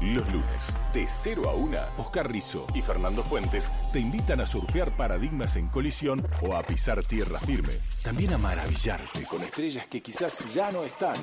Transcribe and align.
Los 0.00 0.26
lunes, 0.32 0.78
de 0.94 1.06
0 1.06 1.50
a 1.50 1.52
1, 1.52 1.78
Oscar 1.98 2.32
Rizo 2.32 2.66
y 2.74 2.80
Fernando 2.80 3.22
Fuentes 3.22 3.70
te 3.92 4.00
invitan 4.00 4.40
a 4.40 4.46
surfear 4.46 4.96
paradigmas 4.96 5.56
en 5.56 5.68
colisión 5.68 6.26
o 6.40 6.56
a 6.56 6.62
pisar 6.62 7.04
tierra 7.04 7.38
firme. 7.38 7.74
También 8.02 8.32
a 8.32 8.38
maravillarte 8.38 9.26
con 9.26 9.42
estrellas 9.42 9.86
que 9.88 10.00
quizás 10.00 10.50
ya 10.54 10.72
no 10.72 10.84
están. 10.84 11.20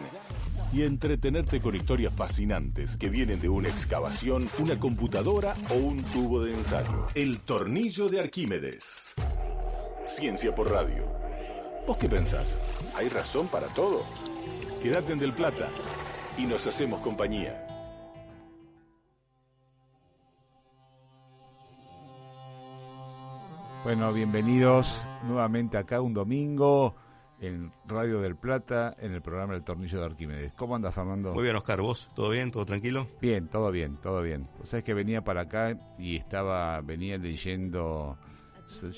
Y 0.72 0.84
entretenerte 0.84 1.60
con 1.60 1.76
historias 1.76 2.14
fascinantes 2.14 2.98
que 2.98 3.10
vienen 3.10 3.40
de 3.40 3.50
una 3.50 3.68
excavación, 3.68 4.48
una 4.60 4.78
computadora 4.78 5.56
o 5.72 5.74
un 5.74 6.04
tubo 6.04 6.44
de 6.44 6.54
ensayo. 6.54 7.08
El 7.16 7.40
tornillo 7.40 8.08
de 8.08 8.20
Arquímedes. 8.20 9.16
Ciencia 10.06 10.54
por 10.54 10.70
radio. 10.70 11.12
¿Vos 11.88 11.98
qué 11.98 12.08
pensás? 12.08 12.62
¿Hay 12.96 13.10
razón 13.10 13.48
para 13.48 13.74
todo? 13.74 14.06
Quédate 14.84 15.14
en 15.14 15.20
Del 15.20 15.34
Plata 15.34 15.72
y 16.38 16.46
nos 16.46 16.68
hacemos 16.68 17.00
compañía. 17.00 17.67
Bueno, 23.84 24.12
bienvenidos 24.12 25.02
nuevamente 25.24 25.78
acá 25.78 26.02
un 26.02 26.14
domingo 26.14 26.96
en 27.40 27.72
Radio 27.86 28.20
del 28.20 28.36
Plata, 28.36 28.96
en 29.00 29.14
el 29.14 29.22
programa 29.22 29.56
El 29.56 29.64
Tornillo 29.64 30.00
de 30.00 30.06
Arquímedes. 30.06 30.54
¿Cómo 30.54 30.76
andas, 30.76 30.94
Fernando? 30.94 31.34
Muy 31.34 31.44
bien, 31.44 31.56
Oscar. 31.56 31.80
¿Vos? 31.82 32.12
¿Todo 32.16 32.30
bien? 32.30 32.52
¿Todo 32.52 32.66
tranquilo? 32.66 33.08
Bien, 33.22 33.48
todo 33.48 33.72
bien, 33.72 33.98
todo 33.98 34.22
bien. 34.22 34.50
O 34.62 34.66
sea, 34.66 34.80
es 34.80 34.86
que 34.86 34.94
venía 34.94 35.24
para 35.24 35.42
acá 35.42 35.78
y 35.98 36.16
estaba, 36.18 36.82
venía 36.82 37.18
leyendo, 37.18 38.18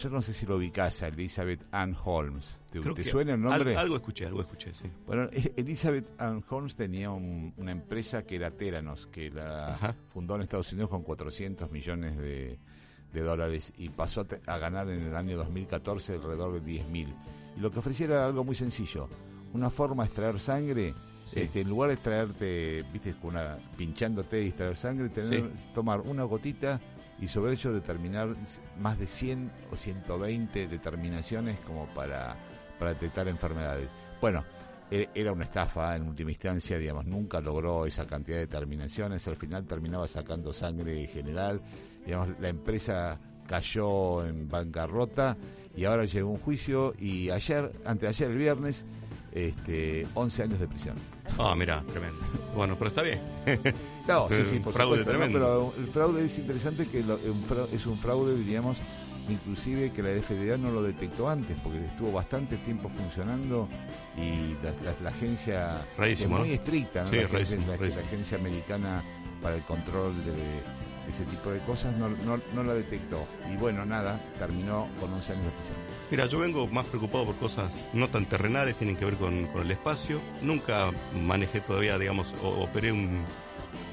yo 0.02 0.09
no 0.09 0.22
sé 0.23 0.33
si 0.33 0.45
lo 0.47 0.55
ubicás, 0.55 1.03
a 1.03 1.07
Elizabeth 1.09 1.63
Ann 1.72 1.95
Holmes. 2.03 2.59
¿Te, 2.72 2.80
Creo 2.80 2.94
te 2.95 3.03
que 3.03 3.09
suena 3.09 3.33
el 3.35 3.41
nombre? 3.41 3.73
Al- 3.75 3.81
algo 3.83 3.95
escuché, 3.97 4.25
algo 4.25 4.41
escuché, 4.41 4.73
sí. 4.73 4.89
Bueno, 5.05 5.23
e- 5.31 5.53
Elizabeth 5.57 6.19
Ann 6.19 6.44
Holmes 6.50 6.75
tenía 6.75 7.11
un- 7.11 7.53
una 7.57 7.72
empresa 7.72 8.23
que 8.23 8.38
era 8.38 8.50
Teranos, 8.52 9.05
que 9.07 9.30
la 9.30 9.75
Ajá. 9.75 9.95
fundó 10.07 10.35
en 10.35 10.41
Estados 10.41 10.72
Unidos 10.72 10.89
con 10.89 11.03
400 11.03 11.69
millones 11.69 12.17
de, 12.17 12.57
de 13.13 13.21
dólares 13.21 13.73
y 13.77 13.89
pasó 13.89 14.25
a, 14.45 14.57
ganar 14.57 14.89
en 14.89 15.07
el 15.07 15.15
año 15.15 15.38
2014 15.38 16.13
alrededor 16.13 16.53
de 16.53 16.61
10 16.61 16.88
mil. 16.88 17.16
Y 17.57 17.59
lo 17.59 17.71
que 17.71 17.79
ofrecía 17.79 18.05
era 18.07 18.25
algo 18.25 18.43
muy 18.43 18.55
sencillo, 18.55 19.07
una 19.53 19.69
forma 19.69 20.03
de 20.03 20.07
extraer 20.07 20.39
sangre. 20.39 20.93
Sí. 21.25 21.41
Este, 21.41 21.61
en 21.61 21.69
lugar 21.69 21.89
de 21.89 21.93
extraerte, 21.95 22.85
viste, 22.91 23.13
con 23.13 23.31
una, 23.31 23.57
pinchándote 23.77 24.43
y 24.43 24.47
extraer 24.47 24.77
sangre, 24.77 25.09
tener, 25.09 25.51
tomar 25.75 26.01
una 26.01 26.23
gotita 26.23 26.79
y 27.21 27.27
sobre 27.27 27.53
ello 27.53 27.73
determinar 27.73 28.35
más 28.79 28.97
de 28.97 29.05
100 29.05 29.51
o 29.71 29.75
120 29.75 30.67
determinaciones 30.67 31.59
como 31.61 31.85
para, 31.94 32.35
para 32.79 32.94
detectar 32.94 33.27
enfermedades. 33.27 33.89
Bueno, 34.21 34.44
e- 34.89 35.09
era 35.13 35.31
una 35.31 35.44
estafa 35.44 35.95
en 35.95 36.07
última 36.07 36.31
instancia, 36.31 36.77
digamos, 36.77 37.05
nunca 37.05 37.39
logró 37.41 37.85
esa 37.85 38.05
cantidad 38.07 38.38
de 38.38 38.47
determinaciones, 38.47 39.27
al 39.27 39.35
final 39.35 39.66
terminaba 39.66 40.07
sacando 40.07 40.51
sangre 40.53 41.05
general, 41.07 41.61
digamos, 42.09 42.29
la 42.39 42.49
empresa 42.49 43.19
cayó 43.47 44.25
en 44.25 44.49
bancarrota 44.49 45.38
y 45.75 45.85
ahora 45.85 46.06
llegó 46.06 46.29
un 46.31 46.39
juicio 46.39 46.94
y 47.00 47.29
ayer, 47.29 47.72
anteayer 47.85 48.31
el 48.31 48.38
viernes, 48.38 48.84
este, 49.31 50.07
11 50.16 50.44
años 50.44 50.59
de 50.59 50.67
prisión. 50.67 50.95
Ah, 51.38 51.53
mira, 51.56 51.84
tremendo. 51.84 52.17
Bueno, 52.56 52.75
pero 52.78 52.89
está 52.89 53.01
bien. 53.03 53.19
No, 54.09 54.28
sí, 54.28 54.38
sí, 54.50 54.59
por 54.59 54.73
fraude 54.73 54.97
supuesto, 55.01 55.13
¿no? 55.13 55.19
tremendo. 55.19 55.72
pero 55.78 55.85
el 55.85 55.91
fraude 55.94 56.25
es 56.25 56.39
interesante 56.39 56.88
que 56.88 57.03
lo- 57.03 57.19
es 57.72 57.85
un 57.85 58.00
fraude, 58.00 58.35
diríamos, 58.35 58.79
inclusive 59.29 59.91
que 59.91 60.01
la 60.01 60.09
FDA 60.19 60.57
no 60.57 60.72
lo 60.72 60.81
detectó 60.81 61.29
antes, 61.29 61.55
porque 61.63 61.78
estuvo 61.85 62.11
bastante 62.13 62.57
tiempo 62.57 62.89
funcionando 62.89 63.69
y 64.17 64.55
la, 64.63 64.72
la- 64.84 64.95
la 65.03 65.09
agencia 65.11 65.85
Rarísimo, 65.95 66.38
es 66.38 66.39
muy 66.39 66.50
¿no? 66.50 66.55
estricta, 66.55 67.03
¿no? 67.03 67.09
Sí, 67.11 67.17
la, 67.17 67.22
agencia, 67.22 67.38
rarísimo, 67.38 67.61
la- 67.67 67.72
la 67.73 67.78
rarísimo. 67.78 68.05
agencia 68.07 68.38
americana 68.39 69.03
para 69.44 69.55
el 69.57 69.61
control 69.61 70.16
de 70.25 70.34
ese 71.07 71.23
tipo 71.25 71.51
de 71.51 71.59
cosas 71.59 71.95
no, 71.95 72.09
no, 72.09 72.39
no 72.53 72.63
la 72.63 72.73
detectó. 72.73 73.25
Y 73.51 73.55
bueno, 73.57 73.85
nada, 73.85 74.19
terminó 74.37 74.87
con 74.99 75.13
11 75.13 75.33
años 75.33 75.45
de 75.45 75.51
prisión. 75.51 75.77
Mira, 76.11 76.25
yo 76.25 76.39
vengo 76.39 76.67
más 76.67 76.85
preocupado 76.85 77.25
por 77.25 77.35
cosas 77.35 77.73
no 77.93 78.09
tan 78.09 78.25
terrenales, 78.25 78.75
tienen 78.75 78.95
que 78.95 79.05
ver 79.05 79.15
con, 79.15 79.47
con 79.47 79.61
el 79.61 79.71
espacio. 79.71 80.19
Nunca 80.41 80.91
manejé 81.13 81.61
todavía, 81.61 81.97
digamos, 81.97 82.33
o 82.43 82.63
operé 82.63 82.91
un, 82.91 83.23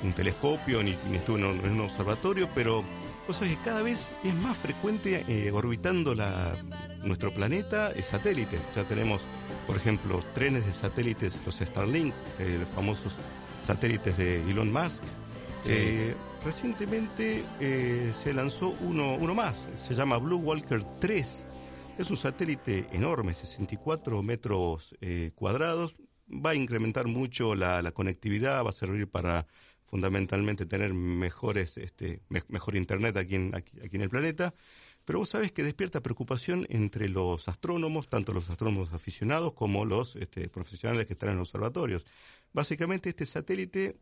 un 0.02 0.12
telescopio, 0.12 0.82
ni, 0.82 0.96
ni 1.10 1.16
estuve 1.16 1.40
en 1.40 1.46
un, 1.46 1.60
en 1.60 1.72
un 1.72 1.80
observatorio, 1.82 2.48
pero 2.54 2.84
vos 3.26 3.36
sabés 3.36 3.56
que 3.56 3.62
cada 3.62 3.82
vez 3.82 4.12
es 4.24 4.34
más 4.34 4.56
frecuente 4.56 5.24
eh, 5.28 5.50
orbitando 5.52 6.14
la, 6.14 6.56
nuestro 7.02 7.32
planeta 7.32 7.92
satélites. 8.02 8.60
Ya 8.74 8.84
tenemos, 8.84 9.22
por 9.66 9.76
ejemplo, 9.76 10.22
trenes 10.34 10.66
de 10.66 10.72
satélites, 10.72 11.40
los 11.44 11.56
Starlinks, 11.56 12.22
eh, 12.38 12.56
los 12.60 12.68
famosos 12.68 13.16
satélites 13.60 14.16
de 14.16 14.42
Elon 14.50 14.72
Musk. 14.72 15.02
Eh, 15.64 16.14
recientemente 16.46 17.44
eh, 17.58 18.12
se 18.14 18.32
lanzó 18.32 18.70
uno, 18.80 19.16
uno 19.16 19.34
más, 19.34 19.68
se 19.76 19.94
llama 19.94 20.16
Blue 20.18 20.36
Walker 20.38 20.80
3. 21.00 21.44
Es 21.98 22.08
un 22.10 22.16
satélite 22.16 22.86
enorme, 22.92 23.34
64 23.34 24.22
metros 24.22 24.94
eh, 25.00 25.32
cuadrados. 25.34 25.96
Va 26.30 26.50
a 26.50 26.54
incrementar 26.54 27.08
mucho 27.08 27.56
la, 27.56 27.90
conectividad, 27.90 28.64
va 28.64 28.70
a 28.70 28.72
servir 28.72 29.08
para 29.08 29.48
fundamentalmente 29.82 30.66
tener 30.66 30.94
mejores, 30.94 31.78
este, 31.78 32.22
me- 32.28 32.42
mejor 32.48 32.76
internet 32.76 33.16
aquí 33.16 33.34
en, 33.34 33.52
aquí, 33.52 33.80
aquí 33.84 33.96
en 33.96 34.02
el 34.02 34.08
planeta. 34.10 34.54
Pero 35.04 35.18
vos 35.18 35.28
sabés 35.30 35.50
que 35.50 35.64
despierta 35.64 36.00
preocupación 36.00 36.64
entre 36.70 37.08
los 37.08 37.48
astrónomos, 37.48 38.08
tanto 38.08 38.32
los 38.32 38.50
astrónomos 38.50 38.92
aficionados 38.92 39.52
como 39.52 39.84
los 39.84 40.14
este, 40.14 40.48
profesionales 40.48 41.06
que 41.06 41.14
están 41.14 41.30
en 41.30 41.38
los 41.38 41.48
observatorios. 41.48 42.06
Básicamente 42.52 43.08
este 43.08 43.26
satélite 43.26 43.96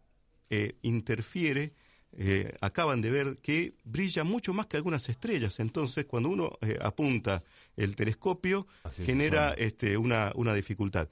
eh, 0.51 0.77
interfiere, 0.83 1.73
eh, 2.17 2.55
acaban 2.61 3.01
de 3.01 3.11
ver 3.11 3.37
que 3.43 3.75
brilla 3.85 4.25
mucho 4.25 4.55
más 4.55 4.67
que 4.67 4.77
algunas 4.77 5.09
estrellas. 5.09 5.59
Entonces, 5.61 6.05
cuando 6.05 6.29
uno 6.29 6.59
eh, 6.61 6.79
apunta 6.81 7.43
el 7.77 7.97
telescopio, 7.97 8.67
Así 8.85 9.03
es, 9.03 9.07
genera 9.07 9.53
este, 9.55 9.97
una, 9.97 10.33
una 10.35 10.55
dificultad. 10.55 11.09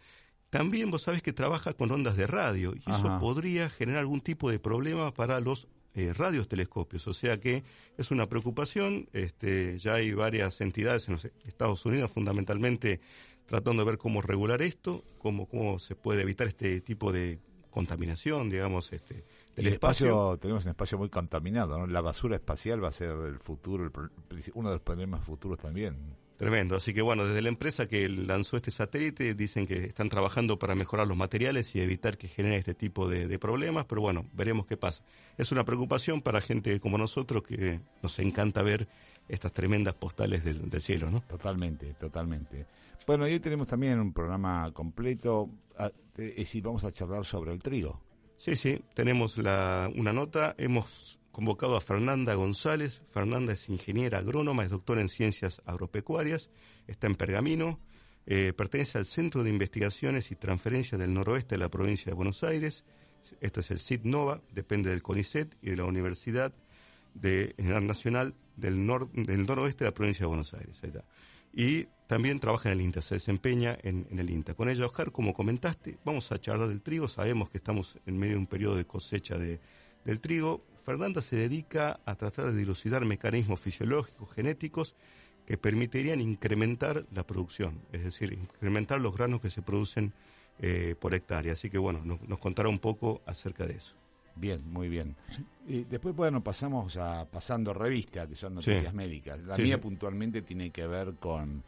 También 0.51 0.91
vos 0.91 1.03
sabés 1.03 1.23
que 1.23 1.33
trabaja 1.33 1.73
con 1.73 1.91
ondas 1.91 2.17
de 2.17 2.27
radio 2.27 2.75
y 2.75 2.91
eso 2.91 3.19
podría 3.19 3.71
generar 3.71 4.01
algún 4.01 4.21
tipo 4.21 4.51
de 4.51 4.59
problema 4.59 5.15
para 5.15 5.41
los 5.41 5.67
eh, 5.95 6.13
radiotelescopios. 6.13 7.07
O 7.07 7.15
sea 7.15 7.41
que 7.41 7.65
es 7.97 8.11
una 8.11 8.29
preocupación. 8.29 9.09
Este, 9.15 9.79
ya 9.79 9.95
hay 9.95 10.13
varias 10.13 10.61
entidades 10.61 11.09
en 11.09 11.15
los 11.15 11.25
Estados 11.47 11.87
Unidos 11.87 12.13
fundamentalmente 12.13 13.01
tratando 13.47 13.83
de 13.85 13.91
ver 13.91 13.99
cómo 13.99 14.23
regular 14.23 14.63
esto, 14.63 15.05
cómo, 15.19 15.47
cómo 15.47 15.79
se 15.79 15.97
puede 15.97 16.23
evitar 16.23 16.47
este 16.47 16.81
tipo 16.81 17.13
de 17.13 17.39
contaminación, 17.71 18.51
digamos, 18.51 18.93
este, 18.93 19.25
del 19.57 19.67
el 19.67 19.73
espacio. 19.75 20.07
espacio, 20.07 20.39
tenemos 20.39 20.65
un 20.65 20.71
espacio 20.71 20.99
muy 20.99 21.09
contaminado, 21.09 21.79
¿no? 21.79 21.87
La 21.87 22.01
basura 22.01 22.37
espacial 22.37 22.83
va 22.83 22.89
a 22.89 22.93
ser 22.93 23.11
el 23.11 23.39
futuro, 23.39 23.85
el 23.85 23.93
uno 24.55 24.69
de 24.71 24.75
los 24.77 24.83
problemas 24.83 25.25
futuros 25.25 25.59
también. 25.59 26.17
Tremendo. 26.37 26.75
Así 26.75 26.93
que 26.93 27.03
bueno, 27.03 27.25
desde 27.25 27.41
la 27.41 27.51
empresa 27.51 27.87
que 27.87 28.09
lanzó 28.09 28.57
este 28.57 28.73
satélite 28.73 29.35
dicen 29.35 29.65
que 29.65 29.85
están 29.85 30.09
trabajando 30.09 30.59
para 30.59 30.75
mejorar 30.75 31.07
los 31.07 31.17
materiales 31.17 31.75
y 31.77 31.81
evitar 31.81 32.19
que 32.19 32.27
genere 32.27 32.57
este 32.57 32.75
tipo 32.75 33.09
de, 33.09 33.29
de 33.29 33.39
problemas, 33.39 33.85
pero 33.85 34.01
bueno, 34.01 34.27
veremos 34.33 34.67
qué 34.67 34.77
pasa. 34.77 35.05
Es 35.39 35.53
una 35.53 35.65
preocupación 35.65 36.21
para 36.21 36.41
gente 36.41 36.81
como 36.81 36.99
nosotros 36.99 37.45
que 37.45 37.81
nos 38.03 38.19
encanta 38.19 38.63
ver 38.63 38.89
estas 39.29 39.53
tremendas 39.53 39.95
postales 39.95 40.43
del, 40.43 40.69
del 40.69 40.83
cielo, 40.83 41.11
¿no? 41.11 41.21
Totalmente, 41.29 41.95
totalmente. 41.95 42.67
Bueno, 43.07 43.29
y 43.29 43.35
hoy 43.35 43.41
tenemos 43.41 43.69
también 43.69 44.01
un 44.01 44.13
programa 44.13 44.73
completo. 44.73 45.49
Ah, 45.79 45.93
Es 46.17 46.37
decir, 46.37 46.63
vamos 46.65 46.83
a 46.83 46.91
charlar 46.91 47.25
sobre 47.25 47.53
el 47.53 47.63
trigo. 47.63 48.01
Sí, 48.45 48.57
sí, 48.57 48.83
tenemos 48.95 49.39
la, 49.39 49.89
una 49.95 50.13
nota. 50.13 50.57
Hemos 50.59 51.21
convocado 51.31 51.77
a 51.77 51.81
Fernanda 51.81 52.35
González. 52.35 53.01
Fernanda 53.07 53.53
es 53.53 53.69
ingeniera 53.69 54.19
agrónoma, 54.19 54.65
es 54.65 54.71
doctora 54.71 55.01
en 55.01 55.09
ciencias 55.09 55.63
agropecuarias, 55.65 56.51
está 56.89 57.07
en 57.07 57.15
Pergamino, 57.15 57.79
eh, 58.27 58.53
pertenece 58.53 58.99
al 58.99 59.07
Centro 59.07 59.45
de 59.45 59.51
Investigaciones 59.51 60.33
y 60.33 60.35
Transferencias 60.35 61.01
del 61.01 61.15
Noroeste 61.15 61.55
de 61.55 61.61
la 61.61 61.69
provincia 61.71 62.07
de 62.11 62.15
Buenos 62.17 62.43
Aires. 62.43 62.85
Esto 63.41 63.61
es 63.61 63.71
el 63.71 63.79
CIT 63.79 64.03
NOVA, 64.07 64.43
depende 64.51 64.91
del 64.91 65.03
CONICET 65.03 65.55
y 65.63 65.71
de 65.71 65.77
la 65.77 65.85
Universidad 65.85 66.53
de, 67.15 67.55
Nacional 67.59 68.35
del, 68.57 68.79
nor- 68.85 69.09
del 69.13 69.47
Noroeste 69.47 69.85
de 69.85 69.91
la 69.91 69.95
provincia 69.95 70.25
de 70.25 70.29
Buenos 70.29 70.53
Aires. 70.55 70.81
Ahí. 70.83 70.91
Y 71.53 71.87
también 72.07 72.41
trabaja 72.41 72.71
en 72.71 72.79
el 72.79 72.85
INTA, 72.85 73.01
se 73.01 73.15
desempeña 73.15 73.79
en, 73.83 74.07
el 74.19 74.29
INTA. 74.29 74.55
Con 74.55 74.69
ella, 74.69 74.85
Oscar, 74.87 75.13
como 75.13 75.33
comentaste, 75.33 75.99
vamos 76.05 76.31
a 76.31 76.41
charlar 76.41 76.69
del 76.69 76.83
trigo, 76.83 77.09
sabemos 77.09 77.49
que 77.49 77.59
estamos 77.59 77.99
en 78.07 78.19
medio 78.19 78.35
de 78.35 78.41
un 78.41 78.47
periodo 78.47 78.77
de 78.77 78.87
cosecha 78.87 79.39
de, 79.39 79.61
del 80.05 80.21
trigo. 80.21 80.65
Fernanda 80.85 81.23
se 81.23 81.37
dedica 81.37 82.01
a 82.05 82.15
tratar 82.17 82.47
de 82.47 82.59
dilucidar 82.59 83.05
mecanismos 83.05 83.61
fisiológicos, 83.61 84.33
genéticos, 84.35 84.95
que 85.47 85.57
permitirían 85.57 86.21
incrementar 86.21 87.07
la 87.13 87.27
producción, 87.27 87.81
es 87.93 88.05
decir, 88.05 88.33
incrementar 88.33 89.01
los 89.01 89.15
granos 89.15 89.41
que 89.41 89.51
se 89.51 89.63
producen 89.63 90.13
eh, 90.59 90.95
por 91.01 91.15
hectárea. 91.15 91.55
Así 91.55 91.71
que 91.71 91.79
bueno, 91.79 92.03
nos, 92.05 92.39
contará 92.39 92.69
un 92.69 92.79
poco 92.79 93.23
acerca 93.27 93.67
de 93.67 93.75
eso. 93.75 93.97
Bien, 94.35 94.63
muy 94.71 94.89
bien. 94.89 95.17
Y 95.67 95.85
después, 95.85 96.15
bueno, 96.15 96.43
pasamos 96.43 96.97
a 96.97 97.27
pasando 97.31 97.73
revista, 97.73 98.27
que 98.27 98.35
son 98.35 98.55
noticias 98.55 98.93
médicas. 98.95 99.43
La 99.43 99.57
mía 99.57 99.81
puntualmente 99.81 100.43
tiene 100.43 100.71
que 100.71 100.87
ver 100.87 101.15
con 101.15 101.63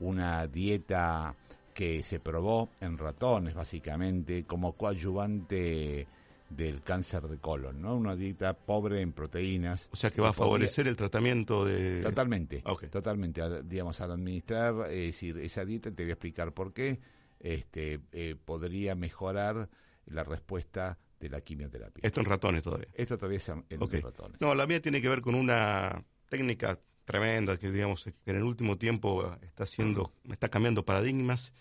una 0.00 0.46
dieta 0.46 1.34
que 1.74 2.02
se 2.02 2.20
probó 2.20 2.70
en 2.80 2.98
ratones, 2.98 3.54
básicamente, 3.54 4.44
como 4.44 4.72
coadyuvante 4.72 6.06
del 6.48 6.82
cáncer 6.82 7.28
de 7.28 7.38
colon, 7.38 7.80
¿no? 7.80 7.96
Una 7.96 8.16
dieta 8.16 8.54
pobre 8.54 9.00
en 9.00 9.12
proteínas. 9.12 9.88
O 9.92 9.96
sea 9.96 10.10
que 10.10 10.20
va 10.20 10.30
a 10.30 10.32
favorecer 10.32 10.88
el 10.88 10.96
tratamiento 10.96 11.64
de... 11.64 12.02
Totalmente, 12.02 12.62
totalmente. 12.90 13.62
Digamos, 13.62 14.00
al 14.00 14.12
administrar, 14.12 14.90
es 14.90 15.12
decir, 15.12 15.38
esa 15.38 15.64
dieta, 15.64 15.92
te 15.92 16.02
voy 16.02 16.10
a 16.10 16.14
explicar 16.14 16.52
por 16.52 16.72
qué, 16.72 16.98
este, 17.38 18.00
eh, 18.12 18.36
podría 18.44 18.94
mejorar 18.94 19.68
la 20.06 20.24
respuesta 20.24 20.98
de 21.20 21.28
la 21.28 21.40
quimioterapia. 21.42 22.00
Esto 22.02 22.20
en 22.20 22.26
ratones 22.26 22.62
todavía. 22.62 22.88
Esto 22.94 23.16
todavía 23.16 23.38
es 23.38 23.48
en, 23.48 23.64
ratones. 24.02 24.40
No, 24.40 24.54
la 24.54 24.66
mía 24.66 24.80
tiene 24.80 25.00
que 25.02 25.08
ver 25.08 25.20
con 25.20 25.34
una 25.34 26.02
técnica 26.28 26.80
tremenda 27.04 27.58
que 27.58 27.70
digamos 27.70 28.04
que 28.04 28.30
en 28.30 28.36
el 28.36 28.44
último 28.44 28.78
tiempo 28.78 29.36
está 29.42 29.64
haciendo, 29.64 30.14
está 30.30 30.48
cambiando 30.48 30.84
paradigmas 30.84 31.52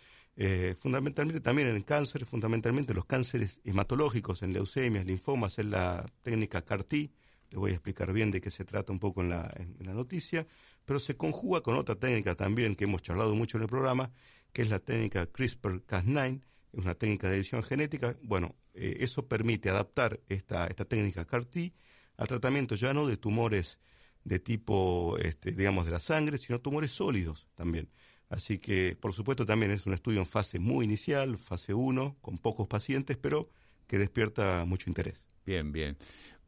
eh, 0.42 0.74
fundamentalmente 0.80 1.42
también 1.42 1.68
en 1.68 1.76
el 1.76 1.84
cáncer, 1.84 2.26
fundamentalmente 2.26 2.94
los 2.94 3.04
cánceres 3.04 3.60
hematológicos, 3.66 4.42
en 4.42 4.54
leucemias, 4.54 5.06
linfomas, 5.06 5.60
es 5.60 5.66
la 5.66 6.06
técnica 6.22 6.62
CAR-T, 6.62 7.12
le 7.50 7.58
voy 7.58 7.72
a 7.72 7.74
explicar 7.74 8.14
bien 8.14 8.32
de 8.32 8.40
qué 8.40 8.50
se 8.50 8.64
trata 8.64 8.94
un 8.94 9.00
poco 9.00 9.20
en 9.20 9.30
la, 9.30 9.54
la 9.80 9.94
noticia, 9.94 10.48
pero 10.86 10.98
se 11.00 11.18
conjuga 11.18 11.60
con 11.60 11.76
otra 11.76 11.96
técnica 11.96 12.36
también 12.36 12.78
que 12.78 12.86
hemos 12.86 13.02
charlado 13.02 13.36
mucho 13.36 13.58
en 13.58 13.64
el 13.64 13.70
programa, 13.70 14.14
que 14.54 14.62
es 14.62 14.70
la 14.70 14.80
técnica 14.80 15.30
CRISPR-Cas9, 15.30 16.42
es 16.72 16.80
una 16.80 16.96
técnica 16.96 17.30
de 17.30 17.36
edición 17.36 17.62
genética. 17.62 18.16
Bueno, 18.22 18.56
eh, 18.80 18.98
eso 19.02 19.28
permite 19.28 19.70
adaptar 19.70 20.22
esta, 20.30 20.68
esta 20.68 20.86
técnica 20.86 21.26
CAR-T 21.26 21.74
al 22.16 22.28
tratamiento 22.28 22.76
ya 22.76 22.94
no 22.94 23.08
de 23.08 23.18
tumores 23.18 23.80
de 24.24 24.40
tipo, 24.40 25.18
este, 25.18 25.52
digamos, 25.52 25.86
de 25.86 25.92
la 25.92 26.00
sangre, 26.00 26.38
sino 26.38 26.62
tumores 26.62 26.92
sólidos 26.92 27.48
también. 27.56 27.90
Así 28.30 28.60
que, 28.60 28.96
por 29.00 29.12
supuesto, 29.14 29.46
también 29.46 29.72
es 29.72 29.86
un 29.86 29.94
estudio 29.94 30.20
en 30.20 30.26
fase 30.26 30.60
muy 30.60 30.86
inicial, 30.86 31.38
fase 31.38 31.74
1, 31.74 32.18
con 32.22 32.38
pocos 32.38 32.68
pacientes, 32.68 33.18
pero 33.18 33.50
que 33.88 33.98
despierta 33.98 34.66
mucho 34.66 34.90
interés. 34.90 35.26
Bien, 35.46 35.72
bien. 35.72 35.98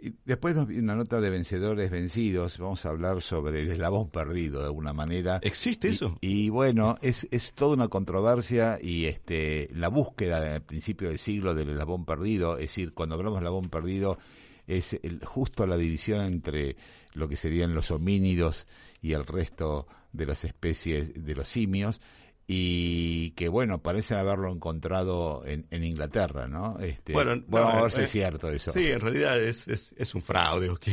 Y 0.01 0.15
después 0.25 0.55
una 0.57 0.95
nota 0.95 1.21
de 1.21 1.29
vencedores 1.29 1.91
vencidos, 1.91 2.57
vamos 2.57 2.85
a 2.85 2.89
hablar 2.89 3.21
sobre 3.21 3.61
el 3.61 3.71
eslabón 3.71 4.09
perdido 4.09 4.59
de 4.59 4.65
alguna 4.65 4.93
manera. 4.93 5.39
¿Existe 5.43 5.89
eso? 5.89 6.17
Y 6.21 6.49
bueno, 6.49 6.95
es, 7.03 7.27
es 7.29 7.53
toda 7.53 7.75
una 7.75 7.87
controversia 7.87 8.79
y 8.81 9.05
este 9.05 9.69
la 9.73 9.89
búsqueda 9.89 10.55
al 10.55 10.63
principio 10.63 11.09
del 11.09 11.19
siglo 11.19 11.53
del 11.53 11.69
eslabón 11.69 12.05
perdido, 12.05 12.55
es 12.55 12.69
decir, 12.69 12.93
cuando 12.93 13.13
hablamos 13.13 13.39
de 13.39 13.45
eslabón 13.45 13.69
perdido 13.69 14.17
es 14.65 14.93
el, 15.03 15.23
justo 15.23 15.67
la 15.67 15.77
división 15.77 16.25
entre 16.25 16.77
lo 17.13 17.27
que 17.29 17.35
serían 17.35 17.75
los 17.75 17.91
homínidos 17.91 18.65
y 19.01 19.13
el 19.13 19.25
resto 19.25 19.87
de 20.13 20.25
las 20.25 20.43
especies 20.45 21.13
de 21.13 21.35
los 21.35 21.47
simios 21.47 22.01
y 22.47 23.31
que 23.31 23.47
bueno, 23.47 23.81
parece 23.81 24.15
haberlo 24.15 24.51
encontrado 24.51 25.43
en, 25.45 25.67
en 25.71 25.83
Inglaterra, 25.83 26.47
¿no? 26.47 26.79
Este, 26.79 27.13
bueno, 27.13 27.41
vamos 27.47 27.73
a 27.73 27.81
ver 27.83 27.91
si 27.91 28.01
es 28.01 28.11
cierto 28.11 28.49
eso. 28.49 28.71
Sí, 28.71 28.91
en 28.91 28.99
realidad 28.99 29.41
es, 29.41 29.67
es, 29.67 30.15
un 30.15 30.21
fraude. 30.21 30.69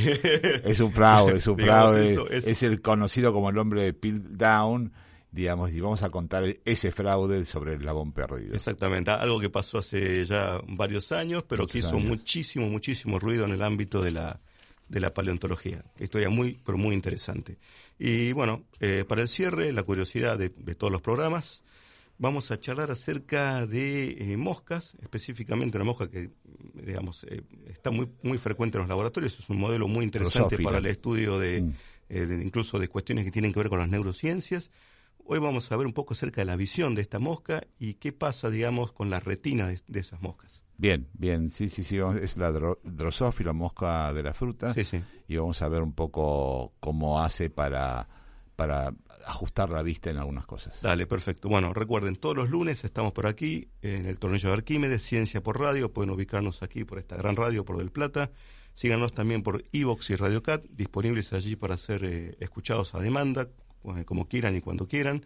es 0.65 0.81
un 0.81 0.93
fraude, 0.93 1.39
es 1.39 1.47
un 1.47 1.59
fraude. 1.59 2.17
es, 2.31 2.63
el 2.63 2.81
conocido 2.81 3.33
como 3.33 3.51
el 3.51 3.59
hombre 3.59 3.83
de 3.83 3.93
Piltdown, 3.93 4.93
digamos, 5.33 5.73
y 5.73 5.81
vamos 5.81 6.03
a 6.03 6.11
contar 6.11 6.45
ese 6.65 6.93
fraude 6.93 7.45
sobre 7.45 7.75
el 7.75 7.85
labón 7.85 8.13
perdido. 8.13 8.55
Exactamente, 8.55 9.11
algo 9.11 9.41
que 9.41 9.51
pasó 9.51 9.79
hace 9.79 10.25
ya 10.27 10.61
varios 10.69 11.11
años, 11.13 11.45
pero 11.49 11.67
que 11.67 11.79
hizo 11.79 11.99
muchísimo, 11.99 12.69
muchísimo 12.69 13.19
ruido 13.19 13.45
en 13.47 13.53
el 13.53 13.63
ámbito 13.63 14.01
de 14.01 14.13
la, 14.13 14.41
de 14.89 15.01
la 15.01 15.13
paleontología. 15.13 15.85
Historia 15.99 16.31
muy, 16.31 16.59
pero 16.65 16.79
muy 16.79 16.95
interesante. 16.95 17.59
Y 17.99 18.33
bueno, 18.33 18.65
eh, 18.81 19.05
para 19.07 19.23
el 19.23 19.29
cierre, 19.29 19.73
la 19.73 19.83
curiosidad 19.83 20.39
de, 20.39 20.51
todos 20.51 20.93
los 20.93 21.03
programas, 21.03 21.63
vamos 22.17 22.51
a 22.51 22.59
charlar 22.59 22.91
acerca 22.91 23.67
de 23.67 24.33
eh, 24.33 24.37
moscas, 24.37 24.95
específicamente 25.03 25.77
una 25.77 25.85
mosca 25.85 26.11
que, 26.11 26.31
digamos, 26.75 27.25
eh, 27.25 27.43
está 27.69 27.91
muy, 27.91 28.09
muy 28.23 28.39
frecuente 28.39 28.79
en 28.79 28.83
los 28.83 28.89
laboratorios, 28.89 29.39
es 29.39 29.49
un 29.51 29.59
modelo 29.59 29.89
muy 29.89 30.05
interesante 30.05 30.59
para 30.59 30.79
el 30.79 30.87
estudio 30.87 31.39
de, 31.39 31.63
mm. 31.63 32.43
incluso 32.43 32.79
de 32.79 32.89
cuestiones 32.89 33.25
que 33.25 33.31
tienen 33.31 33.53
que 33.53 33.61
ver 33.61 33.69
con 33.69 33.79
las 33.79 33.89
neurociencias. 33.89 34.71
Hoy 35.31 35.39
vamos 35.41 35.71
a 35.71 35.77
ver 35.77 35.87
un 35.87 35.93
poco 35.93 36.15
acerca 36.15 36.41
de 36.41 36.47
la 36.47 36.57
visión 36.57 36.95
de 36.95 37.03
esta 37.03 37.19
mosca 37.19 37.67
y 37.79 37.95
qué 37.95 38.13
pasa, 38.13 38.49
digamos, 38.49 38.93
con 38.93 39.11
la 39.11 39.21
retina 39.21 39.67
de 39.67 40.01
esas 40.01 40.23
moscas. 40.23 40.63
Bien, 40.81 41.09
bien, 41.13 41.51
sí, 41.51 41.69
sí, 41.71 41.83
sí, 41.83 41.99
es 42.23 42.37
la 42.37 42.53
drosófila, 42.53 43.53
mosca 43.53 44.13
de 44.13 44.23
la 44.23 44.33
fruta. 44.33 44.73
Sí, 44.75 44.85
sí. 44.85 45.03
Y 45.27 45.37
vamos 45.37 45.61
a 45.61 45.69
ver 45.69 45.83
un 45.83 45.93
poco 45.93 46.73
cómo 46.79 47.21
hace 47.21 47.51
para, 47.51 48.09
para 48.55 48.95
ajustar 49.27 49.71
la 49.71 49.83
vista 49.83 50.09
en 50.11 50.19
algunas 50.19 50.47
cosas. 50.47 50.81
Dale, 50.81 51.09
perfecto. 51.09 51.49
Bueno, 51.49 51.75
recuerden, 51.75 52.15
todos 52.15 52.37
los 52.37 52.49
lunes 52.49 52.85
estamos 52.85 53.13
por 53.13 53.27
aquí, 53.27 53.69
en 53.83 54.07
el 54.07 54.21
Tornillo 54.21 54.51
de 54.51 54.55
Arquímedes, 54.55 55.03
Ciencia 55.03 55.41
por 55.41 55.59
Radio. 55.59 55.93
Pueden 55.93 56.11
ubicarnos 56.11 56.63
aquí 56.63 56.85
por 56.85 57.01
esta 57.01 57.17
gran 57.17 57.35
radio, 57.35 57.65
por 57.65 57.79
Del 57.79 57.91
Plata. 57.91 58.31
Síganos 58.73 59.13
también 59.13 59.43
por 59.43 59.65
Evox 59.73 60.11
y 60.11 60.15
Radio 60.15 60.45
Cat, 60.45 60.63
disponibles 60.77 61.33
allí 61.33 61.57
para 61.57 61.77
ser 61.77 62.05
eh, 62.05 62.37
escuchados 62.39 62.95
a 62.95 63.01
demanda, 63.01 63.49
como 64.07 64.29
quieran 64.29 64.55
y 64.55 64.61
cuando 64.61 64.87
quieran. 64.87 65.25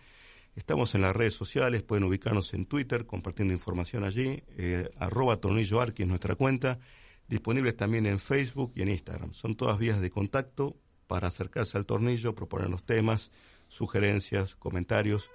Estamos 0.55 0.95
en 0.95 1.01
las 1.01 1.17
redes 1.17 1.33
sociales, 1.33 1.83
pueden 1.83 2.05
ubicarnos 2.05 2.53
en 2.53 2.67
Twitter 2.67 3.07
compartiendo 3.07 3.55
información 3.55 4.05
allí, 4.05 4.43
eh, 4.59 4.91
arroba 4.99 5.39
tornillo 5.39 5.83
es 5.83 6.07
nuestra 6.07 6.35
cuenta, 6.35 6.79
disponibles 7.27 7.75
también 7.75 8.05
en 8.05 8.19
Facebook 8.19 8.73
y 8.77 8.83
en 8.83 8.91
Instagram. 8.91 9.33
Son 9.33 9.57
todas 9.57 9.79
vías 9.79 10.01
de 10.01 10.11
contacto 10.11 10.77
para 11.07 11.29
acercarse 11.29 11.79
al 11.79 11.87
tornillo, 11.87 12.35
proponer 12.35 12.69
los 12.69 12.85
temas, 12.85 13.31
sugerencias, 13.69 14.55
comentarios, 14.55 15.31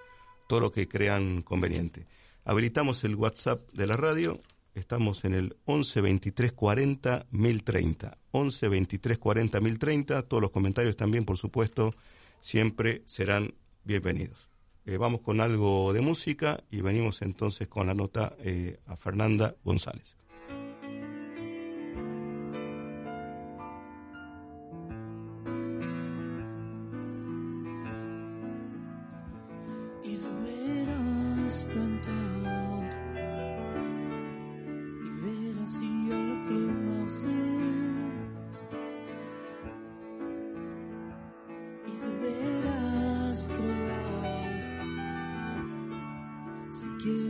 todo 0.48 0.60
lo 0.60 0.72
que 0.72 0.88
crean 0.88 1.42
conveniente. 1.42 2.06
Habilitamos 2.46 3.04
el 3.04 3.16
WhatsApp 3.16 3.68
de 3.74 3.88
la 3.88 3.98
radio, 3.98 4.40
estamos 4.76 5.26
en 5.26 5.34
el 5.34 5.58
11 5.66 6.02
23 6.02 6.54
40 6.54 7.26
1030. 7.32 8.18
11 8.32 8.70
23 8.70 9.18
40 9.18 9.60
1030, 9.60 10.22
todos 10.22 10.42
los 10.42 10.52
comentarios 10.52 10.96
también, 10.96 11.26
por 11.26 11.38
supuesto, 11.38 11.92
siempre 12.40 13.02
serán 13.08 13.56
bienvenidos. 13.84 14.48
Eh, 14.88 14.96
vamos 14.98 15.20
con 15.20 15.42
algo 15.42 15.92
de 15.92 16.00
música 16.00 16.64
y 16.72 16.80
venimos 16.80 17.22
entonces 17.22 17.68
con 17.68 17.88
la 17.88 17.94
nota 17.94 18.38
eh, 18.40 18.80
a 18.86 18.96
Fernanda 18.96 19.54
González. 19.66 20.17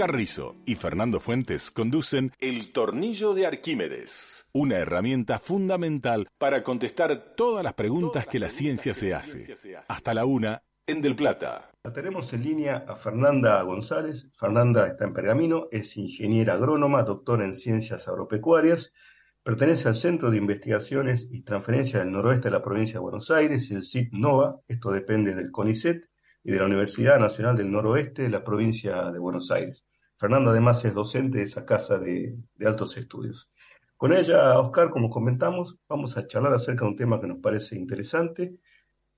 Oscar 0.00 0.16
Rizo 0.16 0.56
y 0.64 0.76
Fernando 0.76 1.20
Fuentes 1.20 1.70
conducen 1.70 2.32
El 2.38 2.72
Tornillo 2.72 3.34
de 3.34 3.44
Arquímedes, 3.44 4.48
una 4.54 4.78
herramienta 4.78 5.38
fundamental 5.38 6.26
para 6.38 6.62
contestar 6.62 7.34
todas 7.36 7.62
las 7.62 7.74
preguntas 7.74 8.26
que 8.26 8.38
la 8.38 8.48
ciencia 8.48 8.94
se 8.94 9.12
hace. 9.12 9.54
Hasta 9.88 10.14
la 10.14 10.24
una 10.24 10.62
en 10.86 11.02
Del 11.02 11.16
Plata. 11.16 11.70
Tenemos 11.92 12.32
en 12.32 12.44
línea 12.44 12.86
a 12.88 12.96
Fernanda 12.96 13.60
González. 13.60 14.30
Fernanda 14.32 14.86
está 14.86 15.04
en 15.04 15.12
Pergamino, 15.12 15.68
es 15.70 15.94
ingeniera 15.98 16.54
agrónoma, 16.54 17.02
doctora 17.02 17.44
en 17.44 17.54
ciencias 17.54 18.08
agropecuarias, 18.08 18.94
pertenece 19.42 19.86
al 19.86 19.96
Centro 19.96 20.30
de 20.30 20.38
Investigaciones 20.38 21.28
y 21.30 21.42
Transferencia 21.42 21.98
del 21.98 22.10
Noroeste 22.10 22.48
de 22.48 22.52
la 22.52 22.62
provincia 22.62 22.94
de 22.94 23.00
Buenos 23.00 23.30
Aires, 23.30 23.70
el 23.70 23.84
CIT 23.84 24.14
NOVA, 24.14 24.62
esto 24.66 24.92
depende 24.92 25.34
del 25.34 25.50
CONICET, 25.50 26.08
y 26.42 26.52
de 26.52 26.58
la 26.58 26.66
Universidad 26.66 27.18
Nacional 27.18 27.56
del 27.56 27.70
Noroeste 27.70 28.22
de 28.22 28.30
la 28.30 28.42
provincia 28.42 29.10
de 29.10 29.18
Buenos 29.18 29.50
Aires. 29.50 29.84
Fernanda 30.20 30.50
además 30.50 30.84
es 30.84 30.92
docente 30.92 31.38
de 31.38 31.44
esa 31.44 31.64
casa 31.64 31.98
de, 31.98 32.36
altos 32.66 32.98
estudios. 32.98 33.50
Con 33.96 34.12
ella, 34.12 34.60
Oscar, 34.60 34.90
como 34.90 35.08
comentamos, 35.08 35.78
vamos 35.88 36.14
a 36.18 36.26
charlar 36.26 36.52
acerca 36.52 36.84
de 36.84 36.90
un 36.90 36.96
tema 36.96 37.18
que 37.18 37.26
nos 37.26 37.38
parece 37.38 37.78
interesante. 37.78 38.58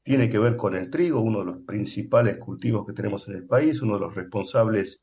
Tiene 0.05 0.29
que 0.29 0.39
ver 0.39 0.55
con 0.57 0.77
el 0.77 0.91
trigo, 0.91 1.21
uno 1.21 1.41
de 1.41 1.47
los 1.47 1.59
principales 1.67 2.39
cultivos 2.39 2.87
que 2.87 2.93
tenemos 2.93 3.27
en 3.27 3.35
el 3.35 3.49
país, 3.49 3.83
uno 3.83 3.95
de 3.95 4.01
los 4.01 4.15
responsables 4.15 5.03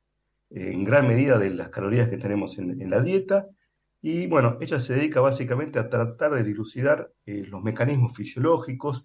eh, 0.51 0.71
en 0.71 0.85
gran 0.85 1.05
medida 1.05 1.37
de 1.37 1.49
las 1.49 1.67
calorías 1.67 2.07
que 2.07 2.17
tenemos 2.17 2.57
en, 2.59 2.89
la 2.89 3.01
dieta. 3.01 3.47
Y 4.01 4.27
bueno, 4.27 4.57
ella 4.61 4.79
se 4.79 4.93
dedica 4.93 5.19
básicamente 5.19 5.79
a 5.79 5.89
tratar 5.89 6.31
de 6.31 6.45
dilucidar 6.45 7.11
eh, 7.25 7.43
los 7.45 7.61
mecanismos 7.61 8.15
fisiológicos 8.15 9.03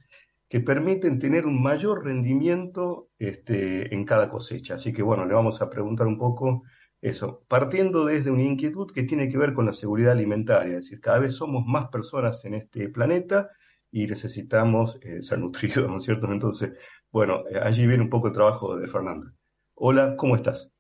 que 0.49 0.61
permiten 0.61 1.19
tener 1.19 1.47
un 1.47 1.61
mayor 1.61 2.05
rendimiento 2.05 3.09
este, 3.19 3.93
en 3.93 4.05
cada 4.05 4.29
cosecha. 4.29 4.77
Así 4.77 4.93
que 4.93 5.03
bueno, 5.03 5.27
le 5.27 5.35
vamos 5.35 5.61
a 5.61 5.69
preguntar 5.69 6.07
un 6.07 6.19
poco 6.19 6.63
eso, 7.05 7.45
partiendo 7.49 8.07
desde 8.07 8.31
una 8.31 8.45
inquietud 8.45 8.91
que 8.91 9.03
tiene 9.03 9.29
que 9.29 9.37
ver 9.37 9.53
con 9.53 9.67
la 9.67 9.75
seguridad 9.75 10.13
alimentaria, 10.13 10.79
es 10.79 10.85
decir, 10.85 11.01
cada 11.03 11.19
vez 11.19 11.37
somos 11.37 11.65
más 11.67 11.89
personas 11.89 12.43
en 12.47 12.55
este 12.55 12.89
planeta 12.89 13.51
y 13.91 14.07
necesitamos 14.07 14.99
eh, 15.03 15.21
ser 15.21 15.39
nutridos, 15.41 15.91
¿no 15.91 15.99
es 15.99 16.05
cierto? 16.05 16.33
Entonces, 16.33 16.79
bueno, 17.13 17.45
eh, 17.51 17.61
allí 17.63 17.87
viene 17.87 18.03
un 18.03 18.09
poco 18.09 18.29
el 18.29 18.33
trabajo 18.33 18.77
de 18.77 18.89
Fernanda. 18.89 19.31
Hola, 19.75 20.17
¿cómo 20.17 20.35
estás? 20.35 20.73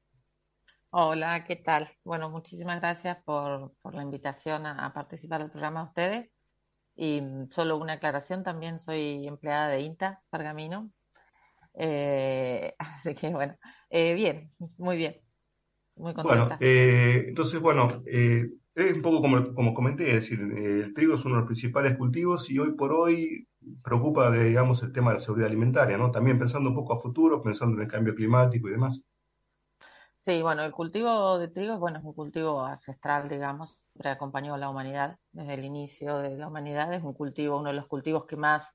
Hola, 0.88 1.44
¿qué 1.44 1.56
tal? 1.56 1.88
Bueno, 2.04 2.30
muchísimas 2.30 2.80
gracias 2.80 3.18
por, 3.24 3.74
la 3.92 4.02
invitación 4.02 4.64
a, 4.64 4.94
participar 4.94 5.42
del 5.42 5.50
programa 5.50 5.80
de 5.80 5.86
ustedes. 5.88 6.30
Y 6.96 7.22
solo 7.50 7.76
una 7.76 7.94
aclaración, 7.94 8.42
también 8.42 8.78
soy 8.78 9.26
empleada 9.26 9.68
de 9.68 9.80
INTA, 9.80 10.22
Pergamino. 10.30 10.90
Eh, 11.74 12.74
así 12.78 13.14
que 13.14 13.28
bueno, 13.30 13.58
eh, 13.90 14.14
bien, 14.14 14.48
muy 14.78 14.96
bien, 14.96 15.20
muy 15.96 16.14
contenta. 16.14 16.44
Bueno, 16.44 16.56
eh, 16.60 17.24
entonces, 17.28 17.60
bueno, 17.60 18.02
es 18.06 18.94
un 18.94 19.02
poco 19.02 19.20
como, 19.20 19.54
como 19.54 19.74
comenté, 19.74 20.08
es 20.08 20.14
decir, 20.14 20.40
el 20.40 20.92
trigo 20.94 21.14
es 21.14 21.24
uno 21.24 21.36
de 21.36 21.40
los 21.40 21.46
principales 21.46 21.96
cultivos 21.96 22.50
y 22.50 22.58
hoy 22.58 22.72
por 22.72 22.92
hoy 22.92 23.46
preocupa, 23.82 24.30
digamos, 24.30 24.82
el 24.82 24.92
tema 24.92 25.10
de 25.10 25.18
la 25.18 25.20
seguridad 25.20 25.48
alimentaria, 25.48 25.96
¿no? 25.96 26.10
También 26.10 26.38
pensando 26.38 26.70
un 26.70 26.76
poco 26.76 26.92
a 26.92 27.00
futuro, 27.00 27.42
pensando 27.42 27.76
en 27.76 27.82
el 27.82 27.88
cambio 27.88 28.14
climático 28.14 28.68
y 28.68 28.72
demás. 28.72 29.02
Sí, 30.18 30.40
bueno, 30.40 30.62
el 30.64 30.72
cultivo 30.72 31.38
de 31.38 31.48
trigo, 31.48 31.78
bueno, 31.78 31.98
es 31.98 32.04
un 32.04 32.14
cultivo 32.14 32.64
ancestral, 32.64 33.28
digamos, 33.28 33.82
siempre 33.92 34.08
acompañó 34.10 34.54
a 34.54 34.58
la 34.58 34.70
humanidad 34.70 35.18
desde 35.32 35.54
el 35.54 35.64
inicio 35.66 36.18
de 36.18 36.36
la 36.36 36.48
humanidad. 36.48 36.92
Es 36.94 37.02
un 37.02 37.12
cultivo, 37.12 37.58
uno 37.58 37.68
de 37.68 37.76
los 37.76 37.86
cultivos 37.86 38.24
que 38.24 38.36
más 38.36 38.70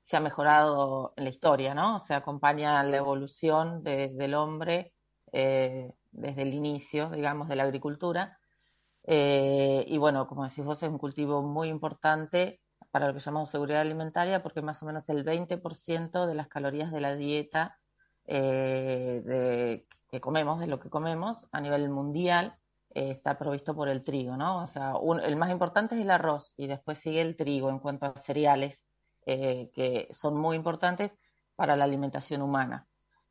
se 0.00 0.16
ha 0.16 0.20
mejorado 0.20 1.12
en 1.16 1.24
la 1.24 1.30
historia, 1.30 1.74
¿no? 1.74 1.96
O 1.96 2.00
sea, 2.00 2.18
acompaña 2.18 2.82
la 2.82 2.96
evolución 2.96 3.82
del 3.82 4.34
hombre 4.34 4.94
eh, 5.32 5.92
desde 6.14 6.42
el 6.42 6.54
inicio, 6.54 7.10
digamos, 7.10 7.48
de 7.48 7.56
la 7.56 7.64
agricultura. 7.64 8.38
Eh, 9.04 9.84
y 9.86 9.98
bueno, 9.98 10.26
como 10.26 10.44
decís 10.44 10.64
vos, 10.64 10.82
es 10.82 10.88
un 10.88 10.98
cultivo 10.98 11.42
muy 11.42 11.68
importante 11.68 12.60
para 12.90 13.06
lo 13.06 13.14
que 13.14 13.20
llamamos 13.20 13.50
seguridad 13.50 13.80
alimentaria, 13.80 14.42
porque 14.42 14.62
más 14.62 14.82
o 14.82 14.86
menos 14.86 15.08
el 15.08 15.24
20% 15.24 16.26
de 16.26 16.34
las 16.34 16.48
calorías 16.48 16.92
de 16.92 17.00
la 17.00 17.14
dieta 17.16 17.78
eh, 18.26 19.84
que 20.10 20.20
comemos, 20.20 20.60
de 20.60 20.66
lo 20.68 20.80
que 20.80 20.90
comemos 20.90 21.46
a 21.52 21.60
nivel 21.60 21.90
mundial, 21.90 22.56
eh, 22.94 23.10
está 23.10 23.36
provisto 23.36 23.74
por 23.74 23.88
el 23.88 24.02
trigo, 24.02 24.36
¿no? 24.36 24.62
O 24.62 24.66
sea, 24.66 24.94
el 25.22 25.36
más 25.36 25.50
importante 25.50 25.96
es 25.96 26.02
el 26.02 26.10
arroz 26.10 26.52
y 26.56 26.68
después 26.68 26.98
sigue 26.98 27.20
el 27.20 27.36
trigo 27.36 27.68
en 27.70 27.80
cuanto 27.80 28.06
a 28.06 28.16
cereales, 28.16 28.86
que 29.26 30.08
son 30.10 30.36
muy 30.36 30.54
importantes 30.54 31.14
para 31.56 31.76
la 31.76 31.84
alimentación 31.84 32.42
humana. 32.42 32.86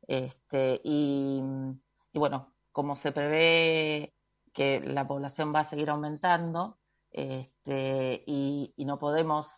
Este, 0.06 0.80
y, 0.84 1.42
bueno, 2.12 2.53
como 2.74 2.96
se 2.96 3.12
prevé 3.12 4.14
que 4.52 4.80
la 4.80 5.06
población 5.06 5.54
va 5.54 5.60
a 5.60 5.64
seguir 5.64 5.90
aumentando 5.90 6.80
este, 7.12 8.24
y, 8.26 8.74
no 8.78 8.98
podemos 8.98 9.48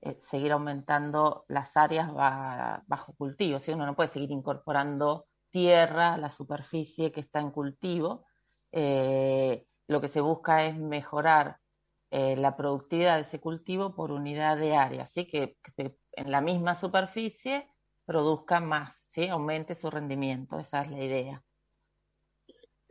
eh, 0.00 0.16
seguir 0.18 0.50
aumentando 0.50 1.44
las 1.48 1.76
áreas 1.76 2.12
bajo 2.12 3.14
cultivo, 3.14 3.60
si 3.60 3.72
uno 3.72 3.86
no 3.86 3.94
puede 3.94 4.08
seguir 4.08 4.32
incorporando 4.32 5.28
tierra, 5.50 6.18
la 6.18 6.28
superficie 6.30 7.12
que 7.12 7.20
está 7.20 7.38
en 7.38 7.52
cultivo. 7.52 8.26
Eh, 8.72 9.66
lo 9.86 10.00
que 10.00 10.08
se 10.08 10.20
busca 10.20 10.66
es 10.66 10.76
mejorar 10.76 11.60
eh, 12.10 12.34
la 12.36 12.56
productividad 12.56 13.14
de 13.14 13.20
ese 13.20 13.40
cultivo 13.40 13.94
por 13.94 14.10
unidad 14.10 14.56
de 14.56 14.74
área, 14.74 15.04
así 15.04 15.28
que, 15.28 15.58
en 15.76 16.30
la 16.32 16.40
misma 16.40 16.74
superficie 16.74 17.70
produzca 18.04 18.58
más, 18.58 19.04
¿sí? 19.06 19.28
aumente 19.28 19.76
su 19.76 19.90
rendimiento, 19.90 20.58
esa 20.58 20.82
es 20.82 20.90
la 20.90 21.04
idea. 21.04 21.43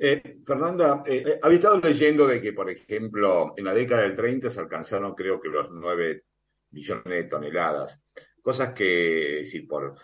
Eh, 0.05 0.21
Fernanda, 0.45 1.01
había 1.41 1.57
estado 1.57 1.79
leyendo 1.79 2.27
de 2.27 2.41
que, 2.41 2.51
por 2.51 2.69
ejemplo, 2.69 3.53
en 3.55 3.63
la 3.63 3.73
década 3.73 4.01
del 4.01 4.17
30 4.17 4.49
se 4.49 4.59
alcanzaron 4.59 5.15
creo 5.15 5.39
que 5.39 5.47
los 5.47 5.71
9 5.71 6.25
millones 6.71 7.05
de 7.05 7.23
toneladas, 7.23 8.01
cosas 8.41 8.73
que, 8.73 9.47
por 9.65 9.95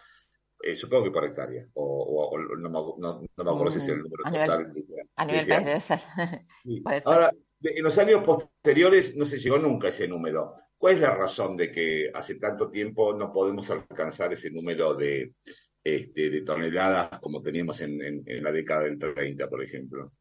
eh, 0.61 0.77
supongo 0.77 1.03
que 1.03 1.11
por 1.11 1.25
hectárea, 1.25 1.67
o, 1.73 2.33
no, 2.57 2.69
no, 2.97 3.19
me 3.19 3.51
acuerdo 3.51 3.71
si 3.71 3.79
es 3.79 3.89
el 3.89 4.03
número 4.03 4.23
total. 4.23 4.73
a 5.17 5.25
nivel 5.25 5.47
país 5.47 5.65
debe 5.65 5.79
ser. 5.81 5.99
Ahora, 7.03 7.33
en 7.61 7.83
los 7.83 7.97
años 7.97 8.23
posteriores 8.23 9.17
no 9.17 9.25
se 9.25 9.37
llegó 9.37 9.59
nunca 9.59 9.87
a 9.87 9.89
ese 9.89 10.07
número. 10.07 10.53
¿Cuál 10.77 10.95
es 10.95 11.01
la 11.01 11.13
razón 11.13 11.57
de 11.57 11.73
que 11.73 12.09
hace 12.13 12.35
tanto 12.35 12.69
tiempo 12.69 13.13
no 13.13 13.33
podemos 13.33 13.69
alcanzar 13.69 14.31
ese 14.31 14.49
número 14.49 14.93
de, 14.93 15.33
este, 15.83 16.29
de 16.29 16.41
toneladas 16.41 17.19
como 17.19 17.41
teníamos 17.41 17.79
en, 17.81 18.23
en 18.25 18.43
la 18.43 18.51
década 18.51 18.83
del 18.83 18.99
30, 18.99 19.49
por 19.49 19.63
ejemplo? 19.63 20.11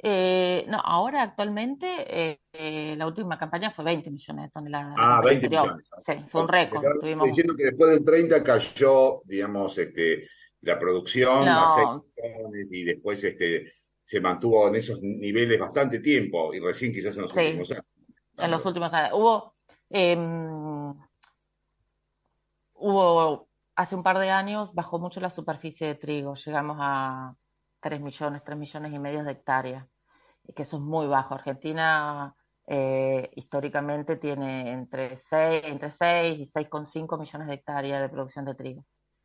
Eh, 0.00 0.64
no, 0.68 0.78
ahora 0.78 1.22
actualmente 1.22 1.86
eh, 2.08 2.40
eh, 2.52 2.94
la 2.96 3.06
última 3.06 3.36
campaña 3.36 3.72
fue 3.72 3.84
20 3.84 4.10
millones 4.10 4.44
de 4.44 4.50
toneladas. 4.50 4.94
Ah, 4.96 5.20
20 5.24 5.48
millones. 5.48 5.90
Sí, 6.06 6.12
fue 6.28 6.42
un 6.42 6.48
récord. 6.48 6.84
Diciendo 7.24 7.56
que 7.56 7.64
después 7.64 7.90
del 7.90 8.04
30 8.04 8.44
cayó, 8.44 9.22
digamos, 9.24 9.76
este, 9.76 10.28
la 10.60 10.78
producción 10.78 11.44
6 11.44 12.32
millones 12.32 12.72
y 12.72 12.84
después 12.84 13.24
este, 13.24 13.72
se 14.00 14.20
mantuvo 14.20 14.68
en 14.68 14.76
esos 14.76 15.02
niveles 15.02 15.58
bastante 15.58 15.98
tiempo 15.98 16.54
y 16.54 16.60
recién 16.60 16.92
quizás 16.92 17.16
en 17.16 17.22
los 17.22 17.36
últimos 17.36 17.70
años. 17.72 17.84
En 18.38 18.50
los 18.52 18.66
últimos 18.66 18.92
años. 18.92 19.10
Hubo, 19.14 19.52
em, 19.90 20.94
hubo, 22.74 23.47
hace 23.78 23.94
un 23.94 24.02
par 24.02 24.18
de 24.18 24.30
años 24.30 24.74
bajó 24.74 24.98
mucho 24.98 25.20
la 25.20 25.30
superficie 25.30 25.86
de 25.86 25.94
trigo. 25.94 26.34
Llegamos 26.34 26.78
a 26.80 27.36
3 27.80 28.00
millones, 28.00 28.42
3 28.44 28.58
millones 28.58 28.92
y 28.92 28.98
medio 28.98 29.22
de 29.22 29.30
hectáreas, 29.30 29.86
que 30.54 30.62
eso 30.62 30.78
es 30.78 30.82
muy 30.82 31.06
bajo. 31.06 31.34
Argentina 31.34 32.34
eh, 32.66 33.30
históricamente 33.36 34.16
tiene 34.16 34.72
entre 34.72 35.16
6, 35.16 35.62
entre 35.66 35.92
6 35.92 36.40
y 36.40 36.44
6,5 36.44 37.18
millones 37.20 37.46
de 37.46 37.54
hectáreas 37.54 38.02
de 38.02 38.08
producción 38.08 38.44
de 38.46 38.56
trigo. 38.56 38.84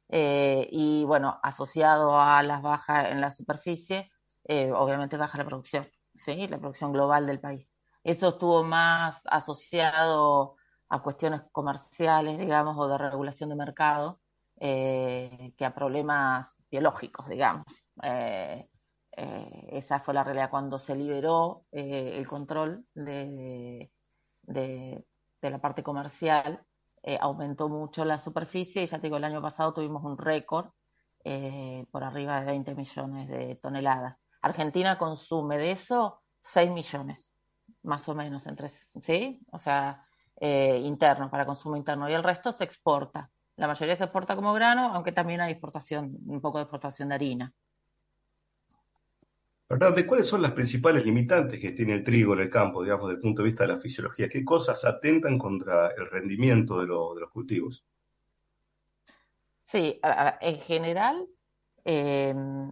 Eh, 0.10 0.68
y 0.70 1.04
bueno, 1.06 1.40
asociado 1.42 2.20
a 2.22 2.44
las 2.44 2.62
bajas 2.62 3.10
en 3.10 3.22
la 3.22 3.32
superficie, 3.32 4.12
eh, 4.44 4.72
obviamente 4.72 5.18
baja 5.18 5.40
la 5.40 5.46
producción, 5.46 5.88
¿sí? 6.14 6.48
la 6.48 6.60
producción 6.60 6.94
global 6.94 7.26
del 7.26 7.40
país. 7.40 7.72
Eso 8.04 8.30
estuvo 8.30 8.64
más 8.64 9.24
asociado 9.32 10.58
a 10.90 11.02
cuestiones 11.02 11.42
comerciales, 11.52 12.38
digamos, 12.38 12.78
o 12.78 12.88
de 12.88 13.00
regulación 13.00 13.50
de 13.50 13.56
mercado, 13.56 14.20
que 14.64 15.66
a 15.66 15.76
problemas 15.76 16.56
biológicos, 16.72 17.28
digamos. 17.28 17.84
Eh, 18.02 18.66
eh, 19.18 19.68
esa 19.74 20.00
fue 20.00 20.14
la 20.14 20.24
realidad 20.24 20.50
cuando 20.50 20.80
se 20.80 20.96
liberó 20.96 21.66
eh, 21.72 22.14
el 22.18 22.26
control 22.26 22.84
de, 22.96 23.92
la 25.42 25.60
parte 25.60 25.84
comercial, 25.84 26.64
aumentó 27.20 27.68
mucho 27.68 28.06
la 28.06 28.18
superficie 28.18 28.84
y 28.84 28.86
ya 28.86 28.98
te 28.98 29.08
digo, 29.08 29.18
el 29.18 29.26
año 29.26 29.42
pasado 29.42 29.74
tuvimos 29.74 30.04
un 30.06 30.18
récord 30.18 30.70
por 31.92 32.04
arriba 32.04 32.40
de 32.40 32.46
20 32.46 32.76
millones 32.76 33.28
de 33.28 33.56
toneladas. 33.56 34.18
Argentina 34.42 34.98
consume 34.98 35.58
de 35.58 35.72
eso 35.72 36.22
6 36.40 36.72
millones, 36.72 37.30
más 37.84 38.08
o 38.08 38.16
menos, 38.16 38.48
entre, 38.48 38.70
¿sí? 38.70 39.42
O 39.52 39.58
sea, 39.58 40.06
internos, 40.40 41.30
para 41.30 41.46
consumo 41.46 41.76
interno, 41.76 42.10
y 42.10 42.14
el 42.14 42.24
resto 42.24 42.54
se 42.54 42.64
exporta. 42.64 43.30
La 43.64 43.68
mayoría 43.68 43.96
se 43.96 44.04
exporta 44.04 44.36
como 44.36 44.52
grano, 44.52 44.94
aunque 44.94 45.14
también 45.14 45.40
hay 45.40 45.54
exportación, 45.54 46.18
un 46.26 46.42
poco 46.42 46.58
de 46.58 46.64
exportación 46.64 47.08
de 47.08 47.16
harina. 47.16 47.54
Fernández, 49.70 50.06
¿cuáles 50.06 50.28
son 50.28 50.42
las 50.42 50.52
principales 50.52 51.06
limitantes 51.06 51.62
que 51.62 51.72
tiene 51.72 51.94
el 51.94 52.04
trigo 52.04 52.34
en 52.34 52.42
el 52.42 52.50
campo, 52.50 52.84
digamos, 52.84 53.08
desde 53.08 53.20
el 53.20 53.22
punto 53.22 53.42
de 53.42 53.48
vista 53.48 53.64
de 53.64 53.72
la 53.72 53.80
fisiología? 53.80 54.28
¿Qué 54.28 54.44
cosas 54.44 54.84
atentan 54.84 55.38
contra 55.38 55.92
el 55.92 56.10
rendimiento 56.10 56.78
de, 56.82 56.88
los 56.88 57.32
cultivos? 57.32 57.86
Sí, 59.62 59.98
en 60.42 60.60
general, 60.60 61.26
em, 61.86 62.70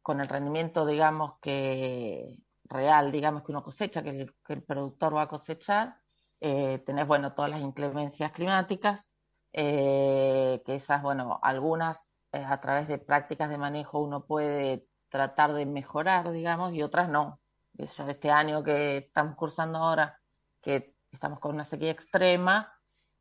con 0.00 0.22
el 0.22 0.28
rendimiento, 0.28 0.86
digamos, 0.86 1.34
que 1.42 2.38
real, 2.64 3.12
digamos, 3.12 3.42
que 3.42 3.52
uno 3.52 3.62
cosecha, 3.62 4.02
que 4.02 4.32
el, 4.48 4.62
productor 4.62 5.14
va 5.14 5.24
a 5.24 5.28
cosechar, 5.28 5.98
eh, 6.40 6.78
tenés, 6.86 7.06
bueno, 7.06 7.34
todas 7.34 7.50
las 7.50 7.60
inclemencias 7.60 8.32
climáticas, 8.32 9.13
eh, 9.54 10.62
que 10.66 10.74
esas, 10.74 11.00
bueno, 11.02 11.38
algunas 11.42 12.12
eh, 12.32 12.44
a 12.44 12.60
través 12.60 12.88
de 12.88 12.98
prácticas 12.98 13.48
de 13.48 13.56
manejo 13.58 14.00
uno 14.00 14.26
puede 14.26 14.88
tratar 15.08 15.52
de 15.54 15.64
mejorar, 15.64 16.32
digamos, 16.32 16.74
y 16.74 16.82
otras 16.82 17.08
no. 17.08 17.40
Eso, 17.78 18.08
este 18.08 18.30
año 18.32 18.64
que 18.64 18.98
estamos 18.98 19.36
cursando 19.36 19.78
ahora, 19.78 20.20
que 20.60 20.96
estamos 21.12 21.38
con 21.38 21.54
una 21.54 21.64
sequía 21.64 21.92
extrema, 21.92 22.72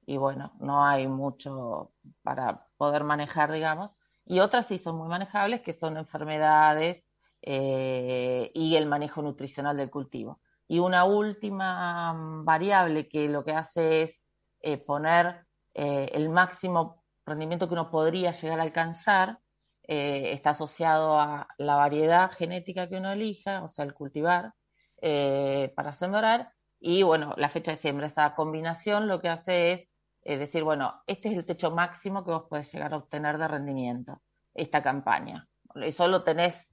y 0.05 0.17
bueno, 0.17 0.53
no 0.59 0.83
hay 0.83 1.07
mucho 1.07 1.93
para 2.23 2.67
poder 2.77 3.03
manejar, 3.03 3.51
digamos, 3.51 3.95
y 4.25 4.39
otras 4.39 4.67
sí 4.67 4.79
son 4.79 4.97
muy 4.97 5.07
manejables, 5.07 5.61
que 5.61 5.73
son 5.73 5.97
enfermedades 5.97 7.07
eh, 7.43 8.51
y 8.55 8.75
el 8.75 8.87
manejo 8.87 9.21
nutricional 9.21 9.77
del 9.77 9.91
cultivo. 9.91 10.41
Y 10.67 10.79
una 10.79 11.05
última 11.05 12.13
mm, 12.13 12.45
variable 12.45 13.07
que 13.07 13.29
lo 13.29 13.43
que 13.43 13.53
hace 13.53 14.01
es 14.01 14.23
eh, 14.61 14.77
poner 14.77 15.45
eh, 15.73 16.09
el 16.13 16.29
máximo 16.29 17.03
rendimiento 17.25 17.67
que 17.67 17.73
uno 17.73 17.89
podría 17.89 18.31
llegar 18.31 18.59
a 18.59 18.63
alcanzar 18.63 19.39
eh, 19.83 20.31
está 20.31 20.51
asociado 20.51 21.19
a 21.19 21.47
la 21.57 21.75
variedad 21.75 22.31
genética 22.31 22.87
que 22.87 22.97
uno 22.97 23.11
elija, 23.11 23.63
o 23.63 23.67
sea, 23.67 23.85
el 23.85 23.93
cultivar 23.93 24.53
eh, 25.01 25.73
para 25.75 25.93
sembrar, 25.93 26.53
y 26.79 27.03
bueno, 27.03 27.33
la 27.37 27.49
fecha 27.49 27.71
de 27.71 27.77
siembra. 27.77 28.07
Esa 28.07 28.35
combinación 28.35 29.07
lo 29.07 29.19
que 29.19 29.29
hace 29.29 29.89
es 30.21 30.39
decir, 30.39 30.63
bueno, 30.63 31.01
este 31.07 31.29
es 31.29 31.37
el 31.37 31.45
techo 31.45 31.71
máximo 31.71 32.23
que 32.23 32.31
vos 32.31 32.45
podés 32.49 32.71
llegar 32.71 32.93
a 32.93 32.97
obtener 32.97 33.37
de 33.37 33.47
rendimiento, 33.47 34.21
esta 34.53 34.81
campaña. 34.81 35.47
Eso 35.75 36.07
lo 36.07 36.23
tenés, 36.23 36.65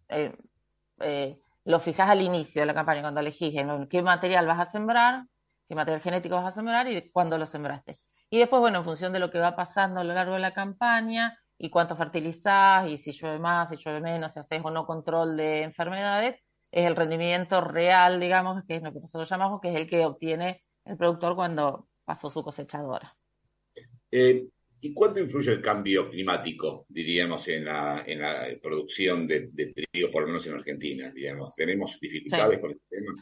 lo 1.64 1.80
fijás 1.80 2.10
al 2.10 2.22
inicio 2.22 2.62
de 2.62 2.66
la 2.66 2.74
campaña, 2.74 3.02
cuando 3.02 3.20
elegís 3.20 3.54
qué 3.88 4.02
material 4.02 4.46
vas 4.46 4.60
a 4.60 4.64
sembrar, 4.66 5.26
qué 5.68 5.74
material 5.74 6.02
genético 6.02 6.36
vas 6.36 6.46
a 6.46 6.50
sembrar 6.52 6.88
y 6.88 7.10
cuándo 7.10 7.38
lo 7.38 7.46
sembraste. 7.46 7.98
Y 8.30 8.38
después, 8.38 8.60
bueno, 8.60 8.78
en 8.78 8.84
función 8.84 9.12
de 9.12 9.18
lo 9.18 9.30
que 9.30 9.40
va 9.40 9.56
pasando 9.56 10.00
a 10.00 10.04
lo 10.04 10.14
largo 10.14 10.34
de 10.34 10.40
la 10.40 10.54
campaña, 10.54 11.36
y 11.62 11.68
cuánto 11.68 11.94
fertilizás 11.94 12.88
y 12.88 12.96
si 12.96 13.12
llueve 13.12 13.38
más, 13.38 13.68
si 13.68 13.76
llueve 13.76 14.00
menos, 14.00 14.32
si 14.32 14.38
haces 14.38 14.62
o 14.64 14.70
no 14.70 14.86
control 14.86 15.36
de 15.36 15.62
enfermedades, 15.62 16.36
es 16.70 16.86
el 16.86 16.96
rendimiento 16.96 17.60
real, 17.60 18.18
digamos, 18.18 18.64
que 18.66 18.76
es 18.76 18.82
lo 18.82 18.92
que 18.92 19.00
nosotros 19.00 19.28
llamamos, 19.28 19.60
que 19.60 19.68
es 19.68 19.76
el 19.76 19.86
que 19.86 20.06
obtiene 20.06 20.62
el 20.86 20.96
productor 20.96 21.34
cuando 21.34 21.88
pasó 22.04 22.30
su 22.30 22.42
cosechadora. 22.42 23.14
Eh, 24.10 24.46
¿Y 24.80 24.94
cuánto 24.94 25.20
influye 25.20 25.52
el 25.52 25.60
cambio 25.60 26.08
climático, 26.08 26.86
diríamos, 26.88 27.46
en 27.48 27.66
la, 27.66 28.04
en 28.06 28.22
la 28.22 28.46
producción 28.62 29.26
de, 29.26 29.50
trigo, 29.50 30.10
por 30.10 30.22
lo 30.22 30.28
menos 30.28 30.46
en 30.46 30.54
Argentina, 30.54 31.10
digamos? 31.10 31.54
¿Tenemos 31.54 32.00
dificultades 32.00 32.58
con 32.58 32.70
este 32.70 32.84
tema? 32.88 33.12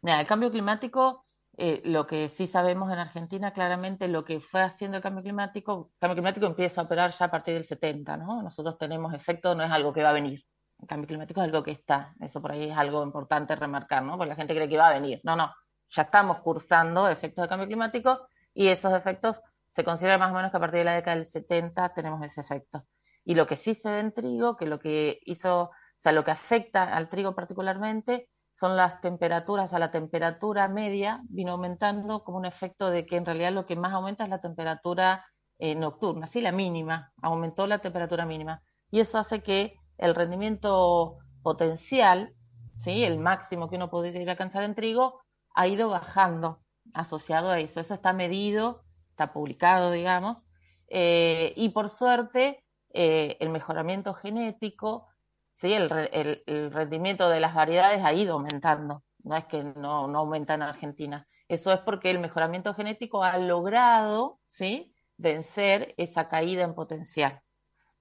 Mira, 0.00 0.20
el 0.20 0.26
cambio 0.26 0.50
climático 0.50 1.26
eh, 1.56 1.82
lo 1.84 2.06
que 2.06 2.28
sí 2.28 2.46
sabemos 2.46 2.90
en 2.92 2.98
Argentina, 2.98 3.52
claramente 3.52 4.08
lo 4.08 4.24
que 4.24 4.40
fue 4.40 4.62
haciendo 4.62 4.96
el 4.96 5.02
cambio 5.02 5.22
climático, 5.22 5.90
el 5.94 5.98
cambio 6.00 6.16
climático 6.16 6.46
empieza 6.46 6.80
a 6.80 6.84
operar 6.84 7.10
ya 7.12 7.26
a 7.26 7.30
partir 7.30 7.54
del 7.54 7.64
70, 7.64 8.16
¿no? 8.16 8.42
Nosotros 8.42 8.76
tenemos 8.76 9.14
efecto, 9.14 9.54
no 9.54 9.62
es 9.62 9.70
algo 9.70 9.92
que 9.92 10.02
va 10.02 10.10
a 10.10 10.14
venir. 10.14 10.40
El 10.80 10.88
cambio 10.88 11.06
climático 11.06 11.40
es 11.40 11.46
algo 11.46 11.62
que 11.62 11.70
está. 11.70 12.14
Eso 12.20 12.42
por 12.42 12.52
ahí 12.52 12.70
es 12.70 12.76
algo 12.76 13.04
importante 13.04 13.54
remarcar, 13.54 14.02
¿no? 14.02 14.16
Porque 14.16 14.30
la 14.30 14.36
gente 14.36 14.54
cree 14.54 14.68
que 14.68 14.76
va 14.76 14.88
a 14.88 14.94
venir. 14.94 15.20
No, 15.22 15.36
no. 15.36 15.52
Ya 15.90 16.02
estamos 16.02 16.40
cursando 16.40 17.08
efectos 17.08 17.44
de 17.44 17.48
cambio 17.48 17.68
climático 17.68 18.26
y 18.52 18.68
esos 18.68 18.92
efectos 18.92 19.40
se 19.70 19.84
consideran 19.84 20.20
más 20.20 20.32
o 20.32 20.34
menos 20.34 20.50
que 20.50 20.56
a 20.56 20.60
partir 20.60 20.78
de 20.78 20.84
la 20.84 20.94
década 20.94 21.16
del 21.16 21.26
70 21.26 21.92
tenemos 21.94 22.22
ese 22.22 22.40
efecto. 22.40 22.84
Y 23.24 23.34
lo 23.34 23.46
que 23.46 23.56
sí 23.56 23.74
se 23.74 23.90
ve 23.90 24.00
en 24.00 24.12
trigo, 24.12 24.56
que 24.56 24.66
lo 24.66 24.78
que 24.80 25.20
hizo, 25.24 25.62
o 25.62 25.70
sea, 25.96 26.12
lo 26.12 26.24
que 26.24 26.32
afecta 26.32 26.82
al 26.94 27.08
trigo 27.08 27.34
particularmente 27.34 28.28
son 28.54 28.76
las 28.76 29.00
temperaturas, 29.00 29.74
a 29.74 29.80
la 29.80 29.90
temperatura 29.90 30.68
media 30.68 31.20
vino 31.28 31.52
aumentando 31.52 32.22
como 32.22 32.38
un 32.38 32.46
efecto 32.46 32.88
de 32.88 33.04
que 33.04 33.16
en 33.16 33.26
realidad 33.26 33.52
lo 33.52 33.66
que 33.66 33.74
más 33.74 33.92
aumenta 33.92 34.22
es 34.22 34.30
la 34.30 34.40
temperatura 34.40 35.26
eh, 35.58 35.74
nocturna, 35.74 36.28
sí, 36.28 36.40
la 36.40 36.52
mínima, 36.52 37.12
aumentó 37.20 37.66
la 37.66 37.80
temperatura 37.80 38.24
mínima. 38.26 38.62
Y 38.92 39.00
eso 39.00 39.18
hace 39.18 39.42
que 39.42 39.74
el 39.98 40.14
rendimiento 40.14 41.18
potencial, 41.42 42.32
¿sí? 42.78 43.02
el 43.02 43.18
máximo 43.18 43.68
que 43.68 43.76
uno 43.76 43.90
podría 43.90 44.30
alcanzar 44.30 44.62
en 44.62 44.76
trigo, 44.76 45.20
ha 45.54 45.66
ido 45.66 45.88
bajando 45.88 46.60
asociado 46.94 47.50
a 47.50 47.58
eso. 47.58 47.80
Eso 47.80 47.94
está 47.94 48.12
medido, 48.12 48.84
está 49.10 49.32
publicado, 49.32 49.90
digamos, 49.90 50.44
eh, 50.88 51.54
y 51.56 51.70
por 51.70 51.88
suerte 51.88 52.62
eh, 52.92 53.36
el 53.40 53.48
mejoramiento 53.48 54.14
genético 54.14 55.08
¿sí? 55.54 55.72
El, 55.72 56.70
rendimiento 56.72 57.30
de 57.30 57.40
las 57.40 57.54
variedades 57.54 58.04
ha 58.04 58.12
ido 58.12 58.34
aumentando, 58.34 59.02
no 59.22 59.36
es 59.36 59.46
que 59.46 59.64
no, 59.64 60.04
aumenta 60.16 60.54
en 60.54 60.62
Argentina. 60.62 61.26
Eso 61.48 61.72
es 61.72 61.80
porque 61.80 62.10
el 62.10 62.18
mejoramiento 62.18 62.74
genético 62.74 63.22
ha 63.24 63.38
logrado 63.38 64.40
¿sí? 64.46 64.94
vencer 65.16 65.94
esa 65.96 66.28
caída 66.28 66.64
en 66.64 66.74
potencial, 66.74 67.40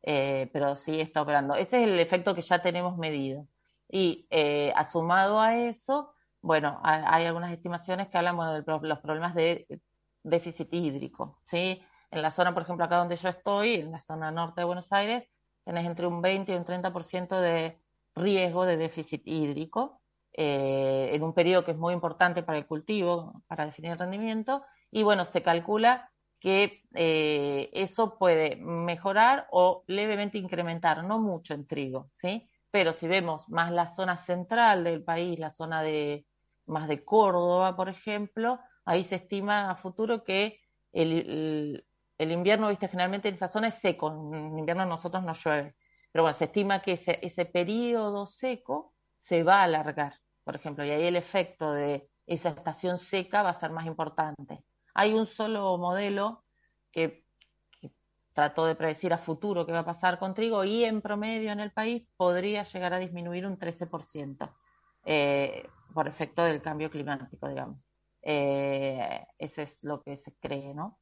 eh, 0.01 0.49
pero 0.51 0.75
sí 0.75 0.99
está 0.99 1.21
operando. 1.21 1.55
Ese 1.55 1.81
es 1.81 1.89
el 1.89 1.99
efecto 1.99 2.35
que 2.35 2.41
ya 2.41 2.61
tenemos 2.61 2.97
medido. 2.97 3.47
Y 3.89 4.27
eh, 4.31 4.73
asumado 4.75 5.39
a 5.39 5.55
eso, 5.55 6.13
bueno, 6.41 6.79
hay 6.83 7.25
algunas 7.25 7.51
estimaciones 7.53 8.09
que 8.09 8.17
hablan 8.17 8.65
de 8.65 8.87
los 8.87 8.99
problemas 8.99 9.35
de 9.35 9.67
déficit 10.23 10.73
hídrico. 10.73 11.39
¿sí? 11.45 11.81
En 12.11 12.21
la 12.21 12.31
zona, 12.31 12.53
por 12.53 12.63
ejemplo, 12.63 12.85
acá 12.85 12.97
donde 12.97 13.15
yo 13.15 13.29
estoy, 13.29 13.75
en 13.75 13.91
la 13.91 13.99
zona 13.99 14.31
norte 14.31 14.61
de 14.61 14.65
Buenos 14.65 14.91
Aires, 14.91 15.23
tenés 15.63 15.85
entre 15.85 16.07
un 16.07 16.21
20 16.21 16.51
y 16.51 16.55
un 16.55 16.65
30% 16.65 17.39
de 17.39 17.79
riesgo 18.15 18.65
de 18.65 18.77
déficit 18.77 19.21
hídrico 19.25 20.01
eh, 20.33 21.11
en 21.13 21.23
un 21.23 21.33
periodo 21.33 21.63
que 21.63 21.71
es 21.71 21.77
muy 21.77 21.93
importante 21.93 22.41
para 22.43 22.57
el 22.57 22.65
cultivo, 22.65 23.43
para 23.47 23.65
definir 23.65 23.91
el 23.91 23.99
rendimiento, 23.99 24.63
y 24.89 25.03
bueno, 25.03 25.25
se 25.25 25.43
calcula 25.43 26.09
que 26.39 26.83
eh, 26.93 27.69
eso 27.73 28.17
puede 28.17 28.55
mejorar 28.57 29.47
o 29.51 29.83
levemente 29.87 30.37
incrementar, 30.37 31.03
no 31.03 31.19
mucho 31.19 31.53
en 31.53 31.65
trigo, 31.65 32.09
¿sí? 32.11 32.49
Pero 32.71 32.91
si 32.91 33.07
vemos 33.07 33.47
más 33.49 33.71
la 33.71 33.87
zona 33.87 34.17
central 34.17 34.83
del 34.83 35.03
país, 35.03 35.39
la 35.39 35.49
zona 35.49 35.83
de 35.83 36.25
más 36.65 36.87
de 36.87 37.05
Córdoba, 37.05 37.75
por 37.75 37.87
ejemplo, 37.87 38.59
ahí 38.85 39.03
se 39.03 39.15
estima 39.15 39.69
a 39.69 39.75
futuro 39.75 40.23
que 40.23 40.59
el, 40.91 41.13
el 41.13 41.85
invierno, 42.19 42.69
viste, 42.69 42.87
generalmente 42.87 43.29
en 43.29 43.35
esa 43.35 43.47
zona 43.47 43.69
es 43.69 43.75
seco, 43.75 44.09
en 44.33 44.57
invierno 44.57 44.85
nosotros 44.85 45.23
no 45.23 45.33
llueve. 45.33 45.75
Pero 46.11 46.23
bueno, 46.23 46.33
se 46.33 46.45
estima 46.45 46.81
que 46.81 46.93
ese, 46.93 47.19
ese 47.21 47.45
periodo 47.45 48.25
seco 48.25 48.93
se 49.17 49.43
va 49.43 49.61
a 49.61 49.63
alargar, 49.63 50.13
por 50.43 50.55
ejemplo, 50.55 50.85
y 50.85 50.91
ahí 50.91 51.03
el 51.03 51.15
efecto 51.15 51.71
de 51.71 52.09
esa 52.25 52.49
estación 52.49 52.97
seca 52.99 53.41
va 53.43 53.49
a 53.49 53.53
ser 53.53 53.71
más 53.71 53.85
importante. 53.85 54.63
Hay 54.93 55.13
un 55.13 55.25
solo 55.25 55.77
modelo 55.77 56.43
que, 56.91 57.23
trató 58.33 58.65
de 58.65 58.75
predecir 58.75 59.13
a 59.13 59.17
futuro 59.17 59.65
qué 59.65 59.71
va 59.71 59.79
a 59.79 59.85
pasar 59.85 60.19
con 60.19 60.33
trigo 60.33 60.63
y 60.63 60.83
en 60.83 61.01
promedio 61.01 61.51
en 61.51 61.59
el 61.59 61.71
país 61.71 62.03
podría 62.17 62.63
llegar 62.63 62.93
a 62.93 62.99
disminuir 62.99 63.45
un 63.45 63.57
13% 63.57 64.51
eh, 65.05 65.67
por 65.93 66.07
efecto 66.07 66.43
del 66.43 66.61
cambio 66.61 66.89
climático, 66.89 67.47
digamos. 67.47 67.87
Eh, 68.23 69.23
ese 69.37 69.63
es 69.63 69.83
lo 69.83 70.01
que 70.01 70.17
se 70.17 70.33
cree, 70.39 70.73
¿no? 70.73 70.97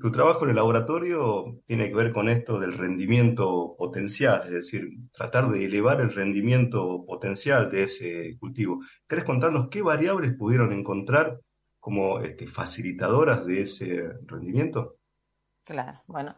Tu 0.00 0.12
trabajo 0.12 0.44
en 0.44 0.50
el 0.50 0.56
laboratorio 0.56 1.60
tiene 1.66 1.88
que 1.88 1.94
ver 1.94 2.12
con 2.12 2.28
esto 2.28 2.58
del 2.58 2.72
rendimiento 2.72 3.74
potencial, 3.76 4.42
es 4.44 4.50
decir, 4.50 4.88
tratar 5.12 5.48
de 5.48 5.64
elevar 5.64 6.00
el 6.00 6.12
rendimiento 6.12 7.04
potencial 7.06 7.70
de 7.70 7.84
ese 7.84 8.36
cultivo. 8.38 8.80
¿Querés 9.06 9.24
contarnos 9.24 9.68
qué 9.68 9.82
variables 9.82 10.34
pudieron 10.36 10.72
encontrar 10.72 11.40
como 11.80 12.20
este, 12.20 12.46
facilitadoras 12.46 13.46
de 13.46 13.62
ese 13.62 14.12
rendimiento? 14.26 14.96
Claro, 15.64 16.02
bueno, 16.06 16.34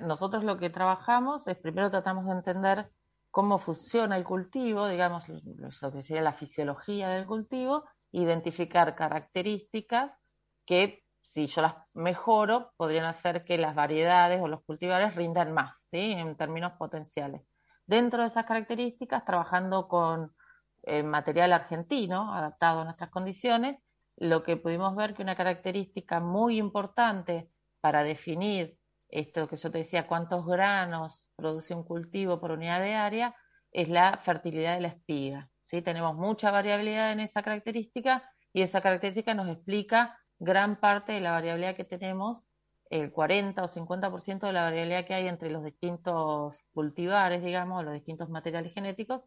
nosotros 0.00 0.44
lo 0.44 0.56
que 0.56 0.70
trabajamos 0.70 1.46
es 1.46 1.56
primero 1.56 1.90
tratamos 1.90 2.26
de 2.26 2.32
entender 2.32 2.90
cómo 3.30 3.58
funciona 3.58 4.16
el 4.16 4.24
cultivo, 4.24 4.88
digamos, 4.88 5.28
lo 5.28 5.92
que 5.92 6.02
sería 6.02 6.22
la 6.22 6.32
fisiología 6.32 7.08
del 7.08 7.26
cultivo, 7.26 7.84
identificar 8.12 8.94
características 8.94 10.20
que 10.64 11.03
si 11.24 11.46
yo 11.46 11.62
las 11.62 11.74
mejoro, 11.94 12.74
podrían 12.76 13.06
hacer 13.06 13.44
que 13.44 13.56
las 13.56 13.74
variedades 13.74 14.42
o 14.42 14.46
los 14.46 14.62
cultivares 14.62 15.16
rindan 15.16 15.52
más, 15.52 15.88
¿sí? 15.88 16.12
En 16.12 16.36
términos 16.36 16.72
potenciales. 16.78 17.40
Dentro 17.86 18.22
de 18.22 18.28
esas 18.28 18.44
características, 18.44 19.24
trabajando 19.24 19.88
con 19.88 20.34
eh, 20.82 21.02
material 21.02 21.54
argentino, 21.54 22.34
adaptado 22.34 22.80
a 22.80 22.84
nuestras 22.84 23.10
condiciones, 23.10 23.78
lo 24.16 24.42
que 24.42 24.58
pudimos 24.58 24.94
ver 24.94 25.14
que 25.14 25.22
una 25.22 25.34
característica 25.34 26.20
muy 26.20 26.58
importante 26.58 27.50
para 27.80 28.02
definir 28.04 28.76
esto 29.08 29.48
que 29.48 29.56
yo 29.56 29.70
te 29.70 29.78
decía, 29.78 30.06
cuántos 30.06 30.44
granos 30.44 31.26
produce 31.36 31.74
un 31.74 31.84
cultivo 31.84 32.38
por 32.38 32.50
unidad 32.50 32.80
de 32.82 32.94
área, 32.94 33.34
es 33.70 33.88
la 33.88 34.18
fertilidad 34.18 34.74
de 34.74 34.82
la 34.82 34.88
espiga. 34.88 35.50
¿sí? 35.62 35.80
Tenemos 35.80 36.14
mucha 36.16 36.50
variabilidad 36.50 37.12
en 37.12 37.20
esa 37.20 37.42
característica 37.42 38.30
y 38.52 38.60
esa 38.60 38.82
característica 38.82 39.32
nos 39.32 39.48
explica 39.48 40.18
gran 40.44 40.76
parte 40.76 41.12
de 41.12 41.20
la 41.20 41.32
variabilidad 41.32 41.76
que 41.76 41.84
tenemos, 41.84 42.44
el 42.90 43.10
40 43.10 43.64
o 43.64 43.68
50% 43.68 44.46
de 44.46 44.52
la 44.52 44.64
variabilidad 44.64 45.04
que 45.06 45.14
hay 45.14 45.26
entre 45.26 45.50
los 45.50 45.64
distintos 45.64 46.64
cultivares, 46.72 47.42
digamos, 47.42 47.84
los 47.84 47.94
distintos 47.94 48.28
materiales 48.28 48.72
genéticos, 48.72 49.22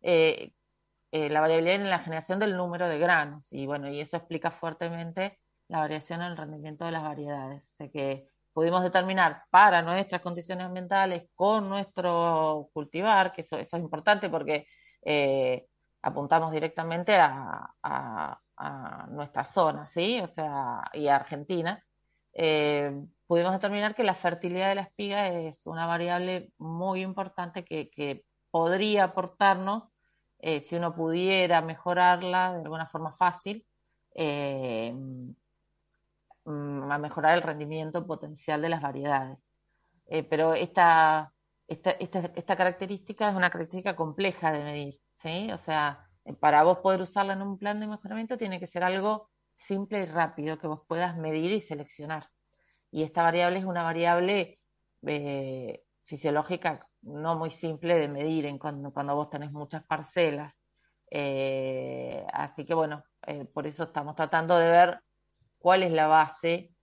eh, 0.00 0.52
eh, 1.12 1.28
la 1.28 1.40
variabilidad 1.40 1.76
en 1.76 1.90
la 1.90 1.98
generación 2.00 2.38
del 2.38 2.56
número 2.56 2.88
de 2.88 2.98
granos. 2.98 3.52
Y 3.52 3.66
bueno, 3.66 3.88
y 3.90 4.00
eso 4.00 4.16
explica 4.16 4.50
fuertemente 4.50 5.38
la 5.68 5.80
variación 5.80 6.22
en 6.22 6.28
el 6.28 6.36
rendimiento 6.36 6.84
de 6.84 6.92
las 6.92 7.02
variedades. 7.02 7.66
O 7.66 7.72
sea 7.76 7.88
que 7.90 8.26
pudimos 8.52 8.82
determinar 8.82 9.44
para 9.50 9.82
nuestras 9.82 10.22
condiciones 10.22 10.66
ambientales 10.66 11.24
con 11.34 11.68
nuestro 11.68 12.70
cultivar, 12.72 13.32
que 13.32 13.42
eso, 13.42 13.58
es 13.58 13.72
importante 13.74 14.28
porque 14.28 14.66
eh, 15.04 15.66
apuntamos 16.02 16.52
directamente 16.52 17.16
a, 17.16 18.38
nuestra 19.10 19.44
zona, 19.44 19.86
¿sí? 19.86 20.20
O 20.20 20.26
sea, 20.26 20.84
y 20.92 21.08
a 21.08 21.16
Argentina. 21.16 21.84
Eh, 22.34 22.92
pudimos 23.26 23.52
determinar 23.52 23.94
que 23.94 24.04
la 24.04 24.14
fertilidad 24.14 24.68
de 24.68 24.74
la 24.76 24.82
espiga 24.82 25.28
es 25.28 25.66
una 25.66 25.86
variable 25.86 26.52
muy 26.58 27.02
importante 27.02 27.64
que, 27.64 27.90
que 27.90 28.24
podría 28.50 29.04
aportarnos 29.04 29.92
eh, 30.38 30.60
si 30.60 30.76
uno 30.76 30.94
pudiera 30.94 31.62
mejorarla 31.62 32.54
de 32.54 32.62
alguna 32.62 32.86
forma 32.86 33.12
fácil, 33.12 33.66
eh, 34.14 34.92
mm, 36.44 36.90
a 36.90 36.98
mejorar 36.98 37.34
el 37.34 37.42
rendimiento 37.42 38.06
potencial 38.06 38.62
de 38.62 38.68
las 38.68 38.82
variedades. 38.82 39.44
Pero 40.28 40.52
esta, 40.54 41.32
esta, 41.68 41.92
esta, 41.92 42.56
característica 42.56 43.30
es 43.30 43.34
una 43.34 43.48
característica 43.50 43.96
compleja 43.96 44.52
de 44.52 44.62
medir, 44.62 45.00
¿sí? 45.10 45.50
O 45.52 45.56
sea, 45.56 46.06
para 46.40 46.62
vos 46.62 46.78
poder 46.78 47.00
usarla 47.00 47.32
en 47.34 47.42
un 47.42 47.58
plan 47.58 47.80
de 47.80 47.86
mejoramiento 47.86 48.38
tiene 48.38 48.60
que 48.60 48.66
ser 48.66 48.84
algo 48.84 49.30
simple 49.54 50.02
y 50.02 50.06
rápido 50.06 50.58
que 50.58 50.66
vos 50.66 50.82
puedas 50.86 51.16
medir 51.16 51.52
y 51.52 51.60
seleccionar. 51.60 52.30
Y 52.90 53.02
esta 53.02 53.22
variable 53.22 53.58
es 53.58 53.64
una 53.64 53.82
variable 53.82 54.58
fisiológica 56.04 56.86
no 57.02 57.36
muy 57.36 57.50
simple 57.50 57.98
de 57.98 58.08
medir 58.08 58.46
en 58.46 58.58
cuando, 58.58 58.90
vos 59.14 59.30
tenés 59.30 59.52
muchas 59.52 59.84
parcelas. 59.84 60.56
Eh, 61.10 62.24
así 62.32 62.64
que 62.64 62.74
bueno, 62.74 63.04
eh, 63.26 63.44
por 63.44 63.66
eso 63.66 63.84
estamos 63.84 64.14
tratando 64.14 64.56
de 64.56 64.70
ver 64.70 65.00
cuál 65.58 65.82
es 65.82 65.92
la 65.92 66.06
base 66.06 66.74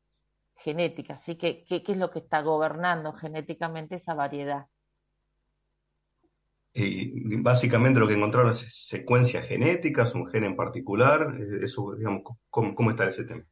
genética, 0.56 1.14
así 1.16 1.38
que 1.38 1.64
qué, 1.64 1.84
es 1.88 1.98
lo 1.98 2.12
que 2.12 2.20
está 2.20 2.42
gobernando 2.42 3.14
genéticamente 3.14 3.96
esa 3.96 4.14
variedad. 4.14 4.68
Y 6.74 7.36
básicamente 7.38 8.00
lo 8.00 8.08
que 8.08 8.14
encontraron 8.14 8.52
es 8.52 8.88
secuencias 8.88 9.46
genéticas, 9.46 10.14
un 10.14 10.28
gen 10.28 10.44
en 10.44 10.56
particular, 10.56 11.36
eso, 11.64 11.96
digamos, 11.96 12.22
¿cómo, 12.50 12.76
cómo 12.76 12.92
está 12.92 13.08
ese 13.08 13.26
tema? 13.26 13.44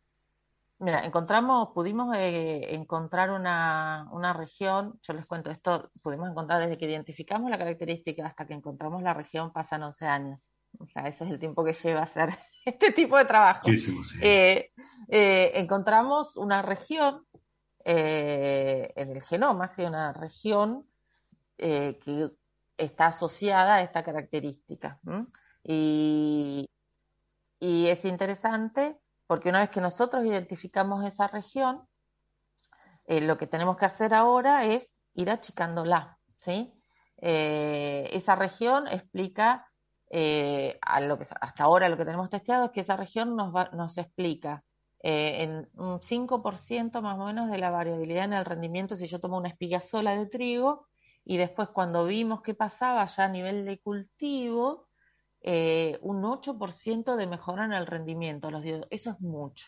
Mira, 0.79 1.03
encontramos, 1.03 1.69
pudimos 1.73 2.15
eh, 2.15 2.75
encontrar 2.75 3.31
una, 3.31 4.07
una, 4.11 4.31
región, 4.33 4.99
yo 5.01 5.13
les 5.13 5.25
cuento 5.25 5.49
esto, 5.49 5.89
pudimos 6.03 6.29
encontrar 6.29 6.61
desde 6.61 6.77
que 6.77 6.85
identificamos 6.85 7.49
la 7.49 7.57
característica 7.57 8.27
hasta 8.27 8.45
que 8.45 8.53
encontramos 8.53 9.01
la 9.01 9.15
región 9.15 9.51
pasan 9.51 9.81
11 9.81 10.05
años. 10.05 10.51
O 10.77 10.85
sea, 10.87 11.07
ese 11.07 11.23
es 11.23 11.31
el 11.31 11.39
tiempo 11.39 11.65
que 11.65 11.73
lleva 11.73 12.03
hacer 12.03 12.29
este 12.65 12.91
tipo 12.91 13.17
de 13.17 13.25
trabajo. 13.25 13.67
Eh, 14.21 14.71
eh, 15.07 15.51
encontramos 15.55 16.37
una 16.37 16.61
región 16.61 17.25
en 17.83 19.09
el 19.11 19.21
genoma, 19.21 19.67
¿sí? 19.67 19.81
una 19.81 20.11
región 20.11 20.85
que 21.57 22.29
está 22.77 23.07
asociada 23.07 23.75
a 23.75 23.81
esta 23.81 24.03
característica. 24.03 24.99
Y, 25.63 26.69
y 27.59 27.87
es 27.87 28.05
interesante 28.05 28.97
porque 29.27 29.49
una 29.49 29.59
vez 29.59 29.69
que 29.69 29.81
nosotros 29.81 30.25
identificamos 30.25 31.05
esa 31.05 31.27
región, 31.27 31.87
eh, 33.05 33.21
lo 33.21 33.37
que 33.37 33.47
tenemos 33.47 33.77
que 33.77 33.85
hacer 33.85 34.13
ahora 34.13 34.65
es 34.65 34.97
ir 35.13 35.29
achicándola, 35.29 36.17
¿sí? 36.37 36.73
Eh, 37.17 38.09
esa 38.13 38.35
región 38.35 38.87
explica, 38.87 39.67
eh, 40.09 40.77
a 40.81 41.01
lo 41.01 41.17
que, 41.17 41.25
hasta 41.41 41.63
ahora 41.63 41.89
lo 41.89 41.97
que 41.97 42.05
tenemos 42.05 42.29
testeado 42.29 42.65
es 42.65 42.71
que 42.71 42.81
esa 42.81 42.95
región 42.95 43.35
nos, 43.35 43.53
nos 43.73 43.97
explica 43.97 44.63
en 44.99 45.69
un 45.75 45.99
5% 46.01 47.01
más 47.01 47.19
o 47.19 47.25
menos 47.25 47.51
de 47.51 47.59
la 47.59 47.69
variabilidad 47.69 48.25
en 48.25 48.33
el 48.33 48.43
rendimiento 48.43 48.95
si 48.95 49.07
yo 49.07 49.19
tomo 49.19 49.37
una 49.37 49.49
espiga 49.49 49.79
sola 49.79 50.15
de 50.15 50.25
trigo 50.25 50.87
y 51.29 51.35
después 51.35 51.67
cuando 51.67 52.05
vimos 52.05 52.41
qué 52.41 52.53
pasaba 52.53 53.05
ya 53.05 53.25
a 53.25 53.27
nivel 53.27 53.65
de 53.65 53.79
cultivo, 53.79 54.87
eh, 55.41 55.99
un 56.01 56.23
8% 56.23 57.17
de 57.17 57.27
mejora 57.27 57.65
en 57.65 57.73
el 57.73 57.85
rendimiento. 57.85 58.49
Eso 58.89 59.09
es 59.09 59.19
mucho, 59.19 59.67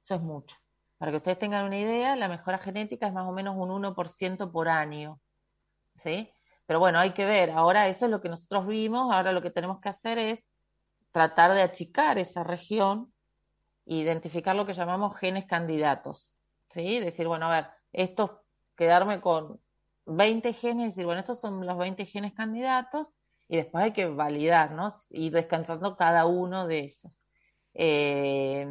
eso 0.00 0.14
es 0.14 0.20
mucho. 0.20 0.56
Para 0.96 1.10
que 1.10 1.16
ustedes 1.16 1.40
tengan 1.40 1.64
una 1.64 1.80
idea, 1.80 2.14
la 2.14 2.28
mejora 2.28 2.58
genética 2.58 3.08
es 3.08 3.12
más 3.12 3.26
o 3.26 3.32
menos 3.32 3.56
un 3.58 3.70
1% 3.70 4.52
por 4.52 4.68
año. 4.68 5.20
¿Sí? 5.96 6.30
Pero 6.64 6.78
bueno, 6.78 7.00
hay 7.00 7.12
que 7.12 7.24
ver. 7.24 7.50
Ahora 7.50 7.88
eso 7.88 8.04
es 8.04 8.12
lo 8.12 8.20
que 8.20 8.28
nosotros 8.28 8.64
vimos. 8.68 9.12
Ahora 9.12 9.32
lo 9.32 9.42
que 9.42 9.50
tenemos 9.50 9.80
que 9.80 9.88
hacer 9.88 10.18
es 10.18 10.44
tratar 11.10 11.54
de 11.54 11.62
achicar 11.62 12.18
esa 12.18 12.44
región 12.44 13.12
e 13.84 13.96
identificar 13.96 14.54
lo 14.54 14.64
que 14.64 14.74
llamamos 14.74 15.16
genes 15.16 15.46
candidatos. 15.46 16.30
¿Sí? 16.68 17.00
Decir, 17.00 17.26
bueno, 17.26 17.46
a 17.46 17.50
ver, 17.50 17.66
esto, 17.92 18.44
quedarme 18.76 19.20
con 19.20 19.60
20 20.06 20.52
genes, 20.52 20.94
decir, 20.94 21.06
bueno, 21.06 21.20
estos 21.20 21.40
son 21.40 21.64
los 21.66 21.78
20 21.78 22.04
genes 22.06 22.34
candidatos 22.34 23.10
y 23.48 23.56
después 23.56 23.84
hay 23.84 23.92
que 23.92 24.06
validar, 24.06 24.72
¿no? 24.72 24.88
Ir 25.10 25.32
descansando 25.32 25.96
cada 25.96 26.26
uno 26.26 26.66
de 26.66 26.80
esos. 26.80 27.18
Eh, 27.74 28.66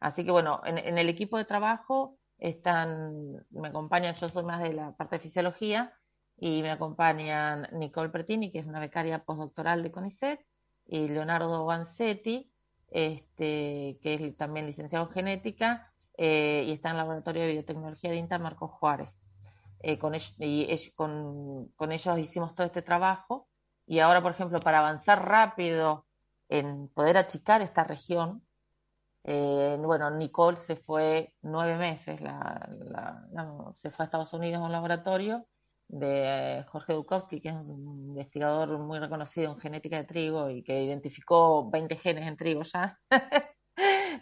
así 0.00 0.24
que 0.24 0.30
bueno, 0.30 0.60
en, 0.64 0.98
el 0.98 1.08
equipo 1.08 1.38
de 1.38 1.44
trabajo 1.44 2.18
están, 2.38 3.44
me 3.50 3.68
acompañan, 3.68 4.14
yo 4.14 4.28
soy 4.28 4.44
más 4.44 4.62
de 4.62 4.72
la 4.74 4.92
parte 4.96 5.16
de 5.16 5.20
fisiología, 5.20 5.94
y 6.36 6.62
me 6.62 6.70
acompañan 6.70 7.68
Nicole 7.72 8.10
Pertini, 8.10 8.50
que 8.50 8.58
es 8.58 8.66
una 8.66 8.80
becaria 8.80 9.24
postdoctoral 9.24 9.82
de 9.82 9.92
CONICET, 9.92 10.40
y 10.86 11.08
Leonardo 11.08 11.64
Vanzetti, 11.64 12.52
este, 12.90 13.98
que 14.02 14.14
es 14.14 14.36
también 14.36 14.66
licenciado 14.66 15.06
en 15.06 15.12
genética, 15.12 15.92
eh, 16.16 16.64
y 16.66 16.72
está 16.72 16.90
en 16.90 16.96
el 16.96 16.98
Laboratorio 16.98 17.42
de 17.42 17.52
Biotecnología 17.52 18.10
de 18.10 18.16
INTA 18.16 18.38
Marcos 18.38 18.70
Juárez. 18.72 19.18
Eh, 19.86 19.98
con, 19.98 20.14
y 20.38 20.90
con, 20.92 21.68
con 21.76 21.92
ellos 21.92 22.18
hicimos 22.18 22.54
todo 22.54 22.66
este 22.66 22.80
trabajo 22.80 23.48
y 23.86 23.98
ahora, 23.98 24.22
por 24.22 24.32
ejemplo, 24.32 24.58
para 24.60 24.78
avanzar 24.78 25.28
rápido 25.28 26.06
en 26.48 26.88
poder 26.88 27.18
achicar 27.18 27.60
esta 27.60 27.84
región, 27.84 28.42
eh, 29.24 29.76
bueno, 29.80 30.10
Nicole 30.10 30.56
se 30.56 30.76
fue 30.76 31.34
nueve 31.42 31.76
meses, 31.76 32.20
se 33.74 33.90
fue 33.90 34.04
a 34.04 34.06
Estados 34.06 34.32
Unidos 34.32 34.62
a 34.62 34.66
un 34.66 34.72
laboratorio 34.72 35.46
de 35.88 36.64
Jorge 36.68 36.94
Dukowski, 36.94 37.40
que 37.42 37.50
es 37.50 37.68
un 37.68 38.08
investigador 38.08 38.78
muy 38.78 38.98
reconocido 38.98 39.52
en 39.52 39.58
genética 39.58 39.98
de 39.98 40.04
trigo 40.04 40.50
y 40.50 40.62
que 40.62 40.82
identificó 40.82 41.70
20 41.70 41.96
genes 41.96 42.26
en 42.26 42.36
trigo 42.36 42.62
ya. 42.62 42.98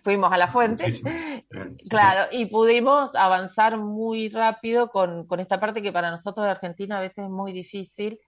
Fuimos 0.03 0.33
a 0.33 0.37
la 0.37 0.49
fuente. 0.49 0.85
Claro, 1.91 2.29
y 2.33 2.47
pudimos 2.47 3.15
avanzar 3.15 3.77
muy 3.77 4.31
rápido 4.31 4.89
con, 4.89 5.27
con 5.27 5.39
esta 5.39 5.61
parte 5.61 5.83
que 5.83 5.93
para 5.93 6.11
nosotros 6.11 6.47
de 6.47 6.51
Argentina 6.51 6.97
a 6.97 7.01
veces 7.03 7.25
es 7.25 7.31
muy 7.31 7.53
difícil, 7.53 8.19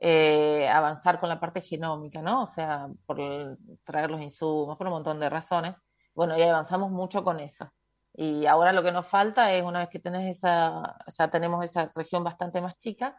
eh, 0.00 0.68
avanzar 0.68 1.20
con 1.20 1.28
la 1.28 1.38
parte 1.38 1.60
genómica, 1.60 2.20
¿no? 2.20 2.42
O 2.42 2.46
sea, 2.46 2.88
por 3.06 3.18
traer 3.84 4.10
los 4.10 4.20
insumos, 4.20 4.76
por 4.76 4.88
un 4.88 4.94
montón 4.94 5.20
de 5.20 5.30
razones. 5.30 5.76
Bueno, 6.12 6.36
y 6.36 6.42
avanzamos 6.42 6.90
mucho 6.90 7.22
con 7.22 7.38
eso. 7.38 7.72
Y 8.14 8.46
ahora 8.46 8.72
lo 8.72 8.82
que 8.82 8.90
nos 8.90 9.06
falta 9.06 9.52
es, 9.52 9.62
una 9.62 9.78
vez 9.78 9.88
que 9.88 10.00
tenés 10.00 10.38
esa, 10.38 10.96
ya 11.06 11.30
tenemos 11.30 11.64
esa 11.64 11.90
región 11.94 12.24
bastante 12.24 12.60
más 12.60 12.76
chica, 12.78 13.16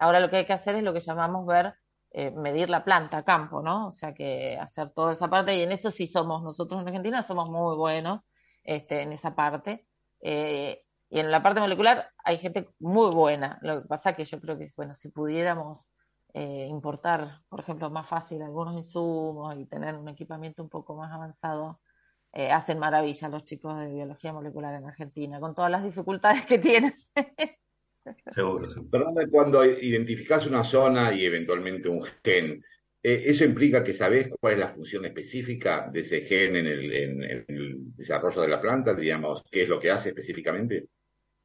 ahora 0.00 0.18
lo 0.18 0.28
que 0.28 0.38
hay 0.38 0.44
que 0.44 0.52
hacer 0.52 0.74
es 0.74 0.82
lo 0.82 0.92
que 0.92 1.00
llamamos 1.00 1.46
ver, 1.46 1.74
eh, 2.10 2.30
medir 2.30 2.70
la 2.70 2.84
planta 2.84 3.18
a 3.18 3.22
campo, 3.22 3.62
¿no? 3.62 3.88
O 3.88 3.90
sea, 3.90 4.14
que 4.14 4.56
hacer 4.60 4.90
toda 4.90 5.12
esa 5.12 5.28
parte, 5.28 5.56
y 5.56 5.62
en 5.62 5.72
eso 5.72 5.90
sí 5.90 6.06
somos, 6.06 6.42
nosotros 6.42 6.80
en 6.80 6.88
Argentina 6.88 7.22
somos 7.22 7.50
muy 7.50 7.76
buenos 7.76 8.22
este, 8.64 9.02
en 9.02 9.12
esa 9.12 9.34
parte. 9.34 9.86
Eh, 10.20 10.82
y 11.10 11.20
en 11.20 11.30
la 11.30 11.42
parte 11.42 11.60
molecular 11.60 12.10
hay 12.24 12.38
gente 12.38 12.68
muy 12.78 13.10
buena. 13.10 13.58
Lo 13.62 13.82
que 13.82 13.88
pasa 13.88 14.14
que 14.14 14.24
yo 14.24 14.40
creo 14.40 14.58
que, 14.58 14.66
bueno, 14.76 14.94
si 14.94 15.08
pudiéramos 15.10 15.88
eh, 16.34 16.66
importar, 16.68 17.40
por 17.48 17.60
ejemplo, 17.60 17.90
más 17.90 18.06
fácil 18.06 18.42
algunos 18.42 18.76
insumos 18.76 19.56
y 19.56 19.66
tener 19.66 19.94
un 19.96 20.08
equipamiento 20.08 20.62
un 20.62 20.68
poco 20.68 20.94
más 20.96 21.12
avanzado, 21.12 21.80
eh, 22.32 22.50
hacen 22.52 22.78
maravilla 22.78 23.28
los 23.28 23.44
chicos 23.44 23.78
de 23.78 23.88
biología 23.88 24.32
molecular 24.32 24.74
en 24.74 24.86
Argentina, 24.86 25.40
con 25.40 25.54
todas 25.54 25.70
las 25.70 25.82
dificultades 25.82 26.44
que 26.46 26.58
tienen. 26.58 26.94
seguro, 28.30 28.70
seguro. 28.70 29.14
cuando 29.30 29.64
identificas 29.64 30.46
una 30.46 30.64
zona 30.64 31.12
y 31.14 31.24
eventualmente 31.24 31.88
un 31.88 32.04
gen, 32.24 32.62
eh, 33.02 33.22
¿eso 33.26 33.44
implica 33.44 33.82
que 33.82 33.94
sabes 33.94 34.28
cuál 34.40 34.54
es 34.54 34.58
la 34.60 34.68
función 34.68 35.04
específica 35.04 35.88
de 35.92 36.00
ese 36.00 36.22
gen 36.22 36.56
en 36.56 36.66
el, 36.66 36.92
en 36.92 37.22
el 37.48 37.76
desarrollo 37.96 38.42
de 38.42 38.48
la 38.48 38.60
planta? 38.60 38.94
Digamos, 38.94 39.42
¿qué 39.50 39.62
es 39.62 39.68
lo 39.68 39.78
que 39.78 39.90
hace 39.90 40.10
específicamente? 40.10 40.88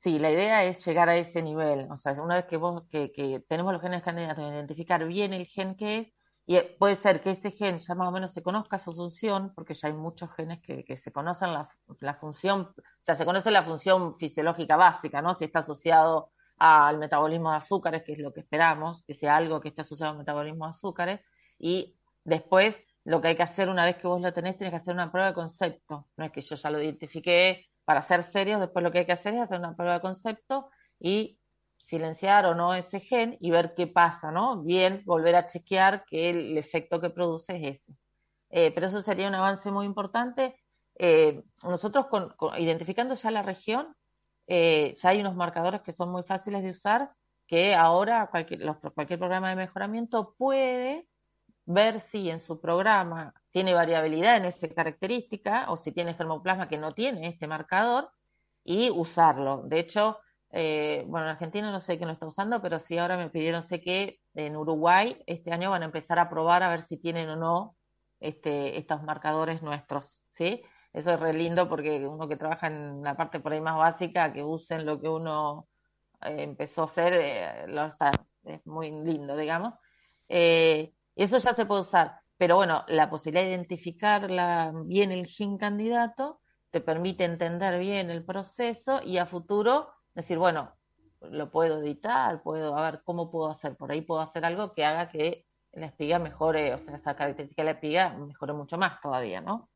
Sí, 0.03 0.19
la 0.19 0.31
idea 0.31 0.65
es 0.65 0.85
llegar 0.85 1.07
a 1.07 1.15
ese 1.15 1.41
nivel. 1.41 1.87
O 1.89 1.95
sea, 1.95 2.11
una 2.21 2.35
vez 2.35 2.45
que 2.45 2.57
vos, 2.57 2.83
que, 2.89 3.13
que 3.13 3.41
tenemos 3.47 3.71
los 3.71 3.81
genes 3.81 4.03
candidatos, 4.03 4.43
identificar 4.51 5.07
bien 5.07 5.31
el 5.31 5.45
gen 5.45 5.75
que 5.75 5.99
es, 5.99 6.13
y 6.45 6.57
eh, 6.57 6.75
puede 6.77 6.95
ser 6.95 7.21
que 7.21 7.29
ese 7.29 7.51
gen 7.51 7.77
ya 7.77 7.95
más 7.95 8.09
o 8.09 8.11
menos 8.11 8.33
se 8.33 8.43
conozca 8.43 8.77
su 8.77 8.91
función, 8.91 9.53
porque 9.55 9.73
ya 9.73 9.87
hay 9.87 9.93
muchos 9.93 10.29
genes 10.35 10.59
que, 10.59 10.83
que 10.83 10.97
se 10.97 11.13
conocen 11.13 11.53
la, 11.53 11.65
la, 12.01 12.13
función, 12.15 12.61
o 12.63 12.83
sea, 12.99 13.15
se 13.15 13.23
conoce 13.23 13.49
la 13.49 13.63
función 13.63 14.13
fisiológica 14.13 14.75
básica, 14.75 15.21
¿no? 15.21 15.33
Si 15.33 15.45
está 15.45 15.59
asociado 15.59 16.32
al 16.57 16.97
metabolismo 16.97 17.51
de 17.51 17.57
azúcares, 17.57 18.03
que 18.03 18.13
es 18.13 18.19
lo 18.19 18.33
que 18.33 18.41
esperamos, 18.41 19.03
que 19.03 19.13
sea 19.13 19.35
algo 19.37 19.59
que 19.59 19.69
esté 19.69 19.81
asociado 19.81 20.13
al 20.13 20.17
metabolismo 20.19 20.65
de 20.65 20.71
azúcares, 20.71 21.19
y 21.59 21.95
después 22.23 22.77
lo 23.05 23.21
que 23.21 23.29
hay 23.29 23.35
que 23.35 23.43
hacer 23.43 23.69
una 23.69 23.85
vez 23.85 23.97
que 23.97 24.07
vos 24.07 24.21
lo 24.21 24.31
tenés, 24.33 24.57
tienes 24.57 24.71
que 24.71 24.77
hacer 24.77 24.93
una 24.93 25.11
prueba 25.11 25.29
de 25.29 25.33
concepto. 25.33 26.07
No 26.15 26.25
es 26.25 26.31
que 26.31 26.41
yo 26.41 26.55
ya 26.55 26.69
lo 26.69 26.81
identifiqué, 26.81 27.65
para 27.85 28.01
ser 28.01 28.23
serios, 28.23 28.59
después 28.59 28.83
lo 28.83 28.91
que 28.91 28.99
hay 28.99 29.05
que 29.05 29.11
hacer 29.11 29.33
es 29.33 29.41
hacer 29.41 29.59
una 29.59 29.75
prueba 29.75 29.95
de 29.95 30.01
concepto 30.01 30.69
y 30.99 31.39
silenciar 31.77 32.45
o 32.45 32.55
no 32.55 32.73
ese 32.73 33.01
gen 33.01 33.37
y 33.41 33.51
ver 33.51 33.73
qué 33.75 33.87
pasa, 33.87 34.31
¿no? 34.31 34.63
Bien, 34.63 35.01
volver 35.05 35.35
a 35.35 35.47
chequear 35.47 36.05
que 36.05 36.29
el 36.29 36.57
efecto 36.57 37.01
que 37.01 37.09
produce 37.09 37.57
es 37.57 37.81
ese. 37.81 37.97
Eh, 38.49 38.71
pero 38.71 38.87
eso 38.87 39.01
sería 39.01 39.27
un 39.27 39.35
avance 39.35 39.69
muy 39.71 39.85
importante. 39.85 40.55
Eh, 40.95 41.43
nosotros, 41.63 42.07
con, 42.07 42.33
identificando 42.57 43.15
ya 43.15 43.31
la 43.31 43.41
región, 43.41 43.93
eh, 44.47 44.95
ya 44.97 45.09
hay 45.09 45.21
unos 45.21 45.35
marcadores 45.35 45.81
que 45.81 45.91
son 45.91 46.11
muy 46.11 46.23
fáciles 46.23 46.63
de 46.63 46.71
usar, 46.71 47.11
que 47.47 47.75
ahora 47.75 48.27
cualquier, 48.27 49.19
programa 49.19 49.49
de 49.49 49.55
mejoramiento 49.55 50.35
puede 50.37 51.07
ver 51.65 51.99
si 51.99 52.29
en 52.29 52.39
su 52.39 52.59
programa 52.59 53.33
tiene 53.51 53.73
variabilidad 53.73 54.37
en 54.37 54.45
esa 54.45 54.67
característica 54.69 55.71
o 55.71 55.77
si 55.77 55.91
tiene 55.91 56.13
germoplasma 56.15 56.67
que 56.67 56.77
no 56.77 56.91
tiene 56.91 57.27
este 57.27 57.47
marcador 57.47 58.11
y 58.63 58.89
usarlo. 58.89 59.63
De 59.65 59.79
hecho, 59.79 60.19
eh, 60.51 61.03
bueno, 61.07 61.25
en 61.27 61.31
Argentina 61.31 61.71
no 61.71 61.79
sé 61.79 61.97
quién 61.97 62.07
lo 62.07 62.13
está 62.13 62.27
usando, 62.27 62.61
pero 62.61 62.79
sí 62.79 62.97
ahora 62.97 63.17
me 63.17 63.29
pidieron, 63.29 63.63
sé 63.63 63.81
que 63.81 64.19
en 64.35 64.55
Uruguay 64.55 65.21
este 65.25 65.51
año 65.51 65.71
van 65.71 65.83
a 65.83 65.85
empezar 65.85 66.19
a 66.19 66.29
probar 66.29 66.63
a 66.63 66.69
ver 66.69 66.81
si 66.81 66.97
tienen 66.97 67.29
o 67.29 67.35
no 67.35 67.75
este, 68.19 68.77
estos 68.77 69.03
marcadores 69.03 69.61
nuestros, 69.61 70.21
¿sí? 70.27 70.63
Eso 70.93 71.11
es 71.11 71.19
re 71.19 71.33
lindo 71.33 71.67
porque 71.67 72.07
uno 72.07 72.27
que 72.27 72.35
trabaja 72.37 72.67
en 72.67 73.01
la 73.03 73.15
parte 73.15 73.39
por 73.39 73.51
ahí 73.51 73.61
más 73.61 73.77
básica, 73.77 74.31
que 74.31 74.43
usen 74.43 74.85
lo 74.85 75.01
que 75.01 75.09
uno 75.09 75.67
eh, 76.21 76.43
empezó 76.43 76.83
a 76.83 76.85
hacer, 76.85 77.13
eh, 77.15 77.65
es 78.43 78.65
muy 78.67 78.91
lindo, 78.91 79.35
digamos. 79.35 79.73
Eh, 80.29 80.93
eso 81.15 81.37
ya 81.39 81.53
se 81.53 81.65
puede 81.65 81.81
usar. 81.81 82.19
Pero 82.37 82.57
bueno, 82.57 82.83
la 82.87 83.09
posibilidad 83.09 83.43
de 83.43 83.51
identificar 83.51 84.27
bien 84.85 85.11
el 85.11 85.25
gen 85.25 85.57
candidato 85.57 86.41
te 86.69 86.81
permite 86.81 87.23
entender 87.25 87.79
bien 87.79 88.09
el 88.11 88.23
proceso 88.25 89.01
y 89.03 89.17
a 89.17 89.25
futuro 89.25 89.89
decir, 90.13 90.37
bueno, 90.37 90.75
lo 91.21 91.51
puedo 91.51 91.81
editar, 91.81 92.41
puedo, 92.43 92.77
a 92.77 92.91
ver 92.91 93.01
cómo 93.03 93.31
puedo 93.31 93.49
hacer. 93.49 93.75
Por 93.77 93.91
ahí 93.91 94.01
puedo 94.01 94.21
hacer 94.21 94.45
algo 94.45 94.73
que 94.73 94.85
haga 94.85 95.09
que 95.09 95.45
la 95.71 95.87
espiga 95.87 96.19
mejore, 96.19 96.73
o 96.73 96.77
sea, 96.77 96.95
esa 96.95 97.15
característica 97.15 97.63
de 97.63 97.65
la 97.65 97.71
espiga 97.71 98.09
mejore 98.17 98.53
mucho 98.53 98.77
más 98.77 98.99
todavía, 99.01 99.41
¿no? 99.41 99.69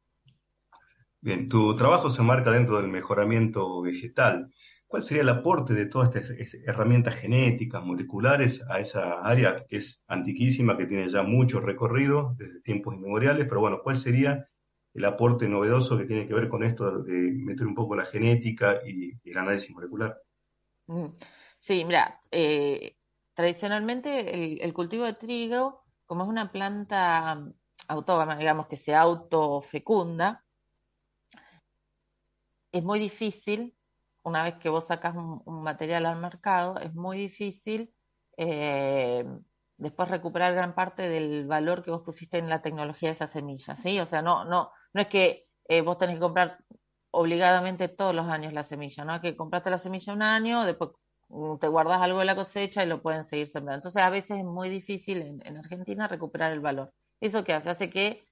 Bien, 1.28 1.50
tu 1.50 1.76
trabajo 1.76 2.10
se 2.10 2.24
marca 2.24 2.52
dentro 2.52 2.78
del 2.78 2.88
mejoramiento 2.88 3.82
vegetal. 3.82 4.50
¿Cuál 4.88 5.04
sería 5.04 5.24
el 5.24 5.28
aporte 5.28 5.74
de 5.74 5.86
todas 5.86 6.16
estas 6.16 6.54
herramientas 6.66 7.18
genéticas, 7.18 7.84
moleculares 7.84 8.64
a 8.70 8.80
esa 8.80 9.20
área 9.20 9.66
que 9.68 9.76
es 9.76 10.06
antiquísima, 10.08 10.78
que 10.78 10.86
tiene 10.86 11.10
ya 11.10 11.24
mucho 11.24 11.60
recorrido 11.60 12.34
desde 12.38 12.62
tiempos 12.62 12.96
inmemoriales? 12.96 13.46
Pero 13.46 13.60
bueno, 13.60 13.82
¿cuál 13.84 13.98
sería 13.98 14.48
el 14.94 15.04
aporte 15.04 15.50
novedoso 15.50 15.98
que 15.98 16.06
tiene 16.06 16.26
que 16.26 16.34
ver 16.34 16.48
con 16.48 16.64
esto 16.64 17.04
de 17.04 17.34
meter 17.34 17.68
un 17.68 17.76
poco 17.76 17.98
la 17.98 18.06
genética 18.06 18.80
y, 18.86 19.12
el 19.30 19.38
análisis 19.38 19.76
molecular? 19.76 20.18
Mm, 20.86 21.08
sí, 21.60 21.84
mira, 21.84 22.22
eh, 22.32 22.96
tradicionalmente 23.34 24.64
el, 24.64 24.74
cultivo 24.74 25.04
de 25.04 25.16
trigo, 25.16 25.84
como 26.06 26.24
es 26.24 26.30
una 26.30 26.54
planta 26.54 27.52
autógama, 27.90 28.38
digamos 28.38 28.68
que 28.68 28.78
se 28.78 28.96
autofecunda, 28.96 30.47
es 32.72 32.84
muy 32.84 33.00
difícil 33.00 33.78
una 34.28 34.44
vez 34.44 34.56
que 34.56 34.70
vos 34.70 34.88
sacas 34.88 35.16
un, 35.16 35.64
material 35.64 36.06
al 36.06 36.20
mercado, 36.20 36.78
es 36.80 36.94
muy 36.94 37.18
difícil 37.18 37.94
eh, 38.38 39.26
después 39.78 40.10
recuperar 40.10 40.54
gran 40.54 40.76
parte 40.76 41.08
del 41.08 41.48
valor 41.48 41.84
que 41.84 41.92
vos 41.92 42.02
pusiste 42.04 42.38
en 42.38 42.50
la 42.50 42.62
tecnología 42.62 43.10
de 43.10 43.14
esa 43.14 43.28
semilla, 43.28 43.76
¿sí? 43.76 44.00
O 44.00 44.06
sea, 44.06 44.22
no, 44.22 44.44
no, 44.46 44.72
no 44.94 45.02
es 45.02 45.08
que 45.08 45.48
eh, 45.70 45.82
vos 45.82 45.98
tenés 45.98 46.16
que 46.18 46.22
comprar 46.22 46.60
obligadamente 47.12 47.88
todos 47.88 48.14
los 48.14 48.28
años 48.28 48.54
la 48.54 48.64
semilla, 48.64 49.06
¿no? 49.06 49.22
Que 49.22 49.38
compraste 49.38 49.70
la 49.70 49.78
semilla 49.78 50.14
un 50.14 50.22
año, 50.22 50.66
después 50.66 50.92
mm, 51.30 51.58
te 51.60 51.68
guardas 51.70 52.02
algo 52.02 52.20
de 52.20 52.26
la 52.26 52.36
cosecha 52.36 52.84
y 52.84 52.88
lo 52.88 53.02
pueden 53.02 53.24
seguir 53.24 53.48
sembrando. 53.48 53.78
Entonces, 53.80 54.04
a 54.04 54.10
veces 54.10 54.40
es 54.40 54.46
muy 54.46 54.70
difícil 54.70 55.22
en, 55.22 55.42
en 55.46 55.58
Argentina 55.58 56.08
recuperar 56.08 56.52
el 56.52 56.60
valor. 56.60 56.94
¿Eso 57.22 57.44
qué 57.44 57.54
hace? 57.54 57.70
Hace 57.70 57.90
que 57.90 58.27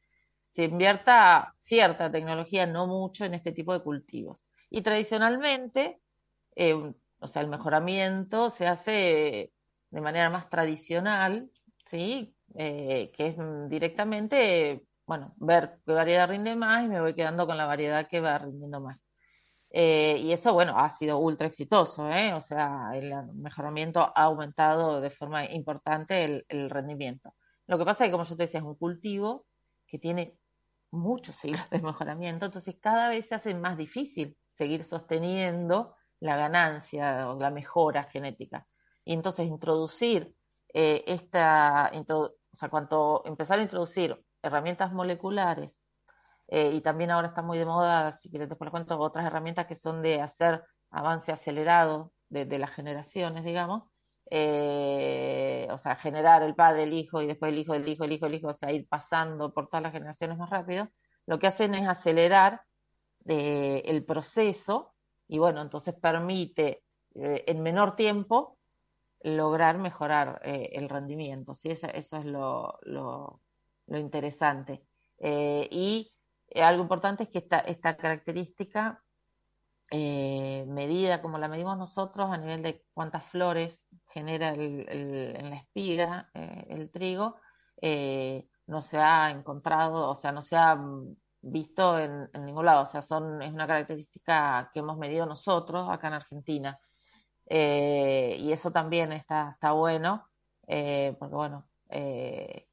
se 0.56 0.63
invierta 0.63 1.52
cierta 1.54 2.10
tecnología, 2.10 2.65
no 2.65 2.88
mucho, 2.88 3.26
en 3.26 3.34
este 3.34 3.52
tipo 3.52 3.74
de 3.74 3.82
cultivos. 3.82 4.46
Y 4.70 4.84
tradicionalmente, 4.84 6.00
eh, 6.56 6.74
o 7.20 7.28
sea, 7.28 7.41
el 7.41 7.50
mejoramiento 7.50 8.50
se 8.50 8.65
hace 8.65 9.52
de 9.89 10.02
manera 10.02 10.30
más 10.30 10.50
tradicional, 10.50 11.52
¿sí? 11.84 12.34
Eh, 12.54 13.12
que 13.13 13.28
es 13.28 13.36
directamente, 13.68 14.86
bueno, 15.06 15.34
ver 15.36 15.82
qué 15.86 15.91
variedad 15.91 16.30
rinde 16.30 16.56
más 16.56 16.86
y 16.86 16.88
me 16.88 17.02
voy 17.02 17.15
quedando 17.15 17.46
con 17.46 17.58
la 17.58 17.65
variedad 17.65 18.08
que 18.08 18.22
va 18.22 18.38
rindiendo 18.38 18.80
más. 18.80 18.98
Eh, 19.72 20.20
y 20.22 20.32
eso, 20.32 20.54
bueno, 20.54 20.80
ha 20.80 20.89
sido 20.89 21.18
ultra 21.20 21.48
exitoso. 21.48 22.06
O 22.34 22.41
sea, 22.41 22.91
el 22.94 23.13
mejoramiento 23.34 24.00
ha 24.00 24.24
aumentado 24.24 25.02
de 25.02 25.10
forma 25.10 25.52
importante 25.52 26.24
el, 26.24 26.46
el 26.48 26.70
rendimiento. 26.70 27.36
Lo 27.68 27.78
que 27.78 27.84
pasa 27.84 28.06
es 28.06 28.08
que, 28.08 28.12
como 28.13 28.24
yo 28.24 28.38
te 28.38 28.44
decía, 28.44 28.62
es 28.62 28.65
un 28.65 28.76
cultivo 28.76 29.46
que 29.86 30.00
tiene 30.00 30.38
muchos 30.95 31.36
siglos 31.36 31.69
de 31.69 31.81
mejoramiento, 31.81 32.45
entonces 32.45 32.75
cada 32.81 33.10
vez 33.10 33.27
se 33.27 33.36
hace 33.36 33.53
más 33.53 33.77
difícil 33.77 34.38
seguir 34.47 34.84
sosteniendo 34.84 35.95
la 36.19 36.38
ganancia 36.38 37.29
o 37.29 37.39
la 37.39 37.51
mejora 37.51 38.03
genética. 38.05 38.67
Y 39.03 39.13
entonces 39.13 39.47
introducir 39.47 40.34
eh, 40.73 41.03
esta, 41.08 41.91
o 42.10 42.31
sea, 42.51 42.69
cuanto 42.69 43.23
empezar 43.25 43.60
a 43.60 43.63
introducir 43.63 44.19
herramientas 44.41 44.91
moleculares, 44.91 45.81
eh, 46.47 46.71
y 46.73 46.81
también 46.81 47.12
ahora 47.12 47.29
está 47.29 47.41
muy 47.41 47.58
de 47.58 47.65
moda, 47.65 48.12
si 48.12 48.29
quieres 48.29 48.49
después 48.49 48.67
les 48.67 48.71
cuento, 48.71 48.99
otras 48.99 49.25
herramientas 49.25 49.65
que 49.65 49.75
son 49.75 50.01
de 50.01 50.21
hacer 50.21 50.63
avance 50.91 51.31
acelerado 51.31 52.12
de, 52.29 52.60
las 52.60 52.71
generaciones, 52.71 53.43
digamos, 53.43 53.84
eh, 54.38 55.67
o 55.71 55.78
sea, 55.78 55.95
generar 55.95 56.43
el 56.43 56.56
padre, 56.56 56.84
el 56.84 56.93
hijo, 56.93 57.21
y 57.21 57.28
después 57.28 57.52
el 57.52 57.60
hijo, 57.60 57.74
el 57.74 57.88
hijo, 57.88 58.04
el 58.04 58.12
hijo, 58.12 58.26
el 58.26 58.36
hijo, 58.36 58.48
o 58.50 58.54
sea, 58.54 58.71
ir 58.71 58.88
pasando 58.88 59.54
por 59.54 59.67
todas 59.67 59.84
las 59.84 59.93
generaciones 59.93 60.38
más 60.38 60.50
rápido, 60.50 60.89
lo 61.26 61.39
que 61.39 61.48
hacen 61.48 61.74
es 61.76 61.88
acelerar 61.88 62.62
el 63.28 64.06
proceso 64.06 64.95
y 65.28 65.39
bueno, 65.39 65.62
entonces 65.62 65.95
permite 65.95 66.84
eh, 67.15 67.43
en 67.48 67.62
menor 67.62 67.95
tiempo 67.95 68.58
lograr 69.21 69.78
mejorar 69.78 70.41
eh, 70.43 70.71
el 70.74 70.89
rendimiento. 70.89 71.54
¿sí? 71.54 71.69
Eso, 71.69 71.88
es 71.88 72.26
lo, 72.26 72.78
lo, 72.84 73.41
interesante. 73.88 74.84
Eh, 75.17 75.67
y 75.71 76.13
algo 76.56 76.84
importante 76.84 77.24
es 77.24 77.30
que 77.30 77.39
esta, 77.39 77.60
esta 77.60 77.98
característica 77.98 79.04
medida 79.91 81.21
como 81.21 81.38
la 81.38 81.48
medimos 81.48 81.78
nosotros 81.78 82.30
a 82.32 82.38
nivel 82.38 82.62
de 82.63 82.84
cuántas 82.93 83.26
flores 83.26 83.88
genera 84.10 84.50
el, 84.50 84.86
en 84.89 85.50
la 85.50 85.58
espiga 85.58 86.30
el 86.34 86.89
trigo, 86.91 87.38
no 88.67 88.82
se 88.82 88.98
ha 88.98 89.30
encontrado, 89.32 90.10
o 90.10 90.15
sea, 90.15 90.32
no 90.32 90.41
se 90.41 90.58
ha 90.58 90.78
visto 91.45 92.00
en, 92.00 92.30
ningún 92.45 92.65
lado. 92.65 92.84
O 92.84 92.86
sea, 92.86 93.02
son, 93.02 93.41
es 93.41 93.54
una 93.54 93.67
característica 93.67 94.69
que 94.74 94.80
hemos 94.80 94.98
medido 94.98 95.26
nosotros 95.26 95.89
acá 95.89 96.08
en 96.08 96.13
Argentina. 96.13 96.80
Eh, 97.48 98.38
y 98.39 98.52
eso 98.52 98.71
también 98.71 99.12
está, 99.12 99.52
está 99.54 99.71
bueno, 99.71 100.28
eh, 100.67 101.15
porque 101.19 101.36
bueno, 101.36 101.67
eh, 101.89 102.67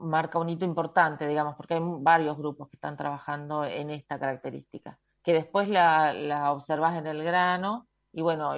marca, 0.00 0.38
un 0.38 0.48
hito 0.48 0.64
importante, 0.64 1.26
digamos, 1.26 1.56
porque 1.56 1.74
hay 1.74 1.80
varios 1.82 2.36
grupos 2.36 2.68
que 2.68 2.76
están 2.76 2.96
trabajando 2.96 3.64
en 3.64 3.90
esta 3.90 4.18
característica, 4.18 4.98
que 5.22 5.32
después 5.32 5.68
la, 5.68 6.12
la 6.12 6.52
observas 6.52 6.96
en 6.96 7.06
el 7.06 7.22
grano 7.22 7.88
y 8.12 8.22
bueno, 8.22 8.54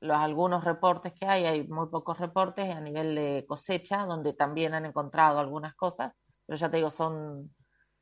los 0.00 0.16
algunos 0.16 0.64
reportes 0.64 1.12
que 1.12 1.26
hay, 1.26 1.44
hay 1.44 1.66
muy 1.68 1.88
pocos 1.88 2.18
reportes 2.18 2.68
a 2.68 2.80
nivel 2.80 3.14
de 3.14 3.44
cosecha, 3.46 4.04
donde 4.04 4.32
también 4.34 4.74
han 4.74 4.84
encontrado 4.84 5.38
algunas 5.38 5.74
cosas, 5.74 6.12
pero 6.44 6.58
ya 6.58 6.70
te 6.70 6.78
digo, 6.78 6.90
son, 6.90 7.54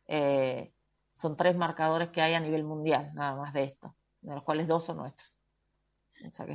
eh, 0.08 0.72
son 1.12 1.36
tres 1.36 1.56
marcadores 1.56 2.08
que 2.08 2.22
hay 2.22 2.34
a 2.34 2.40
nivel 2.40 2.64
mundial, 2.64 3.10
nada 3.14 3.36
más 3.36 3.52
de 3.52 3.64
esto, 3.64 3.94
de 4.22 4.34
los 4.34 4.42
cuales 4.42 4.66
dos 4.66 4.84
son 4.84 4.96
nuestros. 4.96 5.36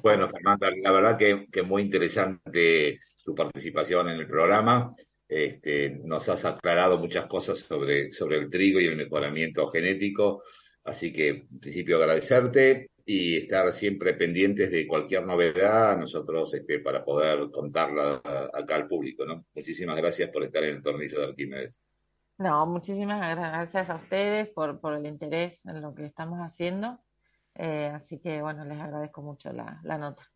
bueno, 0.02 0.28
Fernanda, 0.28 0.70
la 0.82 0.92
verdad 0.92 1.18
que, 1.18 1.48
que 1.52 1.62
muy 1.62 1.84
interesante 1.84 3.00
tu 3.24 3.36
participación 3.36 4.10
en 4.10 4.18
el 4.18 4.28
programa. 4.28 4.96
Este, 5.28 5.90
nos 6.04 6.30
has 6.30 6.46
aclarado 6.46 7.00
muchas 7.00 7.26
cosas 7.26 7.60
sobre, 7.60 8.12
sobre 8.12 8.38
el 8.38 8.50
trigo 8.50 8.80
y 8.80 8.86
el 8.86 8.96
mejoramiento 8.96 9.68
genético, 9.68 10.44
así 10.84 11.12
que 11.12 11.30
en 11.30 11.60
principio 11.60 11.98
agradecerte 11.98 12.92
y 13.06 13.38
estar 13.38 13.72
siempre 13.72 14.14
pendientes 14.14 14.72
de 14.72 14.88
cualquier 14.88 15.26
novedad 15.26 15.98
nosotros 15.98 16.54
este, 16.54 16.80
para 16.80 17.06
poder 17.06 17.52
contarla 17.52 18.22
acá 18.54 18.76
al 18.76 18.88
público. 18.88 19.26
¿no? 19.26 19.46
Muchísimas 19.54 19.98
gracias 19.98 20.30
por 20.30 20.44
estar 20.44 20.64
en 20.64 20.76
el 20.76 20.82
tornillo 20.82 21.20
de 21.20 21.26
Arquímedes. 21.26 21.74
No, 22.38 22.66
muchísimas 22.66 23.20
gracias 23.20 23.90
a 23.90 23.96
ustedes 23.96 24.50
por, 24.50 24.80
por 24.82 24.94
el 24.94 25.06
interés 25.06 25.64
en 25.66 25.82
lo 25.82 25.94
que 25.94 26.06
estamos 26.06 26.40
haciendo. 26.40 27.00
Eh, 27.54 27.92
así 27.94 28.20
que 28.20 28.42
bueno, 28.42 28.66
les 28.66 28.80
agradezco 28.80 29.22
mucho 29.22 29.54
la, 29.54 29.80
la 29.84 29.98
nota. 29.98 30.30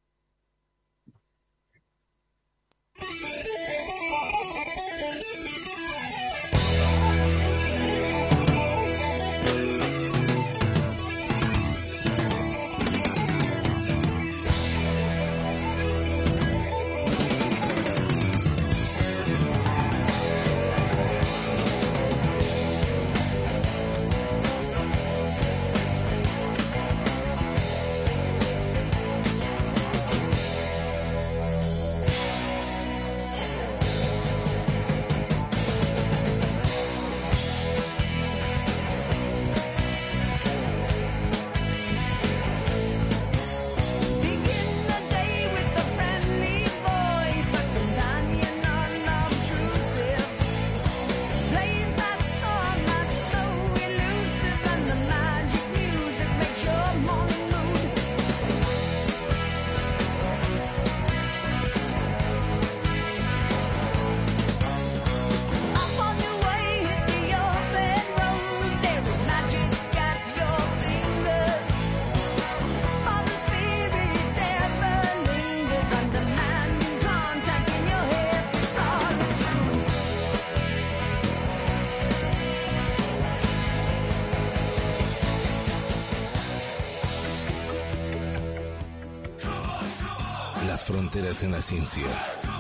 En 91.44 91.52
la 91.52 91.62
ciencia 91.62 92.06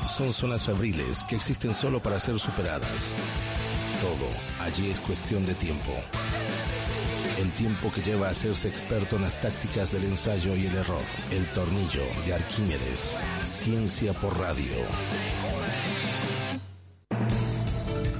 son 0.07 0.33
zonas 0.33 0.63
fabriles 0.63 1.23
que 1.23 1.35
existen 1.35 1.73
solo 1.73 1.99
para 1.99 2.19
ser 2.19 2.39
superadas. 2.39 3.13
Todo 4.01 4.27
allí 4.63 4.89
es 4.89 4.99
cuestión 4.99 5.45
de 5.45 5.53
tiempo. 5.53 5.91
El 7.37 7.51
tiempo 7.53 7.91
que 7.91 8.01
lleva 8.01 8.27
a 8.27 8.31
hacerse 8.31 8.67
experto 8.67 9.15
en 9.15 9.23
las 9.23 9.39
tácticas 9.41 9.91
del 9.91 10.05
ensayo 10.05 10.55
y 10.55 10.67
el 10.67 10.75
error. 10.75 11.03
El 11.31 11.45
tornillo 11.47 12.03
de 12.25 12.33
Arquímedes. 12.33 13.15
Ciencia 13.45 14.13
por 14.13 14.37
radio. 14.37 14.73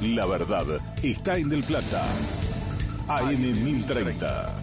La 0.02 0.26
verdad 0.26 0.66
está 1.04 1.38
en 1.38 1.50
Del 1.50 1.64
Plata. 1.64 2.06
AM 3.08 3.64
1030. 3.64 4.56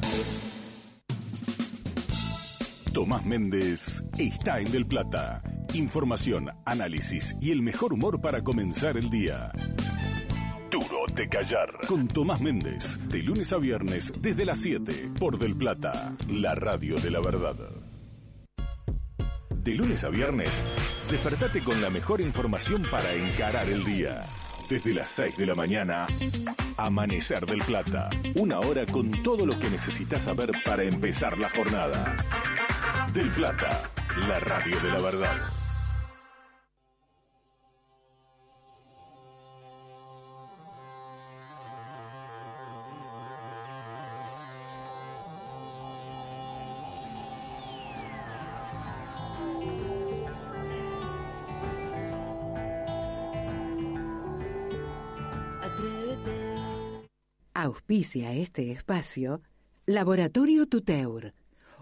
Tomás 2.92 3.24
Méndez 3.24 4.02
está 4.18 4.60
en 4.60 4.72
Del 4.72 4.86
Plata 4.86 5.42
Información, 5.76 6.48
análisis 6.64 7.36
y 7.38 7.50
el 7.50 7.60
mejor 7.60 7.92
humor 7.92 8.18
para 8.18 8.42
comenzar 8.42 8.96
el 8.96 9.10
día. 9.10 9.52
Duro 10.70 11.04
de 11.14 11.28
callar. 11.28 11.68
Con 11.86 12.08
Tomás 12.08 12.40
Méndez. 12.40 12.98
De 13.10 13.22
lunes 13.22 13.52
a 13.52 13.58
viernes 13.58 14.10
desde 14.18 14.46
las 14.46 14.58
7 14.58 15.10
por 15.20 15.38
Del 15.38 15.54
Plata. 15.54 16.14
La 16.28 16.54
radio 16.54 16.96
de 16.96 17.10
la 17.10 17.20
verdad. 17.20 17.56
De 19.50 19.74
lunes 19.74 20.02
a 20.04 20.08
viernes, 20.08 20.62
despertate 21.10 21.62
con 21.62 21.82
la 21.82 21.90
mejor 21.90 22.22
información 22.22 22.86
para 22.90 23.12
encarar 23.12 23.68
el 23.68 23.84
día. 23.84 24.22
Desde 24.70 24.94
las 24.94 25.10
6 25.10 25.36
de 25.36 25.44
la 25.44 25.54
mañana, 25.54 26.06
Amanecer 26.78 27.44
del 27.44 27.58
Plata. 27.58 28.08
Una 28.36 28.60
hora 28.60 28.86
con 28.86 29.10
todo 29.22 29.44
lo 29.44 29.58
que 29.58 29.68
necesitas 29.68 30.22
saber 30.22 30.52
para 30.64 30.84
empezar 30.84 31.36
la 31.36 31.50
jornada. 31.50 32.16
Del 33.12 33.28
Plata, 33.28 33.82
la 34.26 34.40
radio 34.40 34.80
de 34.80 34.88
la 34.88 35.02
verdad. 35.02 35.55
Auspicia 57.58 58.34
este 58.34 58.70
espacio 58.70 59.40
Laboratorio 59.86 60.66
Tuteur, 60.66 61.32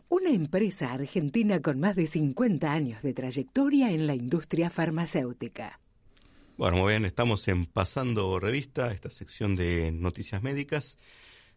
una 0.09 0.31
empresa 0.31 0.93
argentina 0.93 1.61
con 1.61 1.81
más 1.81 1.97
de 1.97 2.07
50 2.07 2.73
años 2.73 3.03
de 3.03 3.13
trayectoria 3.13 3.91
en 3.91 4.07
la 4.07 4.15
industria 4.15 4.71
farmacéutica. 4.71 5.81
Bueno, 6.57 6.77
muy 6.77 6.93
bien, 6.93 7.05
estamos 7.05 7.49
en 7.49 7.67
Pasando 7.67 8.39
Revista, 8.39 8.93
esta 8.93 9.11
sección 9.11 9.57
de 9.57 9.91
noticias 9.91 10.45
médicas. 10.45 10.97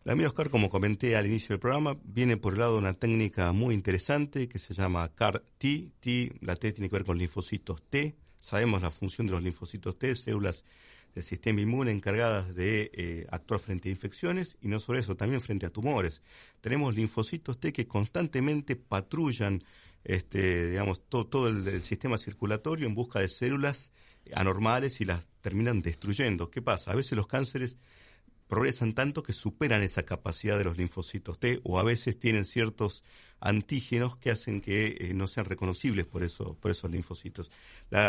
La 0.03 0.15
mía, 0.15 0.25
Oscar, 0.25 0.49
como 0.49 0.71
comenté 0.71 1.15
al 1.15 1.27
inicio 1.27 1.49
del 1.49 1.60
programa, 1.60 1.95
viene 2.03 2.38
por 2.38 2.53
el 2.53 2.60
lado 2.60 2.73
de 2.73 2.80
una 2.80 2.93
técnica 2.93 3.51
muy 3.51 3.75
interesante 3.75 4.47
que 4.47 4.58
se 4.58 4.73
llama 4.73 5.13
CAR-T. 5.13 5.91
T, 5.99 6.34
la 6.41 6.56
T 6.56 6.71
tiene 6.71 6.89
que 6.89 6.95
ver 6.95 7.06
con 7.06 7.19
linfocitos 7.19 7.84
T. 7.84 8.17
Sabemos 8.39 8.82
la 8.82 8.89
función 8.89 9.27
de 9.27 9.34
los 9.34 9.43
linfocitos 9.43 9.95
T, 9.99 10.15
células 10.15 10.65
del 11.17 11.23
sistema 11.23 11.62
inmune 11.62 11.91
encargadas 11.91 12.53
de 12.53 12.91
eh, 12.93 13.25
actuar 13.32 13.60
frente 13.60 13.89
a 13.89 13.91
infecciones 13.91 14.56
y 14.62 14.67
no 14.67 14.80
solo 14.80 14.99
eso, 14.99 15.17
también 15.17 15.41
frente 15.41 15.65
a 15.65 15.71
tumores. 15.71 16.21
Tenemos 16.62 16.95
linfocitos 16.95 17.60
T 17.60 17.73
que 17.73 17.88
constantemente 17.88 18.75
patrullan 18.75 19.63
este, 20.03 20.69
digamos, 20.69 21.01
todo, 21.10 21.47
el, 21.47 21.82
sistema 21.82 22.19
circulatorio 22.19 22.86
en 22.86 22.93
busca 22.93 23.20
de 23.20 23.30
células 23.30 23.91
anormales 24.36 25.01
y 25.01 25.05
las 25.05 25.28
terminan 25.41 25.82
destruyendo. 25.82 26.51
¿Qué 26.51 26.61
pasa? 26.61 26.91
A 26.91 26.95
veces 26.95 27.18
los 27.18 27.26
cánceres 27.26 27.78
progresan 28.48 28.93
tanto 28.93 29.24
que 29.24 29.34
superan 29.34 29.82
esa 29.82 30.04
capacidad 30.04 30.58
de 30.58 30.64
los 30.64 30.78
linfocitos 30.78 31.39
T 31.39 31.60
o 31.64 31.80
a 31.80 31.84
veces 31.84 32.18
tienen 32.18 32.45
ciertos 32.45 33.04
antígenos 33.39 34.18
que 34.18 34.32
hacen 34.32 34.62
que 34.62 34.98
eh, 35.00 35.14
no 35.14 35.28
sean 35.28 35.45
reconocibles 35.45 36.06
por, 36.06 36.24
eso, 36.24 36.58
por 36.60 36.72
esos 36.72 36.89
linfocitos. 36.89 37.52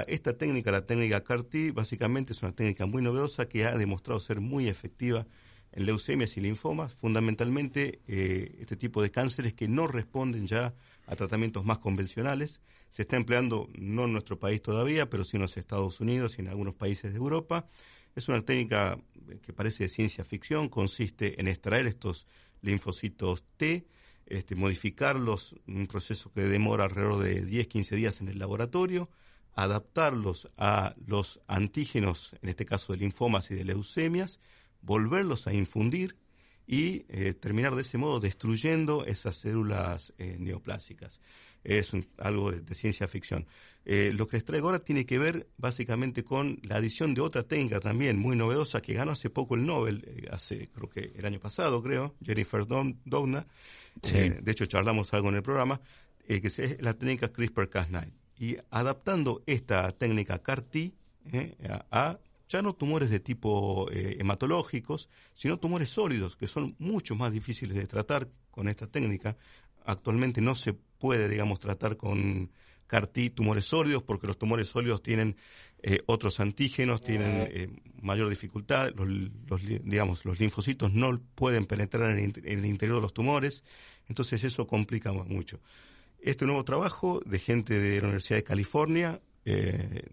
esta 0.06 0.36
técnica, 0.38 0.70
la 0.70 0.86
técnica 0.86 1.22
CAR-T, 1.22 1.72
básicamente 1.72 2.32
es 2.32 2.42
una 2.42 2.52
técnica 2.52 2.86
muy 2.86 3.02
novedosa 3.02 3.48
que 3.48 3.64
ha 3.64 3.76
demostrado 3.76 4.20
ser 4.20 4.40
muy 4.40 4.68
efectiva 4.68 5.26
en 5.72 5.86
leucemias 5.86 6.36
y 6.36 6.40
linfomas, 6.40 6.94
fundamentalmente 6.94 8.00
eh, 8.06 8.56
este 8.60 8.76
tipo 8.76 9.02
de 9.02 9.10
cánceres 9.10 9.54
que 9.54 9.68
no 9.68 9.86
responden 9.86 10.46
ya 10.46 10.74
a 11.06 11.16
tratamientos 11.16 11.64
más 11.64 11.78
convencionales. 11.78 12.60
Se 12.88 13.02
está 13.02 13.16
empleando 13.16 13.68
no 13.74 14.04
en 14.04 14.12
nuestro 14.12 14.38
país 14.38 14.62
todavía, 14.62 15.10
pero 15.10 15.24
sí 15.24 15.36
en 15.36 15.42
los 15.42 15.56
Estados 15.56 16.00
Unidos 16.00 16.38
y 16.38 16.40
en 16.40 16.48
algunos 16.48 16.74
países 16.74 17.12
de 17.12 17.18
Europa. 17.18 17.66
Es 18.16 18.28
una 18.28 18.40
técnica 18.40 18.98
que 19.42 19.52
parece 19.52 19.84
de 19.84 19.88
ciencia 19.88 20.24
ficción, 20.24 20.68
consiste 20.68 21.40
en 21.40 21.48
extraer 21.48 21.86
estos 21.86 22.26
linfocitos 22.62 23.44
T, 23.56 23.86
este, 24.26 24.56
modificarlos, 24.56 25.54
un 25.66 25.86
proceso 25.86 26.32
que 26.32 26.42
demora 26.42 26.84
alrededor 26.84 27.22
de 27.22 27.44
10-15 27.46 27.96
días 27.96 28.20
en 28.20 28.28
el 28.28 28.38
laboratorio, 28.38 29.10
adaptarlos 29.54 30.48
a 30.56 30.94
los 31.06 31.40
antígenos, 31.46 32.36
en 32.42 32.48
este 32.48 32.64
caso 32.66 32.92
de 32.92 32.98
linfomas 32.98 33.50
y 33.50 33.54
de 33.54 33.64
leucemias, 33.64 34.38
volverlos 34.82 35.46
a 35.46 35.52
infundir 35.52 36.16
y 36.70 37.06
eh, 37.08 37.32
terminar 37.32 37.74
de 37.74 37.80
ese 37.80 37.96
modo 37.96 38.20
destruyendo 38.20 39.06
esas 39.06 39.36
células 39.36 40.12
eh, 40.18 40.36
neoplásicas. 40.38 41.18
Es 41.64 41.92
algo 42.18 42.52
de, 42.52 42.74
ciencia 42.74 43.08
ficción. 43.08 43.46
Eh, 43.86 44.12
lo 44.14 44.28
que 44.28 44.36
les 44.36 44.44
traigo 44.44 44.66
ahora 44.66 44.78
tiene 44.78 45.06
que 45.06 45.18
ver 45.18 45.48
básicamente 45.56 46.22
con 46.24 46.60
la 46.62 46.76
adición 46.76 47.14
de 47.14 47.22
otra 47.22 47.42
técnica 47.42 47.80
también 47.80 48.18
muy 48.18 48.36
novedosa 48.36 48.82
que 48.82 48.92
ganó 48.92 49.12
hace 49.12 49.30
poco 49.30 49.54
el 49.54 49.64
Nobel, 49.64 50.28
hace 50.30 50.68
creo 50.68 50.90
que 50.90 51.12
el 51.16 51.24
año 51.24 51.40
pasado 51.40 51.82
creo, 51.82 52.14
Jennifer 52.22 52.66
Doudna. 52.66 53.46
de 54.02 54.42
hecho 54.46 54.66
charlamos 54.66 55.14
algo 55.14 55.30
en 55.30 55.36
el 55.36 55.42
programa, 55.42 55.80
que 56.26 56.36
es 56.36 56.82
la 56.82 56.92
técnica 56.92 57.32
CRISPR-Cas9. 57.32 58.12
Y 58.40 58.58
adaptando 58.70 59.42
esta 59.46 59.90
técnica 59.92 60.38
CAR-T 60.42 60.92
a 61.90 62.18
ya 62.48 62.62
no 62.62 62.74
tumores 62.74 63.10
de 63.10 63.20
tipo 63.20 63.88
eh, 63.90 64.16
hematológicos, 64.18 65.08
sino 65.34 65.58
tumores 65.58 65.90
sólidos, 65.90 66.36
que 66.36 66.46
son 66.46 66.74
mucho 66.78 67.14
más 67.14 67.32
difíciles 67.32 67.76
de 67.76 67.86
tratar 67.86 68.28
con 68.50 68.68
esta 68.68 68.86
técnica. 68.86 69.36
Actualmente 69.84 70.40
no 70.40 70.54
se 70.54 70.72
puede, 70.72 71.28
digamos, 71.28 71.60
tratar 71.60 71.96
con 71.96 72.50
CAR-T 72.86 73.30
tumores 73.30 73.66
sólidos, 73.66 74.02
porque 74.02 74.26
los 74.26 74.38
tumores 74.38 74.68
sólidos 74.68 75.02
tienen 75.02 75.36
eh, 75.82 76.00
otros 76.06 76.40
antígenos, 76.40 77.02
tienen 77.02 77.48
eh, 77.50 77.68
mayor 78.00 78.30
dificultad, 78.30 78.92
los, 78.94 79.62
digamos, 79.62 80.24
los 80.24 80.40
linfocitos 80.40 80.92
no 80.92 81.20
pueden 81.34 81.66
penetrar 81.66 82.18
en, 82.18 82.32
en 82.44 82.58
el 82.58 82.66
interior 82.66 82.96
de 82.96 83.02
los 83.02 83.12
tumores, 83.12 83.62
entonces 84.08 84.42
eso 84.42 84.66
complica 84.66 85.12
mucho. 85.12 85.60
Este 86.18 86.46
nuevo 86.46 86.64
trabajo 86.64 87.20
de 87.24 87.38
gente 87.38 87.78
de 87.78 88.00
la 88.00 88.06
Universidad 88.06 88.38
de 88.38 88.44
California 88.44 89.20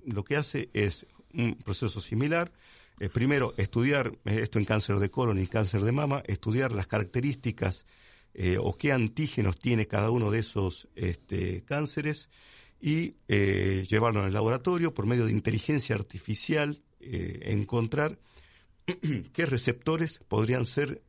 lo 0.06 0.24
que 0.24 0.38
hace 0.38 0.70
es 0.72 1.06
un 1.38 1.56
proceso 1.56 2.02
similar. 2.02 2.52
Eh, 3.00 3.10
primero, 3.10 3.54
estudiar, 3.58 4.18
eh, 4.26 4.40
esto 4.42 4.60
en 4.60 4.66
cáncer 4.66 4.98
de 5.00 5.12
colon 5.12 5.40
y 5.40 5.48
cáncer 5.48 5.82
de 5.82 5.92
mama, 5.92 6.24
estudiar 6.28 6.72
las 6.72 6.88
características 6.88 7.86
eh, 8.34 8.58
o 8.60 8.78
qué 8.78 8.92
antígenos 8.92 9.60
tiene 9.60 9.86
cada 9.86 10.12
uno 10.12 10.32
de 10.32 10.40
esos 10.40 10.88
este, 10.96 11.64
cánceres 11.64 12.30
y 12.80 13.16
llevarlo 13.28 14.20
en 14.20 14.28
el 14.28 14.34
laboratorio 14.34 14.94
por 14.94 15.08
medio 15.08 15.26
de 15.26 15.32
inteligencia 15.32 15.96
artificial, 15.96 16.84
encontrar 17.00 18.20
qué 19.34 19.46
receptores 19.46 20.20
podrían 20.28 20.68
ser 20.68 21.02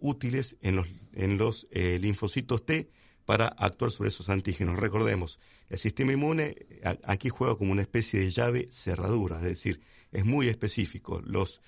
útiles 0.00 0.56
en 0.60 0.76
los, 0.76 0.88
en 1.14 1.38
los 1.38 1.66
linfocitos 1.72 2.66
T 2.66 2.90
para 3.24 3.46
actuar 3.46 3.90
sobre 3.90 4.10
esos 4.10 4.28
antígenos. 4.28 4.78
Recordemos, 4.78 5.38
el 5.68 5.78
sistema 5.78 6.12
inmune 6.12 6.56
aquí 7.04 7.28
juega 7.28 7.56
como 7.56 7.72
una 7.72 7.82
especie 7.82 8.20
de 8.20 8.30
llave 8.30 8.68
cerradura, 8.70 9.36
es 9.36 9.44
decir, 9.44 9.80
es 10.10 10.24
muy 10.24 10.48
específico. 10.48 11.20
Los 11.24 11.60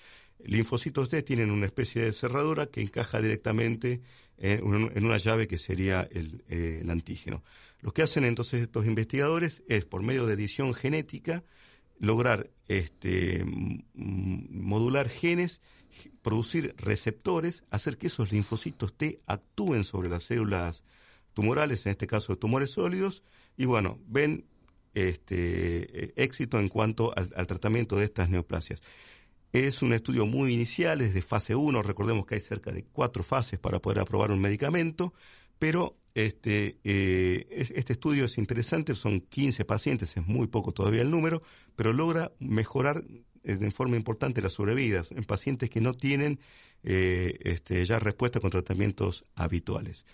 linfocitos 0.45 1.09
T 1.09 1.23
tienen 1.23 1.51
una 1.51 1.67
especie 1.67 2.03
de 2.03 2.13
cerradura 2.13 2.67
que 2.67 2.83
encaja 2.83 3.21
directamente 3.21 4.03
en, 4.37 4.65
una 4.65 5.17
llave 5.17 5.47
que 5.47 5.59
sería 5.59 6.09
eh, 6.11 6.81
el, 6.83 6.91
antígeno. 6.91 7.43
Lo 7.81 7.93
que 7.93 8.03
hacen 8.03 8.25
entonces 8.25 8.63
estos 8.63 8.87
investigadores 8.87 9.63
es, 9.69 9.85
por 9.85 10.03
medio 10.03 10.27
de 10.27 10.35
edición 10.35 10.75
genética, 10.75 11.45
lograr 11.99 12.51
este, 12.67 13.45
modular 13.95 15.09
genes, 15.09 15.61
producir 16.23 16.75
receptores, 16.79 17.65
hacer 17.71 17.97
que 17.97 18.09
esos 18.09 18.33
linfocitos 18.33 18.95
T 18.95 19.21
actúen 19.27 19.85
sobre 19.85 20.09
las 20.09 20.25
células 20.25 20.83
tumorales, 21.35 21.85
en 21.87 21.91
este 21.91 22.07
caso 22.07 22.37
tumores 22.37 22.71
sólidos, 22.71 23.23
y 23.57 23.67
bueno, 23.67 23.99
ven 24.07 24.47
este, 24.95 26.23
éxito 26.23 26.59
en 26.59 26.69
cuanto 26.69 27.13
al, 27.17 27.47
tratamiento 27.47 27.97
de 27.97 28.05
estas 28.05 28.31
neoplasias. 28.31 28.81
Es 29.53 29.83
un 29.83 29.93
estudio 29.93 30.27
muy 30.27 30.53
inicial, 30.53 31.01
es 31.01 31.15
de 31.15 31.23
fase 31.23 31.55
1, 31.55 31.83
recordemos 31.83 32.27
que 32.27 32.37
hay 32.37 32.41
cerca 32.41 32.73
de 32.73 32.85
cuatro 32.85 33.23
fases 33.23 33.59
para 33.59 33.81
poder 33.81 34.01
aprobar 34.01 34.31
un 34.31 34.41
medicamento, 34.41 35.15
pero 35.59 35.97
este, 36.15 36.79
eh, 36.85 37.47
este 37.51 37.93
estudio 37.93 38.25
es 38.25 38.39
interesante, 38.39 38.95
son 38.95 39.21
15 39.21 39.65
pacientes, 39.65 40.17
es 40.17 40.27
muy 40.27 40.47
poco 40.47 40.73
todavía 40.73 41.03
el 41.03 41.11
número, 41.11 41.43
pero 41.77 41.93
logra 41.93 42.33
mejorar 42.39 43.05
eh, 43.45 43.57
de 43.57 43.71
forma 43.71 43.97
importante 43.97 44.41
la 44.41 44.49
sobrevida 44.49 45.05
en 45.11 45.25
pacientes 45.25 45.71
que 45.71 45.81
no 45.81 45.95
tienen 45.95 46.41
eh, 46.83 47.39
este, 47.43 47.85
ya 47.85 47.99
respuesta 47.99 48.41
con 48.41 48.51
tratamientos 48.51 49.25
habituales. 49.35 50.07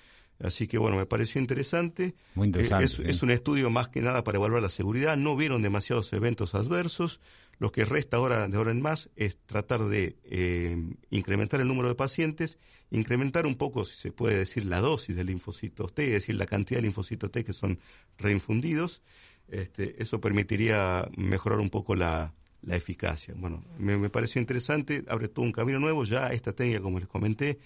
Así 0.43 0.66
que 0.66 0.78
bueno, 0.78 0.97
me 0.97 1.07
pareció 1.07 1.41
interesante. 1.41 2.14
Muy 2.34 2.47
interesante. 2.47 3.11
es, 3.11 3.22
un 3.22 3.30
estudio 3.30 3.70
más 3.70 3.88
que 3.88 4.01
nada 4.01 4.24
para 4.24 4.38
evaluar 4.38 4.62
la 4.62 4.70
seguridad. 4.70 5.16
No 5.16 5.36
vieron 5.36 5.62
demasiados 5.62 6.12
eventos 6.12 6.55
adversos. 6.55 7.20
Lo 7.59 7.70
que 7.72 7.84
resta 7.84 8.16
ahora 8.16 8.49
de 8.49 8.57
ahora 8.57 8.70
en 8.70 8.80
más 8.80 9.11
es 9.16 9.36
tratar 9.45 9.84
de 9.84 10.16
eh, 10.24 10.78
incrementar 11.11 11.61
el 11.61 11.68
número 11.68 11.88
de 11.88 11.95
pacientes, 11.95 12.59
incrementar 12.91 13.45
un 13.45 13.57
poco, 13.57 13.84
si 13.84 13.97
se 13.97 14.12
puede 14.12 14.38
decir, 14.38 14.64
la 14.64 14.80
dosis 14.80 15.14
de 15.14 15.24
linfocitos 15.24 15.93
T, 15.93 16.05
es 16.05 16.12
decir, 16.12 16.36
la 16.36 16.47
cantidad 16.47 16.78
de 16.78 16.84
linfocitos 16.84 17.30
T 17.30 17.45
que 17.45 17.53
son 17.53 17.78
reinfundidos. 18.16 19.03
Este, 19.47 20.03
eso 20.03 20.22
permitiría 20.22 21.07
mejorar 21.18 21.61
un 21.61 21.68
poco 21.68 21.95
la, 21.95 22.32
la 22.62 22.76
eficacia. 22.76 23.34
Bueno, 23.36 23.62
me, 23.78 23.99
me 23.99 24.09
pareció 24.09 24.41
interesante, 24.41 25.05
abre 25.09 25.28
todo 25.28 25.45
un 25.45 25.53
camino 25.53 25.78
nuevo. 25.78 26.05
Ya 26.05 26.28
esta 26.28 26.55
técnica, 26.55 26.80
como 26.80 26.99
les 26.99 27.09
comenté, 27.09 27.59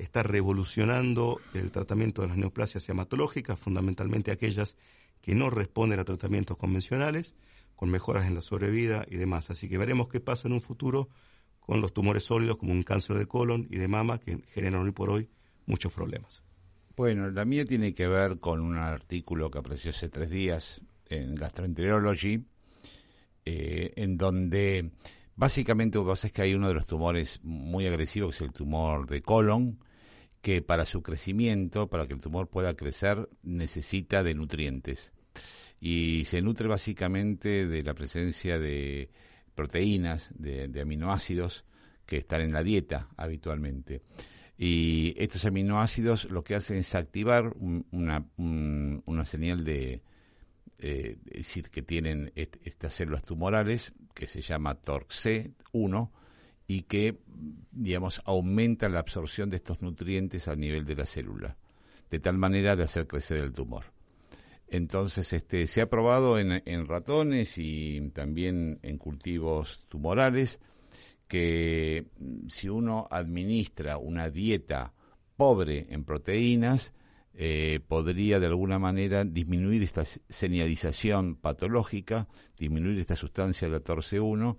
está 0.00 0.22
revolucionando 0.22 1.40
el 1.54 1.70
tratamiento 1.70 2.22
de 2.22 2.28
las 2.28 2.36
neoplasias 2.36 2.88
hematológicas, 2.88 3.58
fundamentalmente 3.58 4.30
aquellas 4.30 4.76
que 5.20 5.34
no 5.34 5.50
responden 5.50 6.00
a 6.00 6.04
tratamientos 6.04 6.56
convencionales, 6.56 7.34
con 7.76 7.90
mejoras 7.90 8.26
en 8.26 8.34
la 8.34 8.40
sobrevida 8.40 9.04
y 9.08 9.16
demás. 9.16 9.50
Así 9.50 9.68
que 9.68 9.78
veremos 9.78 10.08
qué 10.08 10.20
pasa 10.20 10.48
en 10.48 10.54
un 10.54 10.62
futuro 10.62 11.08
con 11.60 11.80
los 11.80 11.92
tumores 11.92 12.24
sólidos 12.24 12.56
como 12.56 12.72
un 12.72 12.82
cáncer 12.82 13.16
de 13.18 13.26
colon 13.26 13.66
y 13.70 13.76
de 13.76 13.88
mama 13.88 14.18
que 14.18 14.38
generan 14.48 14.82
hoy 14.82 14.92
por 14.92 15.10
hoy 15.10 15.28
muchos 15.66 15.92
problemas. 15.92 16.42
Bueno, 16.96 17.30
la 17.30 17.44
mía 17.44 17.64
tiene 17.64 17.94
que 17.94 18.06
ver 18.06 18.40
con 18.40 18.60
un 18.60 18.76
artículo 18.76 19.50
que 19.50 19.58
apareció 19.58 19.90
hace 19.90 20.08
tres 20.08 20.30
días 20.30 20.80
en 21.06 21.34
Gastroenterology, 21.34 22.44
eh, 23.44 23.92
en 23.96 24.16
donde 24.16 24.90
básicamente 25.36 25.98
lo 25.98 26.04
que 26.04 26.10
pasa 26.10 26.26
es 26.26 26.32
que 26.32 26.42
hay 26.42 26.54
uno 26.54 26.68
de 26.68 26.74
los 26.74 26.86
tumores 26.86 27.40
muy 27.42 27.86
agresivos, 27.86 28.36
que 28.36 28.44
es 28.44 28.50
el 28.50 28.52
tumor 28.52 29.06
de 29.06 29.22
colon, 29.22 29.78
que 30.40 30.62
para 30.62 30.86
su 30.86 31.02
crecimiento, 31.02 31.88
para 31.88 32.06
que 32.06 32.14
el 32.14 32.20
tumor 32.20 32.48
pueda 32.48 32.74
crecer, 32.74 33.28
necesita 33.42 34.22
de 34.22 34.34
nutrientes. 34.34 35.12
Y 35.80 36.24
se 36.26 36.42
nutre 36.42 36.68
básicamente 36.68 37.66
de 37.66 37.82
la 37.82 37.94
presencia 37.94 38.58
de 38.58 39.10
proteínas, 39.54 40.30
de, 40.34 40.80
aminoácidos 40.80 41.64
que 42.06 42.18
están 42.18 42.40
en 42.40 42.52
la 42.52 42.62
dieta 42.62 43.08
habitualmente. 43.16 44.00
Y 44.56 45.14
estos 45.16 45.44
aminoácidos 45.44 46.24
lo 46.24 46.44
que 46.44 46.54
hacen 46.54 46.78
es 46.78 46.94
activar 46.94 47.54
una, 47.90 48.26
señal 49.24 49.64
de, 49.64 50.02
eh, 50.78 51.16
decir, 51.24 51.70
que 51.70 51.82
tienen 51.82 52.32
estas 52.34 52.94
células 52.94 53.22
tumorales, 53.22 53.92
que 54.14 54.26
se 54.26 54.42
llama 54.42 54.80
TORC-C1, 54.80 56.10
y 56.70 56.82
que, 56.82 57.18
digamos, 57.72 58.22
aumenta 58.24 58.88
la 58.88 59.00
absorción 59.00 59.50
de 59.50 59.56
estos 59.56 59.82
nutrientes 59.82 60.46
a 60.46 60.54
nivel 60.54 60.84
de 60.84 60.94
la 60.94 61.04
célula, 61.04 61.56
de 62.08 62.20
tal 62.20 62.38
manera 62.38 62.76
de 62.76 62.84
hacer 62.84 63.08
crecer 63.08 63.38
el 63.38 63.52
tumor. 63.52 63.86
Entonces, 64.68 65.32
este, 65.32 65.66
se 65.66 65.80
ha 65.80 65.90
probado 65.90 66.38
en, 66.38 66.62
en 66.64 66.86
ratones 66.86 67.58
y 67.58 68.12
también 68.12 68.78
en 68.82 68.98
cultivos 68.98 69.84
tumorales 69.88 70.60
que 71.26 72.06
si 72.48 72.68
uno 72.68 73.08
administra 73.10 73.98
una 73.98 74.30
dieta 74.30 74.92
pobre 75.36 75.88
en 75.90 76.04
proteínas, 76.04 76.92
eh, 77.34 77.80
podría 77.88 78.38
de 78.38 78.46
alguna 78.46 78.78
manera 78.78 79.24
disminuir 79.24 79.82
esta 79.82 80.04
señalización 80.04 81.34
patológica, 81.34 82.28
disminuir 82.56 83.00
esta 83.00 83.16
sustancia 83.16 83.68
la 83.68 83.82
TORC1 83.82 84.56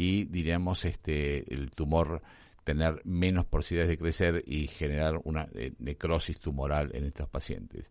y 0.00 0.24
diríamos 0.24 0.86
este 0.86 1.52
el 1.52 1.70
tumor 1.72 2.22
tener 2.64 3.02
menos 3.04 3.44
posibilidades 3.44 3.90
de 3.90 3.98
crecer 3.98 4.44
y 4.46 4.66
generar 4.66 5.20
una 5.24 5.46
eh, 5.52 5.72
necrosis 5.78 6.40
tumoral 6.40 6.90
en 6.94 7.04
estos 7.04 7.28
pacientes. 7.28 7.90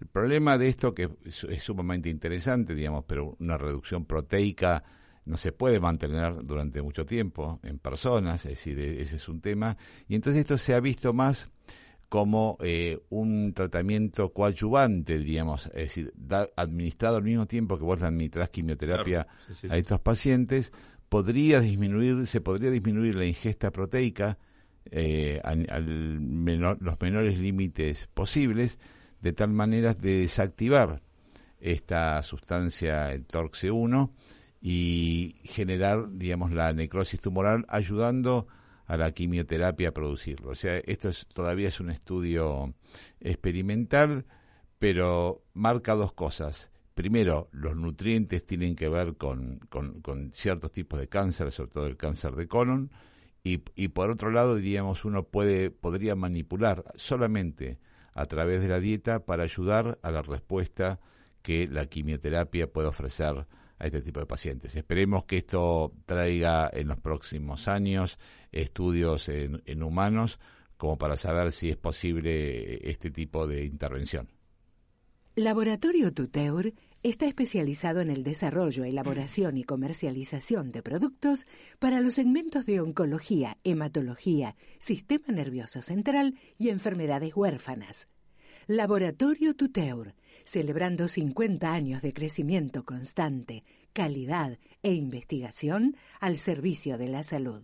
El 0.00 0.06
problema 0.06 0.56
de 0.56 0.68
esto 0.68 0.94
que 0.94 1.10
es, 1.26 1.62
sumamente 1.62 2.08
interesante, 2.08 2.74
digamos, 2.74 3.04
pero 3.06 3.36
una 3.40 3.58
reducción 3.58 4.06
proteica 4.06 4.84
no 5.26 5.36
se 5.36 5.52
puede 5.52 5.80
mantener 5.80 6.44
durante 6.44 6.80
mucho 6.80 7.04
tiempo 7.04 7.60
en 7.62 7.78
personas, 7.78 8.46
es 8.46 8.52
decir, 8.52 8.80
e, 8.80 9.02
ese 9.02 9.16
es 9.16 9.28
un 9.28 9.42
tema, 9.42 9.76
y 10.08 10.14
entonces 10.14 10.40
esto 10.40 10.56
se 10.56 10.72
ha 10.72 10.80
visto 10.80 11.12
más 11.12 11.50
como 12.08 12.56
eh, 12.60 12.98
un 13.10 13.52
tratamiento 13.52 14.32
coadyuvante, 14.32 15.18
diríamos, 15.18 15.66
es 15.66 15.94
decir, 15.94 16.12
administrado 16.56 17.16
al 17.18 17.22
mismo 17.22 17.46
tiempo 17.46 17.78
que 17.78 17.84
vos 17.84 18.02
administrás 18.02 18.48
quimioterapia 18.48 19.28
a 19.68 19.76
estos 19.76 20.00
pacientes, 20.00 20.72
podría 21.10 21.60
disminuir, 21.60 22.26
se 22.26 22.40
podría 22.40 22.70
disminuir 22.70 23.16
la 23.16 23.26
ingesta 23.26 23.70
proteica 23.72 24.38
eh, 24.90 25.40
a, 25.44 25.54
los 25.80 27.00
menores 27.00 27.38
límites 27.38 28.08
posibles, 28.14 28.78
de 29.20 29.34
tal 29.34 29.50
manera 29.50 29.92
de 29.92 30.20
desactivar 30.20 31.02
esta 31.58 32.22
sustancia, 32.22 33.12
el 33.12 33.26
TORC1, 33.26 34.10
y 34.62 35.36
generar, 35.44 36.08
digamos, 36.12 36.52
la 36.52 36.72
necrosis 36.72 37.20
tumoral, 37.20 37.66
ayudando 37.68 38.46
a 38.86 38.96
la 38.96 39.10
quimioterapia 39.12 39.92
producirlo. 39.92 40.50
O 40.50 40.54
sea, 40.54 40.78
esto 40.78 41.08
es, 41.08 41.26
todavía 41.26 41.68
es 41.68 41.80
un 41.80 41.90
estudio 41.90 42.72
experimental, 43.20 44.26
pero 44.78 45.42
marca 45.54 45.94
dos 45.94 46.12
cosas. 46.12 46.69
Primero, 46.94 47.48
los 47.52 47.76
nutrientes 47.76 48.44
tienen 48.44 48.76
que 48.76 48.88
ver 48.88 49.16
con, 49.16 49.60
con, 49.68 50.32
ciertos 50.32 50.72
tipos 50.72 50.98
de 50.98 51.08
cáncer, 51.08 51.50
sobre 51.52 51.70
todo 51.70 51.86
el 51.86 51.96
cáncer 51.96 52.34
de 52.34 52.48
colon, 52.48 52.90
y, 53.42 53.62
y 53.74 53.88
por 53.88 54.10
otro 54.10 54.30
lado, 54.30 54.56
diríamos, 54.56 55.04
uno 55.04 55.24
puede, 55.24 55.70
podría 55.70 56.14
manipular 56.14 56.84
solamente 56.96 57.78
a 58.12 58.26
través 58.26 58.60
de 58.60 58.68
la 58.68 58.80
dieta 58.80 59.24
para 59.24 59.44
ayudar 59.44 59.98
a 60.02 60.10
la 60.10 60.22
respuesta 60.22 61.00
que 61.42 61.66
la 61.68 61.86
quimioterapia 61.86 62.70
puede 62.70 62.88
ofrecer 62.88 63.46
a 63.80 63.86
este 63.86 64.02
tipo 64.02 64.20
de 64.20 64.26
pacientes. 64.26 64.76
Esperemos 64.76 65.24
que 65.24 65.38
esto 65.38 65.92
traiga 66.04 66.70
en 66.72 66.88
los 66.88 67.00
próximos 67.00 67.66
años 67.66 68.18
estudios 68.52 69.28
en, 69.28 69.82
humanos 69.82 70.38
como 70.76 70.98
para 70.98 71.16
saber 71.16 71.52
si 71.52 71.70
es 71.70 71.76
posible 71.76 72.88
este 72.88 73.10
tipo 73.10 73.46
de 73.46 73.64
intervención. 73.64 74.28
Laboratorio 75.40 76.12
Tuteur 76.12 76.74
está 77.02 77.24
especializado 77.24 78.02
en 78.02 78.10
el 78.10 78.24
desarrollo, 78.24 78.84
elaboración 78.84 79.56
y 79.56 79.64
comercialización 79.64 80.70
de 80.70 80.82
productos 80.82 81.46
para 81.78 82.02
los 82.02 82.12
segmentos 82.12 82.66
de 82.66 82.82
oncología, 82.82 83.56
hematología, 83.64 84.54
sistema 84.78 85.28
nervioso 85.28 85.80
central 85.80 86.38
y 86.58 86.68
enfermedades 86.68 87.34
huérfanas. 87.34 88.08
Laboratorio 88.66 89.56
Tuteur, 89.56 90.14
celebrando 90.44 91.08
50 91.08 91.72
años 91.72 92.02
de 92.02 92.12
crecimiento 92.12 92.84
constante, 92.84 93.64
calidad 93.94 94.58
e 94.82 94.92
investigación 94.92 95.96
al 96.20 96.36
servicio 96.36 96.98
de 96.98 97.08
la 97.08 97.22
salud. 97.22 97.62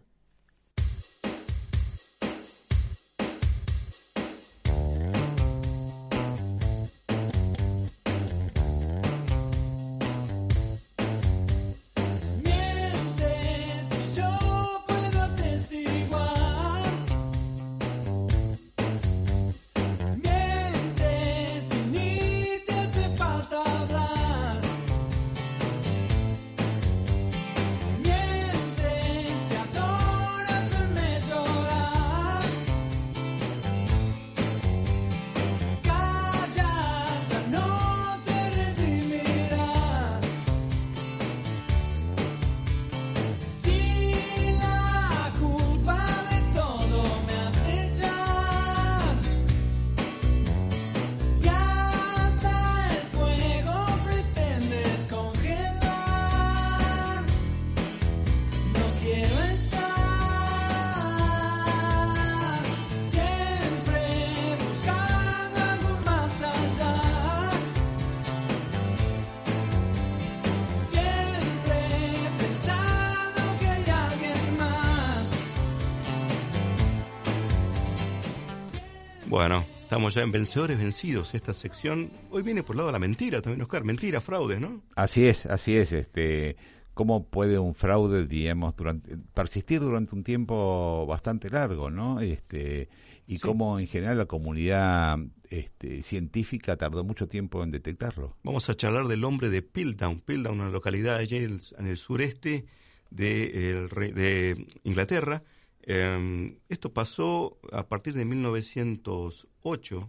Bueno, 79.29 79.67
estamos 79.83 80.15
ya 80.15 80.23
en 80.23 80.31
Vencedores 80.31 80.79
Vencidos. 80.79 81.35
Esta 81.35 81.53
sección 81.53 82.11
hoy 82.31 82.43
viene 82.43 82.63
por 82.63 82.75
el 82.75 82.79
lado 82.79 82.89
de 82.89 82.93
la 82.93 82.99
mentira 83.01 83.43
también, 83.43 83.61
Oscar. 83.63 83.83
Mentira, 83.83 84.21
fraude, 84.21 84.61
¿no? 84.61 84.83
Así 84.95 85.27
es, 85.27 85.47
así 85.47 85.77
es. 85.77 85.91
Este, 85.91 86.57
¿Cómo 86.95 87.25
puede 87.27 87.59
un 87.59 87.75
fraude, 87.75 88.27
digamos, 88.29 88.77
durante, 88.77 89.17
persistir 89.35 89.81
durante 89.81 90.15
un 90.15 90.23
tiempo 90.23 91.07
bastante 91.07 91.51
largo, 91.51 91.91
¿no? 91.91 92.21
Este, 92.21 92.89
y 93.27 93.41
cómo 93.41 93.81
en 93.81 93.89
general 93.89 94.19
la 94.19 94.27
comunidad 94.27 95.19
este, 95.51 96.03
científica 96.03 96.77
tardó 96.77 97.03
mucho 97.03 97.27
tiempo 97.27 97.65
en 97.65 97.73
detectarlo. 97.73 98.37
Vamos 98.45 98.71
a 98.71 98.77
charlar 98.77 99.09
del 99.09 99.25
hombre 99.25 99.51
de 99.51 99.61
Piltdown. 99.61 100.21
Piltdown, 100.21 100.61
una 100.61 100.71
localidad 100.71 101.17
allí 101.17 101.39
en 101.39 101.87
el, 101.87 101.97
sureste 101.97 102.65
de, 103.11 103.89
de 104.15 104.67
Inglaterra 104.85 105.43
Em, 105.87 106.59
esto 106.69 106.93
pasó 106.93 107.59
a 107.71 107.87
partir 107.87 108.13
de 108.15 108.25
1908. 108.25 110.07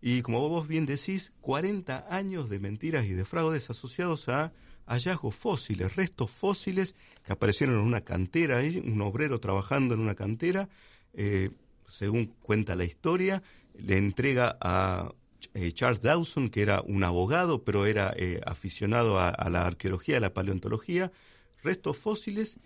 y 0.00 0.22
como 0.22 0.48
vos 0.48 0.68
bien 0.68 0.86
decís, 0.86 1.32
40 1.40 2.06
años 2.08 2.48
de 2.48 2.60
mentiras 2.60 3.04
y 3.06 3.10
de 3.10 3.24
fraudes 3.24 3.70
asociados 3.70 4.28
a 4.28 4.52
hallazgos 4.86 5.34
fósiles, 5.34 5.96
restos 5.96 6.30
fósiles 6.30 6.94
que 7.24 7.32
aparecieron 7.32 7.76
en 7.76 7.82
una 7.82 8.02
cantera, 8.02 8.60
un 8.84 9.00
obrero 9.00 9.40
trabajando 9.40 9.94
en 9.94 10.00
una 10.00 10.14
cantera, 10.14 10.68
eh, 11.12 11.50
según 11.88 12.26
cuenta 12.40 12.76
la 12.76 12.84
historia, 12.84 13.42
le 13.74 13.96
entrega 13.96 14.56
a 14.60 15.12
eh, 15.54 15.72
Charles 15.72 16.02
Dawson, 16.02 16.50
que 16.50 16.62
era 16.62 16.82
un 16.82 17.02
abogado, 17.02 17.64
pero 17.64 17.86
era 17.86 18.14
eh, 18.16 18.40
aficionado 18.46 19.18
a, 19.18 19.28
a, 19.28 19.50
la 19.50 19.66
arqueología, 19.66 20.18
a 20.18 20.20
la 20.20 20.34
paleontología, 20.34 21.10
restos 21.62 21.96
fósiles 21.96 22.58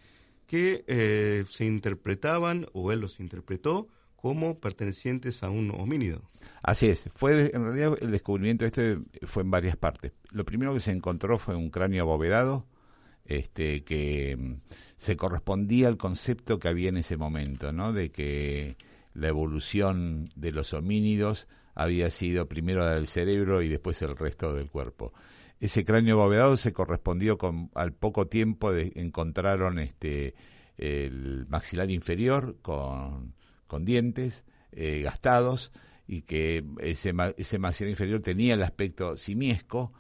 que 0.47 0.85
eh, 0.87 1.45
se 1.49 1.65
interpretaban, 1.65 2.67
o 2.73 2.93
él 2.93 3.01
los 3.01 3.21
interpretó, 3.21 3.89
como 4.17 4.59
pertenecientes 4.59 5.43
a 5.43 5.51
un 5.51 5.71
homínido. 5.71 6.23
Así 6.63 6.89
es, 6.89 7.05
fue 7.15 7.51
en 7.55 7.65
realidad 7.65 7.97
el 8.01 8.11
descubrimiento 8.11 8.65
este 8.65 8.99
fue 9.23 9.43
en 9.43 9.51
varias 9.51 9.77
partes. 9.77 10.13
Lo 10.31 10.45
primero 10.45 10.75
que 10.75 10.81
se 10.81 10.91
encontró 10.91 11.39
fue 11.39 11.55
un 11.55 11.71
cráneo 11.71 12.03
abovedado, 12.03 12.67
este, 13.25 13.85
que 13.85 14.37
mm, 14.37 14.55
se 14.97 15.17
correspondía 15.17 15.89
al 15.89 15.97
concepto 15.97 16.59
que 16.59 16.69
había 16.69 16.89
en 16.89 16.97
ese 16.97 17.17
momento, 17.17 17.73
¿no? 17.73 17.93
De 17.93 18.11
que 18.11 18.77
la 19.15 19.29
evolución 19.29 20.29
de 20.35 20.53
los 20.53 20.73
homínidos 20.73 21.47
había 21.75 22.11
sido 22.11 22.47
primero 22.49 22.81
la 22.81 22.95
del 22.95 23.07
cerebro 23.07 23.63
y 23.63 23.69
después 23.69 24.01
el 24.03 24.17
resto 24.17 24.55
del 24.55 24.71
cuerpo 24.71 25.13
ese 25.61 25.85
cráneo 25.85 26.21
abovedado 26.21 26.57
se 26.57 26.73
correspondió 26.73 27.39
con 27.39 27.71
al 27.75 27.93
poco 27.93 28.27
tiempo 28.27 28.73
de, 28.73 28.93
encontraron 28.97 29.79
este 29.79 30.35
el 30.77 31.47
maxilar 31.49 31.91
inferior 31.91 32.57
con, 32.61 33.35
dientes 33.81 34.45
eh, 34.73 35.01
gastados 35.03 35.73
y 36.07 36.23
que 36.23 36.65
ese, 36.81 37.13
ese 37.37 37.59
maxilar 37.59 37.91
inferior 37.91 38.21
tenía 38.21 38.55
el 38.55 38.63
aspecto 38.63 39.17
simiesco 39.17 39.93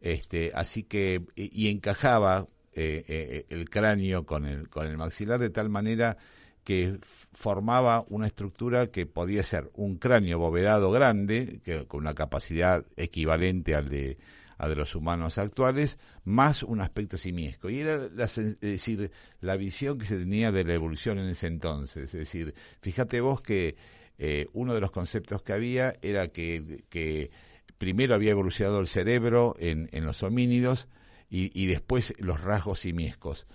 este 0.00 0.52
así 0.54 0.82
que 0.82 1.24
y, 1.36 1.68
encajaba 1.68 2.48
eh, 2.72 3.04
eh, 3.06 3.46
el 3.48 3.70
cráneo 3.70 4.26
con 4.26 4.44
el 4.44 4.68
con 4.68 4.86
el 4.86 4.96
maxilar 4.96 5.38
de 5.38 5.50
tal 5.50 5.68
manera 5.68 6.16
que 6.64 6.98
formaba 7.32 8.04
una 8.08 8.26
estructura 8.26 8.88
que 8.88 9.06
podía 9.06 9.42
ser 9.42 9.70
un 9.74 9.96
cráneo 9.96 10.38
abovedado 10.38 10.90
grande 10.90 11.60
que, 11.62 11.86
con 11.86 12.00
una 12.00 12.14
capacidad 12.14 12.84
equivalente 12.96 13.74
al 13.74 13.88
de 13.88 14.18
a 14.64 14.68
de 14.68 14.76
los 14.76 14.94
humanos 14.94 15.38
actuales, 15.38 15.98
más 16.24 16.62
un 16.62 16.80
aspecto 16.80 17.16
simiesco. 17.16 17.70
Y 17.70 17.80
era 17.80 18.08
la, 18.08 18.24
es 18.24 18.60
decir, 18.60 19.10
la 19.40 19.56
visión 19.56 19.98
que 19.98 20.06
se 20.06 20.18
tenía 20.18 20.52
de 20.52 20.64
la 20.64 20.74
evolución 20.74 21.18
en 21.18 21.28
ese 21.28 21.46
entonces. 21.46 22.14
Es 22.14 22.18
decir, 22.18 22.54
fíjate 22.80 23.20
vos 23.20 23.40
que 23.40 23.76
eh, 24.18 24.46
uno 24.52 24.74
de 24.74 24.80
los 24.80 24.90
conceptos 24.90 25.42
que 25.42 25.52
había 25.52 25.94
era 26.02 26.28
que, 26.28 26.84
que 26.88 27.30
primero 27.78 28.14
había 28.14 28.30
evolucionado 28.30 28.80
el 28.80 28.86
cerebro 28.86 29.56
en, 29.58 29.88
en 29.92 30.04
los 30.04 30.22
homínidos 30.22 30.88
y, 31.28 31.50
y, 31.60 31.66
después 31.66 32.14
los 32.18 32.40
rasgos 32.42 32.80
simiescos. 32.80 33.46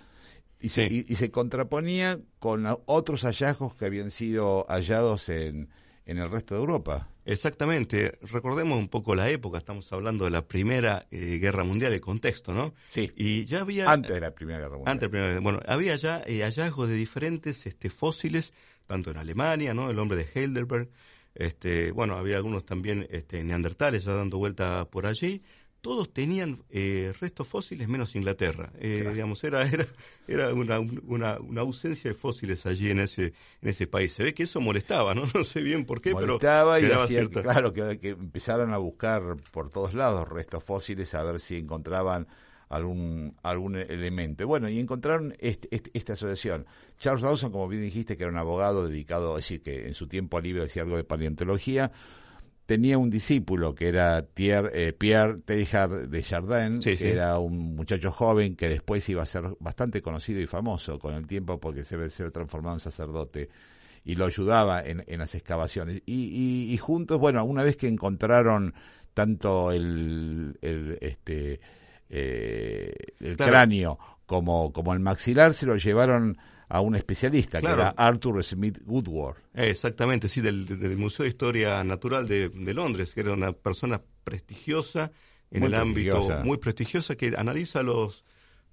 Y 0.60 0.68
se, 0.68 0.86
y 0.86 1.02
se 1.02 1.30
contraponía 1.30 2.20
con 2.38 2.66
otros 2.84 3.22
hallazgos 3.22 3.74
que 3.74 3.86
habían 3.86 4.10
sido 4.10 4.66
hallados 4.68 5.30
en, 5.30 5.70
en 6.10 6.18
el 6.18 6.28
resto 6.28 6.54
de 6.56 6.60
Europa. 6.60 7.08
Exactamente. 7.24 8.18
Recordemos 8.32 8.76
un 8.76 8.88
poco 8.88 9.14
la 9.14 9.30
época, 9.30 9.58
estamos 9.58 9.92
hablando 9.92 10.24
de 10.24 10.32
la 10.32 10.42
Primera 10.42 11.06
eh, 11.12 11.38
Guerra 11.40 11.62
Mundial, 11.62 11.92
el 11.92 12.00
contexto, 12.00 12.52
¿no? 12.52 12.74
Sí. 12.90 13.12
Y 13.14 13.44
ya 13.44 13.60
había... 13.60 13.88
Antes 13.88 14.12
de 14.14 14.20
la 14.20 14.32
Primera 14.32 14.58
Guerra 14.58 14.76
Mundial. 14.76 14.92
Antes 14.92 15.08
de 15.08 15.18
la 15.18 15.22
Primera 15.22 15.40
Bueno, 15.40 15.60
había 15.68 15.94
ya 15.94 16.20
eh, 16.26 16.42
hallazgos 16.42 16.88
de 16.88 16.96
diferentes 16.96 17.64
este, 17.64 17.90
fósiles, 17.90 18.52
tanto 18.88 19.12
en 19.12 19.18
Alemania, 19.18 19.72
¿no? 19.72 19.88
El 19.88 20.00
hombre 20.00 20.16
de 20.18 20.26
Heidelberg, 20.34 20.88
este, 21.36 21.92
bueno, 21.92 22.16
había 22.16 22.38
algunos 22.38 22.64
también 22.64 23.06
este, 23.10 23.44
neandertales 23.44 24.02
ya 24.02 24.12
dando 24.12 24.38
vuelta 24.38 24.90
por 24.90 25.06
allí, 25.06 25.44
todos 25.80 26.12
tenían 26.12 26.62
eh, 26.70 27.12
restos 27.20 27.46
fósiles 27.46 27.88
menos 27.88 28.14
Inglaterra. 28.14 28.72
Eh, 28.78 29.08
digamos, 29.12 29.42
era, 29.44 29.62
era, 29.62 29.86
era 30.28 30.54
una, 30.54 30.80
una, 30.80 31.38
una, 31.40 31.60
ausencia 31.60 32.10
de 32.10 32.14
fósiles 32.14 32.66
allí 32.66 32.90
en 32.90 33.00
ese, 33.00 33.32
en 33.62 33.68
ese 33.68 33.86
país. 33.86 34.12
Se 34.12 34.22
ve 34.22 34.34
que 34.34 34.44
eso 34.44 34.60
molestaba, 34.60 35.14
¿no? 35.14 35.22
No 35.34 35.44
sé 35.44 35.62
bien 35.62 35.86
por 35.86 36.00
qué, 36.00 36.12
molestaba 36.12 36.76
pero... 36.78 37.04
y 37.08 37.28
claro, 37.28 37.72
que, 37.72 37.98
que 37.98 38.10
empezaron 38.10 38.74
a 38.74 38.78
buscar 38.78 39.36
por 39.52 39.70
todos 39.70 39.94
lados 39.94 40.28
restos 40.28 40.62
fósiles 40.62 41.14
a 41.14 41.22
ver 41.22 41.40
si 41.40 41.56
encontraban 41.56 42.26
algún, 42.70 43.36
algún 43.42 43.76
elemento. 43.76 44.46
Bueno, 44.46 44.68
y 44.68 44.78
encontraron 44.78 45.34
este, 45.40 45.68
este, 45.72 45.90
esta 45.92 46.14
asociación. 46.14 46.66
Charles 46.98 47.22
Dawson, 47.22 47.50
como 47.50 47.68
bien 47.68 47.82
dijiste, 47.82 48.16
que 48.16 48.22
era 48.22 48.32
un 48.32 48.38
abogado 48.38 48.88
dedicado, 48.88 49.36
es 49.36 49.44
decir, 49.44 49.62
que 49.62 49.86
en 49.86 49.94
su 49.94 50.06
tiempo 50.06 50.40
libre 50.40 50.62
hacía 50.62 50.82
algo 50.82 50.96
de 50.96 51.04
paleontología, 51.04 51.90
tenía 52.70 52.98
un 52.98 53.10
discípulo 53.10 53.74
que 53.74 53.88
era 53.88 54.24
eh, 54.36 54.94
Pierre 54.96 55.38
Teilhard 55.44 56.08
de 56.08 56.22
Jardin, 56.22 56.78
que 56.78 57.10
era 57.10 57.36
un 57.40 57.74
muchacho 57.74 58.12
joven 58.12 58.54
que 58.54 58.68
después 58.68 59.08
iba 59.08 59.24
a 59.24 59.26
ser 59.26 59.42
bastante 59.58 60.00
conocido 60.00 60.40
y 60.40 60.46
famoso 60.46 60.96
con 61.00 61.14
el 61.14 61.26
tiempo 61.26 61.58
porque 61.58 61.82
se 61.82 61.96
ve 61.96 62.08
transformado 62.30 62.76
en 62.76 62.80
sacerdote 62.80 63.48
y 64.04 64.14
lo 64.14 64.26
ayudaba 64.26 64.84
en, 64.84 65.02
las 65.18 65.34
excavaciones. 65.34 66.00
Y, 66.06 66.72
y, 66.72 66.76
juntos, 66.76 67.18
bueno, 67.18 67.44
una 67.44 67.64
vez 67.64 67.76
que 67.76 67.88
encontraron 67.88 68.72
tanto 69.14 69.72
el, 69.72 70.56
el 70.62 70.96
este 71.00 71.58
eh, 72.08 72.94
el 73.18 73.36
cráneo 73.36 73.98
como, 74.26 74.72
como 74.72 74.92
el 74.92 75.00
maxilar, 75.00 75.54
se 75.54 75.66
lo 75.66 75.74
llevaron 75.74 76.38
a 76.70 76.80
un 76.80 76.94
especialista, 76.94 77.60
que 77.60 77.66
era 77.66 77.88
Arthur 77.90 78.44
Smith 78.44 78.78
Woodward. 78.86 79.38
exactamente, 79.54 80.28
sí, 80.28 80.40
del, 80.40 80.96
Museo 80.96 81.24
de 81.24 81.30
Historia 81.30 81.82
Natural 81.82 82.26
de, 82.28 82.48
Londres, 82.72 83.12
que 83.12 83.20
era 83.20 83.32
una 83.32 83.52
persona 83.52 84.00
prestigiosa 84.22 85.10
en 85.50 85.64
el 85.64 85.74
ámbito, 85.74 86.30
muy 86.44 86.58
prestigiosa, 86.58 87.16
que 87.16 87.34
analiza 87.36 87.82
los, 87.82 88.24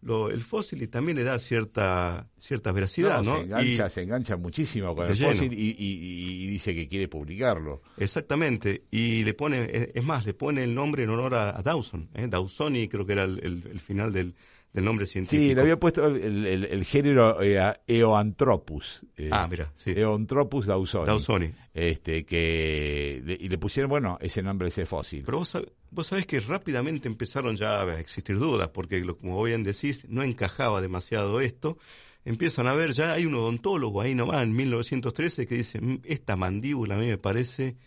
el 0.04 0.44
fósil 0.44 0.84
y 0.84 0.88
también 0.88 1.18
le 1.18 1.24
da 1.24 1.40
cierta 1.40 2.28
cierta 2.38 2.72
veracidad, 2.72 3.24
¿no? 3.24 3.38
Se 3.38 3.42
engancha, 3.42 3.90
se 3.90 4.04
engancha 4.04 4.38
muchísimo 4.38 4.96
con 4.96 5.08
el 5.08 5.16
fósil 5.16 5.52
y, 5.52 6.46
dice 6.46 6.76
que 6.76 6.88
quiere 6.88 7.08
publicarlo. 7.08 7.82
Exactamente, 7.98 8.84
y 8.92 9.24
le 9.24 9.34
pone, 9.34 9.92
es 9.96 10.04
más, 10.04 10.24
le 10.24 10.36
pone 10.36 10.64
el 10.64 10.76
nombre 10.76 11.02
en 11.02 11.10
honor 11.10 11.34
a, 11.34 11.64
Dawson, 11.64 12.12
¿eh? 12.14 12.28
Dawsoni 12.30 12.88
creo 12.90 13.08
que 13.08 13.14
era 13.14 13.24
el 13.24 13.80
final 13.80 14.14
del, 14.14 14.36
del 14.78 14.86
nombre 14.86 15.08
científico. 15.08 15.42
Sí, 15.42 15.56
le 15.56 15.62
había 15.62 15.80
puesto 15.80 16.06
el, 16.06 16.86
género 16.86 17.42
eh, 17.42 17.60
Eoanthropus. 17.88 19.02
Eh, 19.16 19.30
ah, 19.32 19.48
mira, 19.50 19.74
sí. 19.76 19.92
Eoanthropus 19.96 20.68
dawsoni. 20.68 21.08
Dawsoni. 21.08 21.52
Este, 21.74 22.28
que, 22.28 23.38
y 23.40 23.50
le 23.50 23.58
pusieron, 23.58 23.90
bueno, 23.90 24.20
ese 24.22 24.44
nombre, 24.44 24.68
ese 24.68 24.86
fósil. 24.86 25.24
Pero 25.26 25.40
vos, 25.40 25.58
vos 25.90 26.06
sabés 26.06 26.28
que 26.28 26.40
rápidamente 26.42 27.08
empezaron 27.08 27.58
ya 27.58 27.82
a 27.82 28.00
existir 28.00 28.38
dudas, 28.38 28.70
porque 28.70 29.04
como 29.04 29.42
bien 29.42 29.64
decís, 29.64 30.06
no 30.10 30.22
encajaba 30.22 30.80
demasiado 30.80 31.42
esto. 31.42 31.80
Empiezan 32.24 32.68
a 32.68 32.76
ver, 32.76 32.92
ya 32.92 33.14
hay 33.14 33.26
un 33.26 33.34
odontólogo 33.34 34.02
ahí 34.02 34.14
nomás 34.14 34.44
en 34.44 34.54
1913 34.56 35.48
que 35.48 35.56
dice, 35.56 35.82
esta 36.04 36.36
mandíbula 36.36 36.98
a 36.98 37.00
mí 37.00 37.08
me 37.08 37.18
parece 37.18 37.78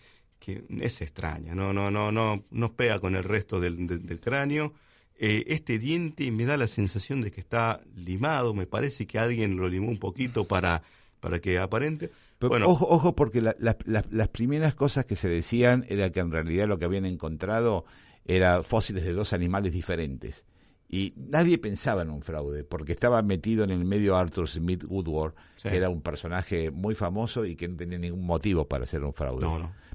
que 0.41 0.64
es 0.80 1.03
extraña, 1.03 1.55
no, 1.55 1.72
no, 1.72 1.93
no, 1.93 2.11
no, 2.11 2.47
no 2.51 2.74
pega 2.74 2.99
con 2.99 3.14
el 3.14 3.22
resto 3.22 3.61
del, 3.61 3.86
del 3.86 4.20
cráneo 4.20 4.74
eh, 5.23 5.45
este 5.49 5.79
diente 5.79 6.33
me 6.33 6.47
da 6.47 6.57
la 6.57 6.66
sensación 6.66 7.21
de 7.21 7.31
que 7.31 7.43
está 7.43 7.83
limado, 7.95 8.55
me 8.55 8.66
parece 8.66 9.07
que 9.07 9.18
alguien 9.18 9.59
lo 9.59 9.68
limó 9.68 9.91
un 9.91 9.99
poquito 9.99 10.47
para, 10.47 10.83
para 11.21 11.41
que 11.41 11.59
aparente. 11.59 12.11
bueno, 12.41 12.66
ojo, 12.66 12.89
ojo, 12.89 13.14
porque 13.14 13.43
las 13.43 14.29
primeras 14.29 14.75
cosas 14.75 15.05
que 15.05 15.16
se 15.16 15.29
decían 15.29 15.85
era 15.91 16.11
que 16.11 16.21
en 16.21 16.31
realidad 16.31 16.68
lo 16.68 16.79
que 16.79 16.87
habían 16.87 17.05
encontrado 17.05 17.85
era 18.25 18.62
fósiles 18.62 19.05
de 19.05 19.12
dos 19.12 19.35
animales 19.35 19.75
diferentes. 19.75 20.47
Y 20.89 21.12
nadie 21.16 21.59
pensaba 21.59 22.01
en 22.01 22.09
un 22.09 22.23
fraude, 22.23 22.64
porque 22.64 22.93
estaba 22.93 23.21
metido 23.21 23.62
en 23.62 23.71
el 23.71 23.85
medio 23.85 24.16
Arthur 24.16 24.49
Smith 24.49 24.85
Woodward, 24.89 25.35
que 25.62 25.77
era 25.77 25.91
un 25.91 26.01
personaje 26.01 26.71
muy 26.71 26.95
famoso 26.95 27.45
y 27.45 27.57
que 27.57 27.68
no 27.68 27.77
tenía 27.77 27.99
ningún 27.99 28.25
motivo 28.25 28.66
para 28.66 28.87
ser 28.87 29.05
un 29.05 29.12
fraude. 29.12 29.47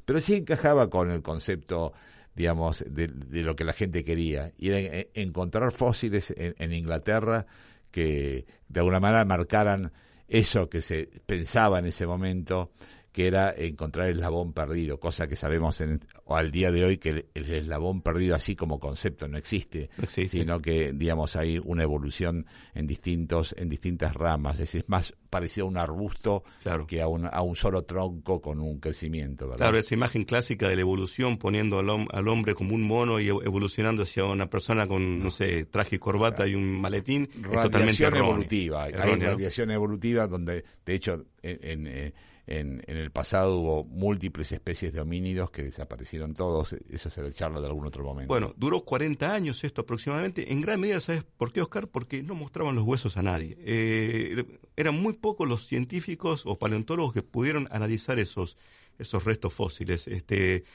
Pero 0.06 0.22
sí 0.22 0.36
encajaba 0.36 0.88
con 0.92 1.10
el 1.10 1.24
concepto 1.24 1.94
digamos, 2.36 2.84
de, 2.88 3.08
lo 3.44 3.56
que 3.56 3.64
la 3.64 3.74
gente 3.74 4.04
quería. 4.04 4.52
Y 4.58 4.70
era 4.70 5.08
encontrar 5.14 5.72
fósiles 5.72 6.34
en, 6.36 6.72
Inglaterra 6.74 7.46
que 7.92 8.46
de 8.68 8.80
alguna 8.80 9.00
manera 9.00 9.24
marcaran 9.26 9.92
eso 10.28 10.70
que 10.70 10.82
se 10.82 11.10
pensaba 11.26 11.80
en 11.80 11.86
ese 11.86 12.06
momento 12.06 12.72
que 13.12 13.28
era 13.28 13.54
encontrar 13.56 14.10
el 14.10 14.18
eslabón 14.18 14.52
perdido, 14.52 15.00
cosa 15.00 15.28
que 15.28 15.38
sabemos 15.38 15.80
en, 15.80 16.02
al 16.28 16.52
día 16.52 16.72
de 16.72 16.84
hoy 16.84 16.98
que 16.98 17.28
el, 17.34 17.54
eslabón 17.54 18.02
perdido 18.02 18.36
así 18.36 18.56
como 18.56 18.80
concepto 18.80 19.28
no 19.28 19.38
existe, 19.38 19.90
sino 20.08 20.60
que 20.60 20.92
digamos 20.94 21.36
hay 21.36 21.60
una 21.64 21.84
evolución 21.84 22.48
en 22.74 22.88
distintos 22.88 23.54
en 23.58 23.70
distintas 23.70 24.16
ramas, 24.16 24.60
es, 24.60 24.90
más 24.90 25.14
parecido 25.30 25.68
a 25.68 25.70
un 25.70 25.78
arbusto 25.78 26.44
que 26.88 27.02
a 27.02 27.08
un, 27.08 27.28
a 27.32 27.42
un 27.42 27.56
solo 27.56 27.84
tronco 27.84 28.42
con 28.42 28.60
un 28.60 28.80
crecimiento. 28.80 29.50
Claro, 29.56 29.78
esa 29.78 29.94
imagen 29.94 30.24
clásica 30.24 30.68
de 30.70 30.76
la 30.76 30.82
evolución 30.82 31.38
poniendo 31.38 31.80
al, 31.80 32.28
hombre 32.28 32.56
como 32.56 32.74
un 32.74 32.84
mono 32.84 33.20
y 33.20 33.28
evolucionando 33.28 34.04
hacia 34.04 34.26
una 34.26 34.50
persona 34.50 34.88
con, 34.88 35.20
no. 35.20 35.32
sé, 35.32 35.66
traje 35.66 35.98
y 35.98 36.00
corbata 36.00 36.48
y 36.48 36.56
un 36.56 36.80
maletín, 36.80 37.30
es 37.34 37.62
totalmente 37.62 38.04
evolutiva. 38.06 38.86
hay 38.86 38.94
radiación 38.94 39.72
evolutiva 39.72 40.28
donde, 40.28 40.64
de 40.86 40.94
hecho, 40.94 41.26
en, 41.44 41.88
eh, 41.88 42.14
en, 42.48 42.84
el 42.88 43.12
pasado 43.12 43.58
hubo 43.58 43.84
múltiples 43.86 44.52
especies 44.52 44.94
de 44.94 45.02
homínidos 45.02 45.50
que 45.50 45.64
desaparecieron 45.64 46.34
todos. 46.34 46.74
Eso 46.90 47.10
se 47.10 47.34
charla 47.34 47.60
de 47.60 47.68
algún 47.68 47.88
otro 47.88 48.04
momento. 48.04 48.28
Bueno, 48.28 48.54
duró 48.56 48.82
40 48.82 49.34
años 49.34 49.64
esto 49.64 49.82
aproximadamente. 49.82 50.52
En 50.52 50.62
gran 50.62 50.80
medida, 50.80 51.00
¿sabes 51.00 51.24
por 51.24 51.52
qué, 51.52 51.62
Oscar? 51.62 51.88
Porque 51.88 52.22
no 52.22 52.36
mostraban 52.36 52.76
los 52.76 52.84
huesos 52.84 53.18
a 53.18 53.24
nadie. 53.24 53.58
Eh, 53.60 54.60
eran 54.76 55.02
muy 55.02 55.14
pocos 55.14 55.48
los 55.48 55.66
científicos 55.66 56.44
o 56.46 56.60
paleontólogos 56.60 57.14
que 57.14 57.24
pudieron 57.24 57.68
analizar 57.72 58.20
esos, 58.20 58.58
esos 59.00 59.24
restos 59.24 59.54
fósiles. 59.54 60.08
Este, 60.08 60.66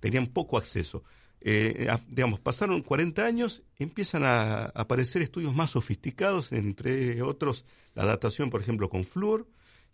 tenían 0.00 0.26
poco 0.26 0.58
acceso. 0.58 1.04
Eh, 1.40 1.86
digamos, 2.08 2.40
pasaron 2.40 2.82
40 2.82 3.24
años, 3.24 3.62
empiezan 3.78 4.24
a 4.24 4.64
aparecer 4.64 5.22
estudios 5.22 5.54
más 5.54 5.70
sofisticados, 5.70 6.50
entre 6.50 7.22
otros 7.22 7.64
la 7.94 8.04
datación, 8.04 8.50
por 8.50 8.60
ejemplo, 8.60 8.88
con 8.88 9.04
flúor, 9.04 9.46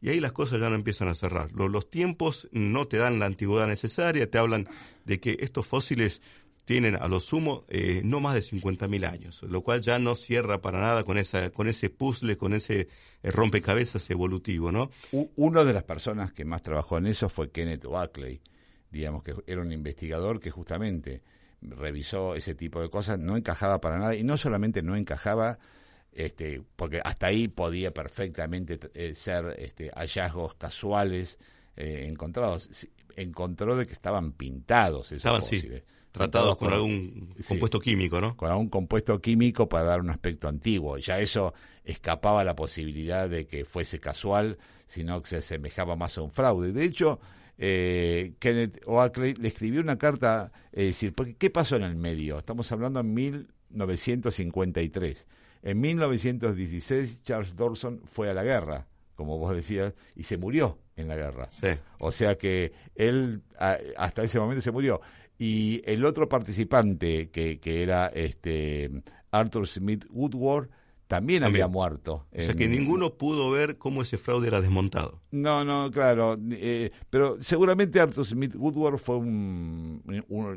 y 0.02 0.08
ahí 0.10 0.20
las 0.20 0.32
cosas 0.32 0.60
ya 0.60 0.68
no 0.68 0.74
empiezan 0.74 1.06
a 1.06 1.14
cerrar. 1.14 1.52
Los, 1.52 1.88
tiempos 1.88 2.48
no 2.50 2.88
te 2.88 2.98
dan 2.98 3.20
la 3.20 3.26
antigüedad 3.26 3.68
necesaria, 3.68 4.28
te 4.28 4.36
hablan 4.36 4.68
de 5.04 5.20
que 5.20 5.38
estos 5.40 5.64
fósiles 5.64 6.20
tienen 6.64 6.96
a 6.96 7.06
lo 7.06 7.20
sumo 7.20 7.64
eh, 7.68 8.02
no 8.04 8.18
más 8.18 8.34
de 8.34 8.42
50.000 8.42 9.08
años, 9.08 9.42
lo 9.42 9.62
cual 9.62 9.80
ya 9.80 10.00
no 10.00 10.16
cierra 10.16 10.60
para 10.60 10.80
nada 10.80 11.04
con 11.04 11.18
esa 11.18 11.50
con 11.50 11.68
ese 11.68 11.88
puzzle, 11.88 12.36
con 12.36 12.52
ese 12.52 12.88
eh, 13.22 13.30
rompecabezas 13.30 14.10
evolutivo, 14.10 14.72
¿no? 14.72 14.90
Una 15.36 15.64
de 15.64 15.72
las 15.72 15.84
personas 15.84 16.32
que 16.32 16.44
más 16.44 16.62
trabajó 16.62 16.98
en 16.98 17.06
eso 17.06 17.28
fue 17.28 17.50
Kenneth 17.50 17.84
Oakley, 17.84 18.40
digamos 18.90 19.22
que 19.22 19.34
era 19.46 19.60
un 19.60 19.72
investigador 19.72 20.40
que 20.40 20.50
justamente 20.50 21.22
revisó 21.60 22.34
ese 22.34 22.56
tipo 22.56 22.80
de 22.80 22.90
cosas, 22.90 23.20
no 23.20 23.36
encajaba 23.36 23.80
para 23.80 23.98
nada 23.98 24.16
y 24.16 24.24
no 24.24 24.36
solamente 24.36 24.82
no 24.82 24.96
encajaba, 24.96 25.58
este, 26.14 26.62
porque 26.76 27.00
hasta 27.02 27.28
ahí 27.28 27.48
podía 27.48 27.92
perfectamente 27.92 28.78
eh, 28.94 29.14
ser 29.14 29.56
este, 29.58 29.90
hallazgos 29.90 30.54
casuales 30.54 31.38
eh, 31.76 32.06
encontrados. 32.08 32.68
Encontró 33.16 33.76
de 33.76 33.86
que 33.86 33.92
estaban 33.92 34.32
pintados 34.32 35.06
esos 35.06 35.18
estaban, 35.18 35.42
fósiles. 35.42 35.84
tratados 36.10 36.56
con, 36.56 36.72
algún 36.72 37.34
compuesto 37.48 37.80
químico, 37.80 38.20
¿no? 38.20 38.36
Con 38.36 38.50
algún 38.50 38.68
compuesto 38.68 39.20
químico 39.20 39.68
para 39.68 39.84
dar 39.84 40.00
un 40.00 40.10
aspecto 40.10 40.48
antiguo. 40.48 40.98
Ya 40.98 41.18
eso 41.18 41.54
escapaba 41.84 42.44
la 42.44 42.54
posibilidad 42.54 43.28
de 43.28 43.46
que 43.46 43.64
fuese 43.64 43.98
casual, 43.98 44.58
sino 44.86 45.20
que 45.22 45.30
se 45.30 45.36
asemejaba 45.38 45.96
más 45.96 46.18
a 46.18 46.22
un 46.22 46.30
fraude. 46.30 46.72
De 46.72 46.84
hecho, 46.84 47.20
eh, 47.56 48.34
Kenneth 48.38 48.82
Oakley 48.86 49.34
le 49.34 49.48
escribió 49.48 49.80
una 49.80 49.96
carta, 49.96 50.52
es 50.72 50.86
decir, 50.86 51.14
¿qué 51.38 51.50
pasó 51.50 51.76
en 51.76 51.84
el 51.84 51.96
medio? 51.96 52.38
Estamos 52.38 52.70
hablando 52.70 53.00
en 53.00 53.14
1953 53.14 55.26
en 55.62 55.80
1916 55.80 57.22
Charles 57.22 57.56
Dawson 57.56 58.02
fue 58.04 58.30
a 58.30 58.34
la 58.34 58.42
guerra, 58.42 58.86
como 59.14 59.38
vos 59.38 59.54
decías, 59.54 59.94
y 60.14 60.24
se 60.24 60.36
murió 60.36 60.78
en 60.96 61.08
la 61.08 61.16
guerra. 61.16 61.48
O 61.98 62.12
sea 62.12 62.36
que 62.36 62.72
él 62.94 63.42
hasta 63.96 64.22
ese 64.22 64.38
momento 64.38 64.62
se 64.62 64.70
murió. 64.70 65.00
Y 65.38 65.82
el 65.84 66.04
otro 66.04 66.28
participante, 66.28 67.30
que, 67.30 67.58
que 67.58 67.82
era 67.82 68.06
este 68.08 68.90
Arthur 69.30 69.66
Smith 69.66 70.04
Woodward, 70.10 70.68
también, 71.12 71.44
había 71.44 71.68
muerto. 71.68 72.24
O 72.34 72.40
sea 72.40 72.54
que 72.54 72.66
ninguno 72.66 73.12
pudo 73.18 73.50
ver 73.50 73.76
cómo 73.76 74.00
ese 74.00 74.16
fraude 74.16 74.48
era 74.48 74.62
desmontado. 74.62 75.20
No, 75.30 75.62
no, 75.62 75.90
claro. 75.90 76.38
Eh, 76.52 76.90
pero 77.10 77.36
seguramente 77.38 78.00
Arthur 78.00 78.24
Smith 78.24 78.54
Woodward 78.56 78.96
fue 78.96 79.16
un, 79.16 80.02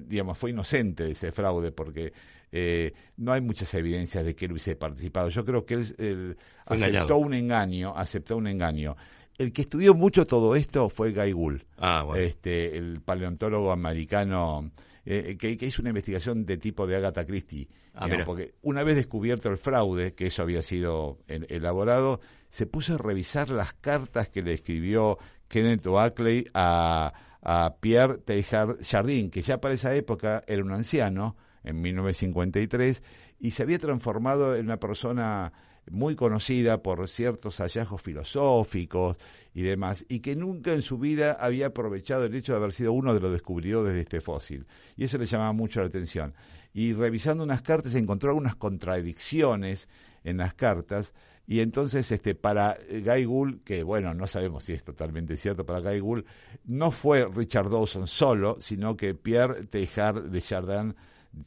digamos, 0.07 0.37
fue 0.37 0.51
inocente 0.51 1.03
de 1.03 1.11
ese 1.11 1.33
fraude 1.33 1.73
porque 1.73 2.13
eh, 2.53 2.93
no 3.17 3.33
hay 3.33 3.41
muchas 3.41 3.73
evidencias 3.73 4.23
de 4.23 4.33
que 4.33 4.45
él 4.45 4.53
hubiese 4.53 4.77
participado. 4.77 5.27
Yo 5.27 5.43
creo 5.43 5.65
que 5.65 5.73
él, 5.73 6.37
aceptó 6.65 7.17
un 7.17 7.33
engaño, 7.33 7.93
aceptó 7.93 8.37
un 8.37 8.47
engaño. 8.47 8.95
El 9.37 9.51
que 9.51 9.63
estudió 9.63 9.93
mucho 9.93 10.25
todo 10.25 10.55
esto 10.55 10.87
fue 10.87 11.11
Guy 11.11 11.33
Gould, 11.33 11.63
ah, 11.79 12.07
este, 12.15 12.77
el 12.77 13.01
paleontólogo 13.01 13.73
americano 13.73 14.71
eh, 15.05 15.35
que, 15.37 15.51
hizo 15.51 15.81
una 15.81 15.89
investigación 15.89 16.45
de 16.45 16.55
tipo 16.55 16.87
de 16.87 16.95
Agatha 16.95 17.25
Christie. 17.25 17.67
Ah, 17.95 18.07
porque 18.25 18.55
una 18.61 18.83
vez 18.83 18.95
descubierto 18.95 19.49
el 19.49 19.57
fraude, 19.57 20.13
que 20.13 20.27
eso 20.27 20.41
había 20.41 20.61
sido 20.61 21.19
elaborado, 21.27 22.19
se 22.49 22.65
puso 22.65 22.95
a 22.95 22.97
revisar 22.97 23.49
las 23.49 23.73
cartas 23.73 24.29
que 24.29 24.41
le 24.41 24.53
escribió 24.53 25.17
Kenneth 25.47 25.87
Oakley 25.87 26.45
a, 26.53 27.13
a 27.41 27.75
Pierre 27.79 28.17
Teilhard 28.17 28.83
Jardin, 28.83 29.29
que 29.29 29.41
ya 29.41 29.61
para 29.61 29.75
esa 29.75 29.93
época 29.95 30.43
era 30.47 30.63
un 30.63 30.71
anciano, 30.71 31.35
en 31.63 31.81
1953, 31.81 33.01
y 33.39 33.51
se 33.51 33.63
había 33.63 33.79
transformado 33.79 34.55
en 34.55 34.65
una 34.65 34.77
persona 34.77 35.51
muy 35.89 36.15
conocida 36.15 36.81
por 36.81 37.07
ciertos 37.07 37.57
hallazgos 37.57 38.01
filosóficos 38.01 39.17
y 39.53 39.61
demás, 39.61 40.05
y 40.09 40.19
que 40.19 40.35
nunca 40.35 40.73
en 40.73 40.81
su 40.81 40.97
vida 40.97 41.33
había 41.39 41.67
aprovechado 41.67 42.25
el 42.25 42.35
hecho 42.35 42.53
de 42.53 42.57
haber 42.57 42.73
sido 42.73 42.93
uno 42.93 43.13
de 43.13 43.19
los 43.19 43.31
descubridores 43.31 43.93
de 43.93 44.01
este 44.01 44.21
fósil. 44.21 44.65
Y 44.95 45.05
eso 45.05 45.17
le 45.17 45.25
llamaba 45.25 45.53
mucho 45.53 45.81
la 45.81 45.87
atención. 45.87 46.33
Y 46.75 46.91
revisando 46.91 47.45
unas 47.45 47.61
cartas 47.61 47.95
encontró 47.95 48.31
algunas 48.31 48.57
contradicciones 48.57 49.87
en 50.25 50.37
las 50.37 50.53
cartas, 50.55 51.13
y 51.47 51.61
entonces 51.61 52.11
este 52.11 52.35
para 52.35 52.77
Guy 52.89 53.23
Gould, 53.23 53.63
que 53.63 53.81
bueno, 53.81 54.13
no 54.13 54.27
sabemos 54.27 54.65
si 54.65 54.73
es 54.73 54.83
totalmente 54.83 55.37
cierto, 55.37 55.65
para 55.65 55.79
Guy 55.79 56.01
Gould 56.01 56.25
no 56.65 56.91
fue 56.91 57.29
Richard 57.33 57.69
Dawson 57.69 58.07
solo, 58.07 58.57
sino 58.59 58.97
que 58.97 59.15
Pierre 59.15 59.67
Teilhard 59.67 60.23
de 60.23 60.41
Chardin 60.41 60.95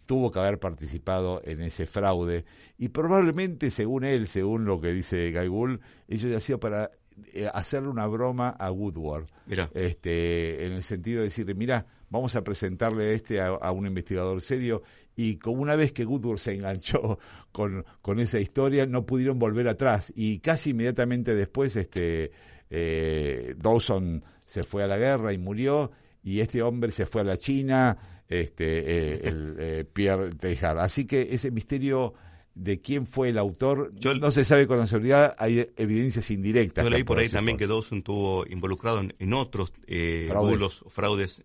tuvo 0.07 0.33
que 0.33 0.39
haber 0.39 0.59
participado 0.59 1.43
en 1.45 1.61
ese 1.61 1.85
fraude. 1.85 2.47
Y 2.79 2.89
probablemente, 2.89 3.71
según 3.71 4.05
él, 4.05 4.29
según 4.29 4.65
lo 4.65 4.81
que 4.81 4.93
dice 4.93 5.31
Guy 5.31 5.49
Gould, 5.49 5.81
ello 6.09 6.35
ha 6.35 6.41
sido 6.41 6.59
para 6.59 6.91
eh, 7.35 7.51
hacerle 7.53 7.89
una 7.91 8.07
broma 8.07 8.51
a 8.51 8.71
Woodward, 8.71 9.27
este, 9.75 10.65
en 10.65 10.73
el 10.73 10.83
sentido 10.83 11.19
de 11.19 11.25
decirle, 11.25 11.55
mira, 11.55 11.85
vamos 12.11 12.37
a 12.37 12.45
presentarle 12.45 13.15
este 13.15 13.41
a, 13.41 13.73
un 13.73 13.87
investigador 13.87 14.41
serio 14.41 14.83
y 15.19 15.39
como 15.39 15.63
una 15.63 15.75
vez 15.75 15.91
que 15.91 16.07
Woodward 16.07 16.39
se 16.39 16.55
enganchó 16.55 17.19
con, 17.51 17.85
con 18.03 18.21
esa 18.21 18.39
historia, 18.39 18.87
no 18.87 19.05
pudieron 19.05 19.41
volver 19.41 19.67
atrás 19.67 20.13
y 20.15 20.39
casi 20.39 20.71
inmediatamente 20.71 21.35
después 21.35 21.75
este, 21.75 22.31
eh, 22.71 23.57
Dawson 23.59 24.23
se 24.47 24.63
fue 24.63 24.85
a 24.85 24.87
la 24.87 24.97
guerra 24.97 25.33
y 25.33 25.39
murió 25.39 25.91
y 26.23 26.39
este 26.39 26.63
hombre 26.63 26.93
se 26.93 27.05
fue 27.05 27.23
a 27.23 27.25
la 27.25 27.37
China 27.37 28.23
este, 28.29 28.79
eh, 28.79 29.21
el, 29.25 29.57
eh, 29.59 29.85
Pierre 29.93 30.31
Teilhard. 30.31 30.79
Así 30.79 31.05
que 31.05 31.31
ese 31.33 31.51
misterio 31.51 32.15
de 32.55 32.81
quién 32.81 33.05
fue 33.05 33.31
el 33.31 33.39
autor 33.39 33.93
no 34.21 34.31
se 34.31 34.45
sabe 34.45 34.69
con 34.69 34.87
seguridad, 34.87 35.35
hay 35.37 35.69
evidencias 35.77 36.31
indirectas. 36.31 36.85
Yo 36.85 36.91
leí 36.91 37.03
por 37.03 37.19
ahí 37.19 37.29
también 37.29 37.59
que 37.59 37.67
Dawson 37.67 37.99
estuvo 37.99 38.47
involucrado 38.47 39.03
en, 39.19 39.33
otros 39.33 39.73
eh, 39.89 40.27
fraudes. 40.29 40.85
fraudes 40.87 41.43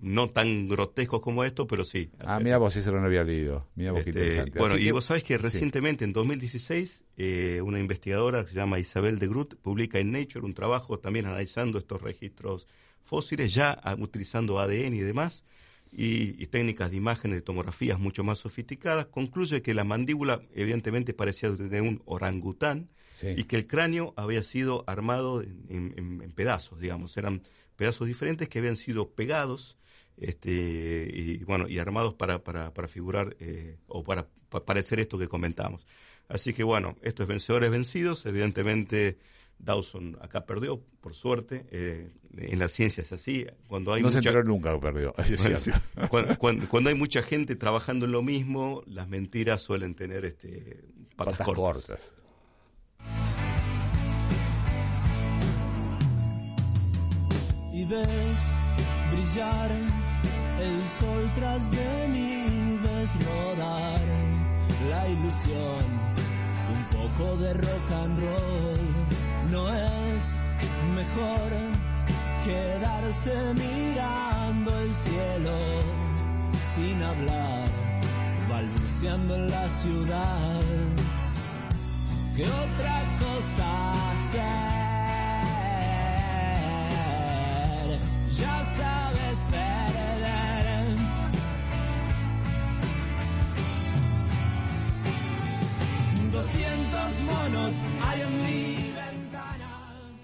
no 0.00 0.30
tan 0.30 0.68
grotescos 0.68 1.20
como 1.20 1.44
esto, 1.44 1.66
pero 1.66 1.84
sí. 1.84 2.10
Ah, 2.20 2.38
mira 2.40 2.58
vos, 2.58 2.76
eso 2.76 2.92
no 2.92 3.00
lo 3.00 3.06
había 3.06 3.24
leído. 3.24 3.66
Este, 3.76 4.44
bueno, 4.56 4.78
y 4.78 4.90
vos 4.90 5.06
sabés 5.06 5.24
que 5.24 5.38
recientemente, 5.38 6.04
en 6.04 6.12
2016, 6.12 7.04
eh, 7.16 7.60
una 7.62 7.80
investigadora 7.80 8.42
que 8.42 8.50
se 8.50 8.54
llama 8.54 8.78
Isabel 8.78 9.18
de 9.18 9.26
Groot 9.26 9.56
publica 9.56 9.98
en 9.98 10.12
Nature 10.12 10.44
un 10.44 10.54
trabajo 10.54 10.98
también 10.98 11.26
analizando 11.26 11.78
estos 11.78 12.00
registros 12.00 12.68
fósiles, 13.02 13.54
ya 13.54 13.80
utilizando 13.98 14.60
ADN 14.60 14.94
y 14.94 15.00
demás, 15.00 15.44
y, 15.90 16.46
técnicas 16.46 16.90
de 16.90 16.96
imágenes 16.96 17.38
de 17.38 17.42
tomografías 17.42 17.98
mucho 17.98 18.22
más 18.22 18.38
sofisticadas, 18.38 19.06
concluye 19.06 19.62
que 19.62 19.74
la 19.74 19.84
mandíbula 19.84 20.42
evidentemente 20.54 21.14
parecía 21.14 21.50
de 21.50 21.80
un 21.80 22.02
orangután 22.04 22.90
y 23.22 23.44
que 23.44 23.56
el 23.56 23.66
cráneo 23.66 24.14
había 24.16 24.44
sido 24.44 24.84
armado 24.86 25.42
en, 25.42 26.32
pedazos, 26.36 26.78
digamos, 26.78 27.16
eran 27.16 27.42
pedazos 27.76 28.06
diferentes 28.06 28.48
que 28.48 28.60
habían 28.60 28.76
sido 28.76 29.10
pegados 29.10 29.76
este, 30.20 31.08
y 31.12 31.44
bueno 31.44 31.68
y 31.68 31.78
armados 31.78 32.14
para, 32.14 32.42
para, 32.42 32.72
para 32.74 32.88
figurar 32.88 33.36
eh, 33.40 33.78
o 33.86 34.02
para, 34.04 34.28
para 34.48 34.64
parecer 34.64 35.00
esto 35.00 35.18
que 35.18 35.28
comentamos. 35.28 35.86
Así 36.28 36.52
que 36.52 36.62
bueno, 36.62 36.96
estos 37.02 37.26
vencedores 37.26 37.70
vencidos, 37.70 38.26
evidentemente 38.26 39.18
Dawson 39.58 40.18
acá 40.20 40.46
perdió, 40.46 40.80
por 41.00 41.14
suerte. 41.14 41.66
Eh, 41.70 42.10
en 42.36 42.58
la 42.58 42.68
ciencia 42.68 43.00
es 43.00 43.12
así. 43.12 43.46
Cuando 43.66 43.92
hay 43.92 44.02
no 44.02 44.08
mucha... 44.08 44.22
se 44.22 44.28
enteró 44.28 44.44
nunca 44.44 44.78
perdió. 44.78 45.14
cuando, 46.38 46.88
hay 46.88 46.94
mucha 46.94 47.22
gente 47.22 47.56
trabajando 47.56 48.06
en 48.06 48.12
lo 48.12 48.22
mismo, 48.22 48.82
las 48.86 49.08
mentiras 49.08 49.62
suelen 49.62 49.94
tener 49.94 50.24
este, 50.24 50.84
patas, 51.16 51.46
cortas. 51.46 52.12
Y 57.72 57.84
ves 57.84 58.08
brillar 59.10 60.07
el 60.60 60.88
sol 60.88 61.30
tras 61.34 61.70
de 61.70 62.08
mí, 62.08 62.78
ves 62.82 63.14
la 64.88 65.08
ilusión, 65.08 65.84
un 66.72 66.84
poco 66.90 67.36
de 67.36 67.54
rock 67.54 67.90
and 67.92 68.20
roll, 68.20 68.94
no 69.50 69.72
es 69.74 70.36
mejor 70.94 71.50
quedarse 72.44 73.34
mirando 73.54 74.78
el 74.80 74.94
cielo 74.94 75.58
sin 76.74 77.02
hablar, 77.02 77.68
balbuceando 78.48 79.34
en 79.36 79.50
la 79.50 79.68
ciudad, 79.68 80.62
que 82.36 82.44
otra 82.44 83.02
cosa 83.18 84.12
hacer, 84.12 84.78
ya 88.30 88.64
sabes 88.64 89.46
ver. 89.50 89.87
200 96.38 97.20
monos 97.22 97.74
hay 98.00 98.20
en 98.20 98.38
mi. 98.38 98.94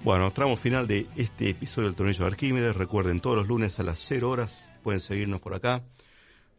Bueno, 0.05 0.33
tramo 0.33 0.57
final 0.57 0.87
de 0.87 1.09
este 1.17 1.49
episodio 1.49 1.89
del 1.89 1.97
Tornillo 1.97 2.21
de 2.21 2.31
Arquímedes. 2.31 2.77
Recuerden, 2.77 3.21
todos 3.21 3.37
los 3.37 3.49
lunes 3.49 3.81
a 3.81 3.83
las 3.83 3.99
0 3.99 4.31
horas 4.31 4.71
pueden 4.85 5.01
seguirnos 5.01 5.41
por 5.41 5.55
acá, 5.55 5.83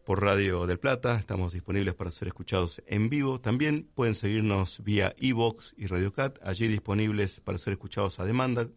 por 0.03 0.21
Radio 0.21 0.67
del 0.67 0.77
Plata. 0.77 1.15
Estamos 1.17 1.53
disponibles 1.53 1.93
para 1.93 2.11
ser 2.11 2.27
escuchados 2.27 2.83
en 2.85 3.07
vivo. 3.07 3.39
También 3.39 3.87
pueden 3.95 4.13
seguirnos 4.13 4.83
vía 4.83 5.15
Evox 5.17 5.73
y 5.77 5.87
Radio 5.87 6.11
Cat. 6.11 6.37
allí 6.43 6.67
disponibles 6.67 7.39
para 7.39 7.57
ser 7.57 7.71
escuchados 7.71 8.19
a 8.19 8.25
demanda, 8.25 8.67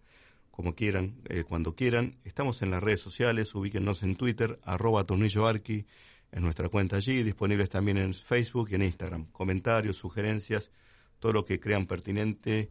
como 0.52 0.76
quieran, 0.76 1.16
eh, 1.28 1.42
cuando 1.42 1.74
quieran. 1.74 2.20
Estamos 2.22 2.62
en 2.62 2.70
las 2.70 2.84
redes 2.84 3.00
sociales, 3.00 3.52
ubíquennos 3.52 4.04
en 4.04 4.14
Twitter, 4.14 4.60
arroba 4.62 5.02
tornilloarqui 5.02 5.86
en 6.32 6.42
nuestra 6.42 6.68
cuenta 6.68 6.96
allí, 6.96 7.22
disponibles 7.22 7.70
también 7.70 7.98
en 7.98 8.14
Facebook 8.14 8.68
y 8.70 8.74
en 8.74 8.82
Instagram. 8.82 9.26
Comentarios, 9.32 9.96
sugerencias, 9.96 10.70
todo 11.18 11.32
lo 11.32 11.44
que 11.44 11.60
crean 11.60 11.86
pertinente. 11.86 12.70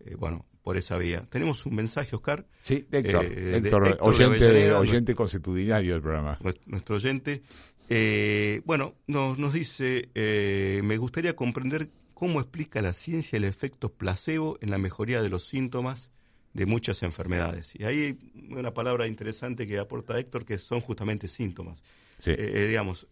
Eh, 0.00 0.14
bueno, 0.16 0.46
por 0.68 0.76
esa 0.76 0.98
vía. 0.98 1.26
Tenemos 1.30 1.64
un 1.64 1.76
mensaje, 1.76 2.14
Oscar. 2.14 2.46
Sí, 2.62 2.86
Héctor, 2.92 3.24
eh, 3.26 3.96
oyente, 4.00 4.72
oyente 4.74 5.14
constitucionario 5.14 5.94
del 5.94 6.02
programa. 6.02 6.38
Nuestro 6.66 6.96
oyente. 6.96 7.42
Eh, 7.88 8.60
bueno, 8.66 8.94
nos, 9.06 9.38
nos 9.38 9.54
dice, 9.54 10.10
eh, 10.14 10.82
me 10.84 10.98
gustaría 10.98 11.34
comprender 11.34 11.88
cómo 12.12 12.38
explica 12.38 12.82
la 12.82 12.92
ciencia 12.92 13.38
el 13.38 13.44
efecto 13.44 13.94
placebo 13.94 14.58
en 14.60 14.70
la 14.70 14.76
mejoría 14.76 15.22
de 15.22 15.30
los 15.30 15.46
síntomas 15.46 16.10
de 16.58 16.66
muchas 16.66 17.04
enfermedades. 17.04 17.72
Y 17.76 17.84
ahí 17.84 18.00
hay 18.00 18.18
una 18.50 18.74
palabra 18.74 19.06
interesante 19.06 19.64
que 19.68 19.78
aporta 19.78 20.18
Héctor, 20.18 20.44
que 20.44 20.58
son 20.58 20.80
justamente 20.80 21.28
síntomas. 21.28 21.84
Sí. 22.18 22.34
digamos, 22.34 23.06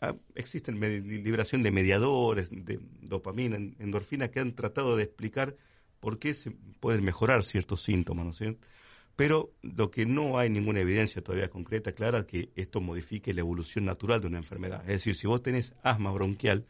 ah, 0.00 0.16
existen 0.34 0.80
liberación 0.80 1.62
de 1.62 1.70
mediadores, 1.70 2.48
de 2.50 2.80
dopamina, 3.00 3.56
endorfina, 3.56 4.28
que 4.28 4.40
han 4.40 4.56
tratado 4.56 4.96
de 4.96 5.04
explicar 5.04 5.56
por 6.00 6.18
qué 6.18 6.34
se 6.34 6.50
pueden 6.80 7.04
mejorar 7.04 7.44
ciertos 7.44 7.80
síntomas, 7.82 8.24
¿no 8.24 8.32
es 8.32 8.38
cierto? 8.38 8.66
Pero 9.14 9.52
lo 9.62 9.92
que 9.92 10.04
no 10.04 10.36
hay 10.36 10.50
ninguna 10.50 10.80
evidencia 10.80 11.22
todavía 11.22 11.48
concreta, 11.48 11.92
clara, 11.92 12.18
es 12.18 12.24
que 12.24 12.50
esto 12.56 12.80
modifique 12.80 13.32
la 13.32 13.40
evolución 13.40 13.84
natural 13.84 14.20
de 14.20 14.26
una 14.26 14.38
enfermedad. 14.38 14.80
Es 14.82 14.94
decir, 14.94 15.14
si 15.14 15.28
vos 15.28 15.42
tenés 15.44 15.76
asma 15.84 16.10
bronquial, 16.10 16.66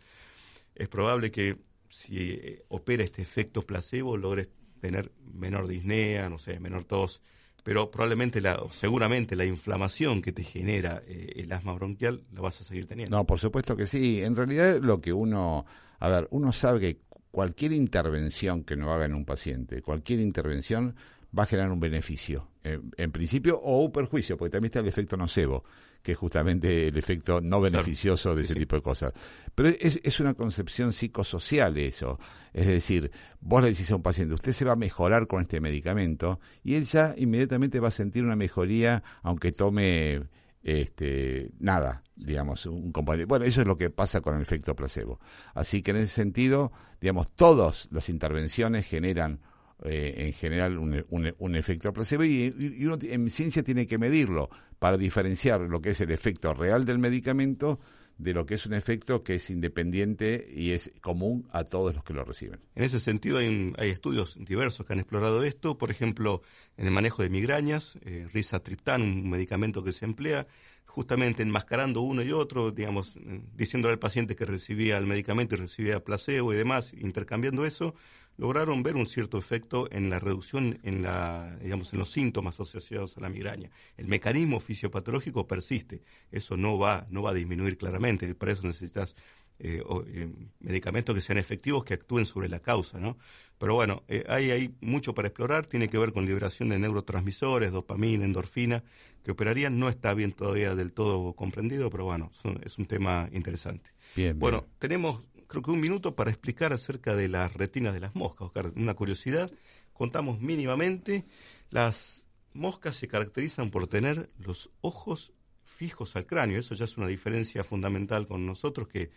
es 0.74 0.88
probable 0.88 1.30
que 1.30 1.56
si 1.88 2.18
eh, 2.18 2.62
opera 2.68 3.02
este 3.02 3.22
efecto 3.22 3.62
placebo 3.62 4.18
logres 4.18 4.50
tener 4.84 5.10
menor 5.32 5.66
disnea, 5.66 6.28
no 6.28 6.36
sé, 6.36 6.60
menor 6.60 6.84
tos, 6.84 7.22
pero 7.62 7.90
probablemente, 7.90 8.42
la, 8.42 8.62
seguramente 8.70 9.34
la 9.34 9.46
inflamación 9.46 10.20
que 10.20 10.32
te 10.32 10.42
genera 10.42 11.02
eh, 11.06 11.32
el 11.36 11.50
asma 11.52 11.72
bronquial 11.72 12.22
la 12.34 12.42
vas 12.42 12.60
a 12.60 12.64
seguir 12.64 12.86
teniendo. 12.86 13.16
No, 13.16 13.24
por 13.24 13.38
supuesto 13.38 13.74
que 13.74 13.86
sí. 13.86 14.22
En 14.22 14.36
realidad 14.36 14.80
lo 14.82 15.00
que 15.00 15.14
uno, 15.14 15.64
a 15.98 16.08
ver, 16.10 16.28
uno 16.30 16.52
sabe 16.52 16.80
que 16.80 17.00
cualquier 17.30 17.72
intervención 17.72 18.62
que 18.62 18.76
no 18.76 18.92
haga 18.92 19.06
en 19.06 19.14
un 19.14 19.24
paciente, 19.24 19.80
cualquier 19.80 20.20
intervención 20.20 20.94
va 21.36 21.44
a 21.44 21.46
generar 21.46 21.72
un 21.72 21.80
beneficio, 21.80 22.48
eh, 22.62 22.78
en 22.98 23.10
principio, 23.10 23.58
o 23.58 23.82
un 23.82 23.90
perjuicio, 23.90 24.36
porque 24.36 24.52
también 24.52 24.68
está 24.68 24.80
el 24.80 24.88
efecto 24.88 25.16
nocebo, 25.16 25.64
que 26.04 26.12
es 26.12 26.18
justamente 26.18 26.88
el 26.88 26.98
efecto 26.98 27.40
no 27.40 27.62
beneficioso 27.62 28.34
de 28.34 28.42
ese 28.42 28.54
tipo 28.54 28.76
de 28.76 28.82
cosas. 28.82 29.14
Pero 29.54 29.70
es, 29.70 29.98
es, 30.04 30.20
una 30.20 30.34
concepción 30.34 30.92
psicosocial 30.92 31.78
eso. 31.78 32.18
Es 32.52 32.66
decir, 32.66 33.10
vos 33.40 33.62
le 33.62 33.70
decís 33.70 33.90
a 33.90 33.96
un 33.96 34.02
paciente, 34.02 34.34
usted 34.34 34.52
se 34.52 34.66
va 34.66 34.72
a 34.72 34.76
mejorar 34.76 35.26
con 35.26 35.40
este 35.40 35.60
medicamento, 35.60 36.40
y 36.62 36.74
él 36.74 36.84
ya 36.84 37.14
inmediatamente 37.16 37.80
va 37.80 37.88
a 37.88 37.90
sentir 37.90 38.22
una 38.22 38.36
mejoría, 38.36 39.02
aunque 39.22 39.50
tome 39.50 40.24
este, 40.62 41.50
nada, 41.58 42.02
digamos, 42.14 42.66
un 42.66 42.92
compañero. 42.92 43.26
Bueno, 43.26 43.46
eso 43.46 43.62
es 43.62 43.66
lo 43.66 43.78
que 43.78 43.88
pasa 43.88 44.20
con 44.20 44.36
el 44.36 44.42
efecto 44.42 44.76
placebo. 44.76 45.20
Así 45.54 45.80
que 45.80 45.92
en 45.92 45.96
ese 45.96 46.08
sentido, 46.08 46.70
digamos, 47.00 47.30
todas 47.30 47.88
las 47.90 48.10
intervenciones 48.10 48.84
generan 48.84 49.40
eh, 49.84 50.14
en 50.26 50.32
general 50.32 50.78
un, 50.78 51.04
un, 51.10 51.56
efecto 51.56 51.92
placebo 51.92 52.24
y, 52.24 52.54
y, 52.58 52.86
uno 52.86 52.98
en 53.02 53.28
ciencia 53.30 53.62
tiene 53.62 53.86
que 53.86 53.98
medirlo 53.98 54.48
para 54.78 54.96
diferenciar 54.96 55.60
lo 55.60 55.80
que 55.80 55.90
es 55.90 56.00
el 56.00 56.10
efecto 56.10 56.54
real 56.54 56.84
del 56.84 56.98
medicamento 56.98 57.78
de 58.18 58.32
lo 58.32 58.46
que 58.46 58.54
es 58.54 58.66
un 58.66 58.74
efecto 58.74 59.22
que 59.22 59.36
es 59.36 59.50
independiente 59.50 60.48
y 60.54 60.70
es 60.70 60.90
común 61.00 61.48
a 61.50 61.64
todos 61.64 61.94
los 61.94 62.04
que 62.04 62.14
lo 62.14 62.24
reciben. 62.24 62.60
En 62.74 62.84
ese 62.84 63.00
sentido 63.00 63.38
hay, 63.38 63.72
hay 63.76 63.90
estudios 63.90 64.36
diversos 64.38 64.86
que 64.86 64.92
han 64.92 65.00
explorado 65.00 65.42
esto, 65.42 65.78
por 65.78 65.90
ejemplo, 65.90 66.42
en 66.76 66.86
el 66.86 66.92
manejo 66.92 67.22
de 67.22 67.30
migrañas, 67.30 67.98
eh, 68.04 68.26
risatriptán, 68.32 69.02
un 69.02 69.30
medicamento 69.30 69.82
que 69.82 69.92
se 69.92 70.04
emplea 70.04 70.46
justamente 70.94 71.42
enmascarando 71.42 72.02
uno 72.02 72.22
y 72.22 72.30
otro, 72.30 72.70
digamos, 72.70 73.16
eh, 73.16 73.42
diciéndole 73.56 73.94
al 73.94 73.98
paciente 73.98 74.36
que 74.36 74.46
recibía 74.46 74.96
el 74.96 75.08
medicamento 75.08 75.56
y 75.56 75.58
recibía 75.58 76.04
placebo 76.04 76.52
y 76.52 76.56
demás, 76.56 76.94
intercambiando 76.96 77.64
eso, 77.64 77.96
lograron 78.36 78.84
ver 78.84 78.94
un 78.94 79.04
cierto 79.04 79.36
efecto 79.36 79.88
en 79.90 80.08
la 80.08 80.20
reducción 80.20 80.78
en 80.84 81.02
la 81.02 81.56
digamos 81.60 81.92
en 81.92 81.98
los 81.98 82.10
síntomas 82.12 82.60
asociados 82.60 83.16
a 83.16 83.20
la 83.22 83.28
migraña. 83.28 83.70
El 83.96 84.06
mecanismo 84.06 84.60
fisiopatológico 84.60 85.48
persiste, 85.48 86.00
eso 86.30 86.56
no 86.56 86.78
va 86.78 87.08
no 87.10 87.22
va 87.22 87.30
a 87.30 87.34
disminuir 87.34 87.76
claramente, 87.76 88.32
para 88.36 88.52
eso 88.52 88.64
necesitas 88.64 89.16
eh, 89.58 89.82
eh, 90.08 90.32
medicamentos 90.60 91.14
que 91.14 91.20
sean 91.20 91.38
efectivos 91.38 91.84
que 91.84 91.94
actúen 91.94 92.26
sobre 92.26 92.48
la 92.48 92.60
causa, 92.60 92.98
¿no? 92.98 93.16
Pero 93.58 93.74
bueno, 93.74 94.02
eh, 94.08 94.24
hay, 94.28 94.50
hay 94.50 94.74
mucho 94.80 95.14
para 95.14 95.28
explorar, 95.28 95.66
tiene 95.66 95.88
que 95.88 95.96
ver 95.96 96.12
con 96.12 96.26
liberación 96.26 96.70
de 96.70 96.78
neurotransmisores, 96.78 97.70
dopamina, 97.70 98.24
endorfina, 98.24 98.82
que 99.22 99.30
operarían, 99.30 99.78
no 99.78 99.88
está 99.88 100.12
bien 100.14 100.32
todavía 100.32 100.74
del 100.74 100.92
todo 100.92 101.32
comprendido, 101.34 101.88
pero 101.88 102.04
bueno, 102.04 102.30
es 102.64 102.78
un, 102.78 102.86
tema 102.86 103.28
interesante. 103.32 103.90
Bien, 104.16 104.38
bueno, 104.38 104.66
tenemos 104.78 105.22
creo 105.46 105.62
que 105.62 105.70
un 105.70 105.80
minuto 105.80 106.16
para 106.16 106.30
explicar 106.30 106.72
acerca 106.72 107.14
de 107.14 107.28
las 107.28 107.52
retinas 107.54 107.94
de 107.94 108.00
las 108.00 108.14
moscas, 108.14 108.46
Oscar. 108.46 108.72
Una 108.74 108.94
curiosidad, 108.94 109.52
contamos 109.92 110.40
mínimamente, 110.40 111.24
las 111.70 112.26
moscas 112.54 112.96
se 112.96 113.08
caracterizan 113.08 113.70
por 113.70 113.86
tener 113.86 114.30
los 114.38 114.70
ojos 114.80 115.32
fijos 115.62 116.16
al 116.16 116.26
cráneo. 116.26 116.58
Eso 116.58 116.74
ya 116.74 116.84
es 116.84 116.96
una 116.96 117.06
diferencia 117.06 117.64
fundamental 117.64 118.26
con 118.26 118.46
nosotros 118.46 118.88
que 118.88 119.10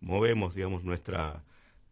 movemos, 0.00 0.54
digamos, 0.54 0.84
nuestra, 0.84 1.44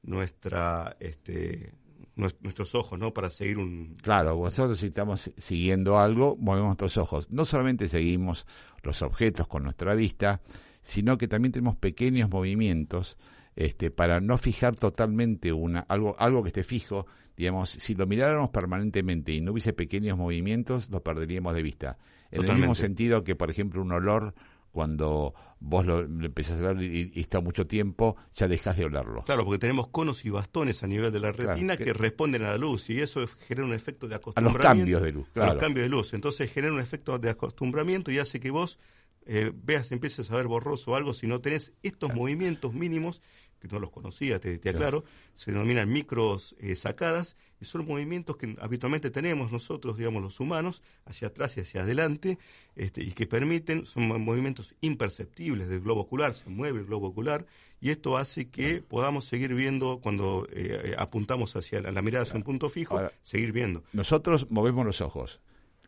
nuestra, 0.03 0.97
este, 1.01 1.73
nuestros 2.15 2.75
ojos, 2.75 2.99
¿no? 2.99 3.15
Para 3.15 3.31
seguir 3.31 3.59
un... 3.59 3.97
Claro, 4.03 4.37
nosotros 4.43 4.79
si 4.79 4.87
estamos 4.87 5.31
siguiendo 5.37 5.99
algo, 5.99 6.37
movemos 6.39 6.69
nuestros 6.69 6.99
ojos. 6.99 7.31
No 7.31 7.45
solamente 7.45 7.89
seguimos 7.89 8.47
los 8.83 9.03
objetos 9.03 9.47
con 9.47 9.65
nuestra 9.65 9.95
vista, 9.95 10.41
sino 10.83 11.17
que 11.17 11.29
también 11.29 11.53
tenemos 11.53 11.77
pequeños 11.77 12.29
movimientos 12.29 13.17
este, 13.57 13.91
para 13.91 14.21
no 14.21 14.39
fijar 14.39 14.77
totalmente 14.77 15.53
una, 15.53 15.81
algo, 15.81 16.17
algo 16.19 16.43
que 16.43 16.49
esté 16.49 16.65
fijo, 16.65 17.07
digamos, 17.37 17.71
si 17.71 17.95
lo 17.95 18.07
miráramos 18.07 18.51
permanentemente 18.51 19.33
y 19.33 19.41
no 19.41 19.53
hubiese 19.53 19.73
pequeños 19.73 20.19
movimientos, 20.19 20.91
lo 20.91 21.03
perderíamos 21.03 21.55
de 21.55 21.63
vista. 21.63 21.99
En 22.31 22.49
el 22.49 22.57
mismo 22.57 22.75
sentido 22.75 23.25
que, 23.25 23.37
por 23.37 23.51
ejemplo, 23.51 23.83
un 23.83 23.93
olor, 23.93 24.35
cuando 24.73 25.35
vos 25.61 25.87
lo, 25.87 26.01
empezás 26.01 26.61
a 26.61 26.71
oler 26.71 26.83
y, 26.83 27.13
está 27.21 27.41
mucho 27.41 27.67
tiempo, 27.67 28.17
ya 28.35 28.49
dejas 28.49 28.77
de 28.77 28.87
olerlo. 28.87 29.23
Claro, 29.25 29.45
porque 29.45 29.59
tenemos 29.59 29.89
conos 29.89 30.25
y 30.25 30.31
bastones 30.31 30.83
a 30.83 30.87
nivel 30.87 31.13
de 31.13 31.21
la 31.21 31.31
retina 31.31 31.77
que, 31.77 31.93
responden 31.93 32.43
a 32.43 32.51
la 32.51 32.59
luz 32.59 32.91
y 32.91 33.01
eso 33.01 33.25
genera 33.47 33.67
un 33.67 33.75
efecto 33.75 34.09
de 34.09 34.17
acostumbramiento. 34.17 34.67
A 34.67 34.73
los 34.73 34.79
cambios 34.79 35.03
de 35.03 35.13
luz, 35.13 35.29
claro. 35.33 35.51
A 35.51 35.55
los 35.55 35.63
cambios 35.63 35.85
de 35.85 35.91
luz. 35.91 36.15
Entonces 36.15 36.53
genera 36.53 36.73
un 36.73 36.81
efecto 36.81 37.19
de 37.19 37.31
acostumbramiento 37.31 38.11
y 38.11 38.19
hace 38.19 38.41
que 38.41 38.51
vos 38.51 38.79
eh, 39.27 39.53
veas, 39.55 39.93
empieces 39.93 40.31
a 40.31 40.37
ver 40.37 40.49
borroso 40.49 40.97
algo 40.97 41.15
si 41.15 41.27
no 41.27 41.41
tenés 41.41 41.73
estos 41.83 42.13
movimientos 42.13 42.73
mínimos 42.73 43.21
que 43.63 43.69
no 43.69 43.79
los 43.79 43.91
conocía, 43.91 44.41
te, 44.41 44.55
aclaro, 44.69 45.05
se 45.35 45.53
denominan 45.53 45.89
micros 45.89 46.57
eh, 46.59 46.75
sacadas 46.75 47.37
y 47.61 47.65
son 47.65 47.87
movimientos 47.87 48.37
que 48.37 48.57
habitualmente 48.61 49.13
tenemos 49.13 49.53
nosotros, 49.53 49.97
digamos, 49.97 50.21
los 50.21 50.41
humanos, 50.41 50.83
hacia 51.05 51.29
atrás 51.29 51.57
y 51.57 51.61
hacia 51.61 51.83
adelante, 51.83 52.39
este, 52.75 53.05
y 53.05 53.13
que 53.13 53.29
permiten, 53.29 53.87
son 53.87 54.09
movimientos 54.21 54.75
imperceptibles 54.81 55.69
del 55.69 55.81
globo 55.81 56.01
ocular, 56.01 56.35
se 56.35 56.51
mueve 56.51 56.81
el 56.81 56.87
globo 56.87 57.07
ocular, 57.07 57.47
y 57.81 57.91
esto 57.91 58.17
hace 58.17 58.51
que 58.51 58.83
podamos 58.83 59.27
seguir 59.27 59.55
viendo 59.55 60.01
cuando 60.01 60.49
eh, 60.51 60.97
apuntamos 60.99 61.55
hacia 61.55 61.81
la, 61.81 62.03
mirada 62.03 62.25
hacia 62.25 62.37
un 62.37 62.43
punto 62.43 62.69
fijo, 62.69 63.01
seguir 63.23 63.53
viendo. 63.53 63.85
Nosotros 63.93 64.49
movemos 64.51 64.85
los 64.85 65.01
ojos 65.01 65.41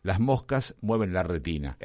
las 0.05 0.19
moscas 0.19 0.75
mueven 0.81 1.13
la 1.13 1.23
retina. 1.23 1.79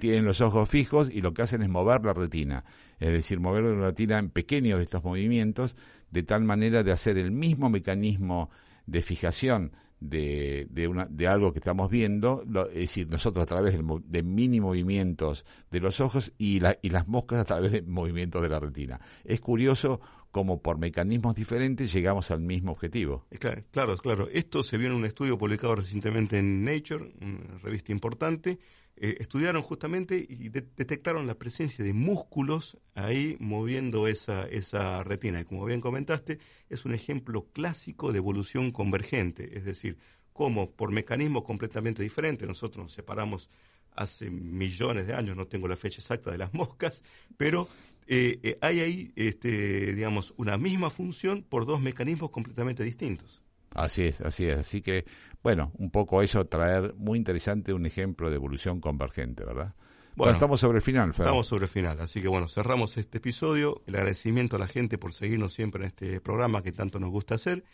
Tienen 0.00 0.24
los 0.24 0.40
ojos 0.40 0.68
fijos 0.68 1.08
y 1.08 1.20
lo 1.20 1.32
que 1.32 1.42
hacen 1.42 1.62
es 1.62 1.68
mover 1.68 2.04
la 2.04 2.12
retina. 2.12 2.64
Es 2.98 3.12
decir, 3.12 3.38
mover 3.38 3.62
la 3.62 3.86
retina 3.86 4.18
en 4.18 4.28
pequeños 4.28 4.78
de 4.78 4.84
estos 4.84 5.04
movimientos, 5.04 5.76
de 6.10 6.24
tal 6.24 6.42
manera 6.42 6.82
de 6.82 6.90
hacer 6.90 7.16
el 7.16 7.30
mismo 7.30 7.70
mecanismo 7.70 8.50
de 8.86 9.02
fijación 9.02 9.70
de, 10.00 10.66
de, 10.68 10.88
una, 10.88 11.06
de 11.06 11.28
algo 11.28 11.52
que 11.52 11.60
estamos 11.60 11.88
viendo, 11.88 12.42
es 12.70 12.74
decir, 12.74 13.08
nosotros 13.08 13.44
a 13.44 13.46
través 13.46 13.76
de, 13.78 14.22
mini 14.24 14.60
movimientos 14.60 15.44
de 15.70 15.78
los 15.78 16.00
ojos 16.00 16.32
y, 16.38 16.58
la, 16.58 16.76
y 16.82 16.88
las 16.88 17.06
moscas 17.06 17.38
a 17.38 17.44
través 17.44 17.70
de 17.70 17.82
movimientos 17.82 18.42
de 18.42 18.48
la 18.48 18.58
retina. 18.58 19.00
Es 19.24 19.40
curioso 19.40 20.00
como 20.30 20.62
por 20.62 20.78
mecanismos 20.78 21.34
diferentes 21.34 21.92
llegamos 21.92 22.30
al 22.30 22.40
mismo 22.40 22.72
objetivo. 22.72 23.26
Claro, 23.70 23.96
claro, 23.96 24.28
Esto 24.28 24.62
se 24.62 24.78
vio 24.78 24.88
en 24.88 24.94
un 24.94 25.04
estudio 25.04 25.36
publicado 25.38 25.76
recientemente 25.76 26.38
en 26.38 26.64
Nature, 26.64 27.12
una 27.20 27.58
revista 27.58 27.92
importante. 27.92 28.58
Eh, 28.96 29.16
estudiaron 29.18 29.62
justamente 29.62 30.26
y 30.28 30.50
detectaron 30.50 31.26
la 31.26 31.38
presencia 31.38 31.84
de 31.84 31.94
músculos 31.94 32.76
ahí 32.94 33.36
moviendo 33.40 34.06
esa, 34.06 34.46
esa 34.46 35.02
retina. 35.02 35.40
Y 35.40 35.44
como 35.44 35.64
bien 35.64 35.80
comentaste, 35.80 36.38
es 36.68 36.84
un 36.84 36.94
ejemplo 36.94 37.48
clásico 37.52 38.12
de 38.12 38.18
evolución 38.18 38.72
convergente, 38.72 39.56
es 39.56 39.64
decir, 39.64 39.98
como 40.32 40.70
por 40.70 40.92
mecanismos 40.92 41.44
completamente 41.44 42.02
diferentes, 42.02 42.46
nosotros 42.46 42.84
nos 42.84 42.92
separamos 42.92 43.50
hace 43.96 44.30
millones 44.30 45.06
de 45.06 45.14
años, 45.14 45.36
no 45.36 45.46
tengo 45.46 45.68
la 45.68 45.76
fecha 45.76 46.00
exacta 46.00 46.30
de 46.30 46.38
las 46.38 46.54
moscas, 46.54 47.02
pero 47.36 47.68
eh, 48.12 48.40
eh, 48.42 48.58
hay 48.60 48.80
ahí, 48.80 49.12
este, 49.14 49.94
digamos, 49.94 50.34
una 50.36 50.58
misma 50.58 50.90
función 50.90 51.44
por 51.48 51.64
dos 51.64 51.80
mecanismos 51.80 52.30
completamente 52.30 52.82
distintos. 52.82 53.40
Así 53.72 54.02
es, 54.02 54.20
así 54.20 54.46
es. 54.46 54.58
Así 54.58 54.82
que, 54.82 55.04
bueno, 55.44 55.70
un 55.78 55.92
poco 55.92 56.20
eso 56.20 56.44
traer 56.48 56.92
muy 56.96 57.18
interesante 57.18 57.72
un 57.72 57.86
ejemplo 57.86 58.28
de 58.28 58.34
evolución 58.34 58.80
convergente, 58.80 59.44
¿verdad? 59.44 59.76
Bueno, 60.16 60.34
estamos 60.34 60.58
sobre 60.58 60.78
el 60.78 60.82
final, 60.82 61.10
Estamos 61.10 61.46
sobre 61.46 61.66
el 61.66 61.70
final, 61.70 62.00
así 62.00 62.20
que 62.20 62.26
bueno, 62.26 62.48
cerramos 62.48 62.96
este 62.96 63.18
episodio. 63.18 63.80
El 63.86 63.94
agradecimiento 63.94 64.56
a 64.56 64.58
la 64.58 64.66
gente 64.66 64.98
por 64.98 65.12
seguirnos 65.12 65.54
siempre 65.54 65.82
en 65.82 65.86
este 65.86 66.20
programa 66.20 66.62
que 66.62 66.72
tanto 66.72 66.98
nos 66.98 67.10
gusta 67.10 67.36
hacer. 67.36 67.64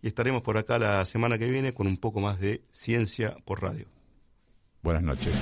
Y 0.00 0.06
estaremos 0.06 0.42
por 0.42 0.56
acá 0.56 0.78
la 0.78 1.04
semana 1.04 1.36
que 1.36 1.50
viene 1.50 1.74
con 1.74 1.88
un 1.88 1.96
poco 1.96 2.20
más 2.20 2.38
de 2.38 2.62
ciencia 2.70 3.36
por 3.44 3.60
radio. 3.60 3.86
Buenas 4.82 5.02
noches. 5.02 5.36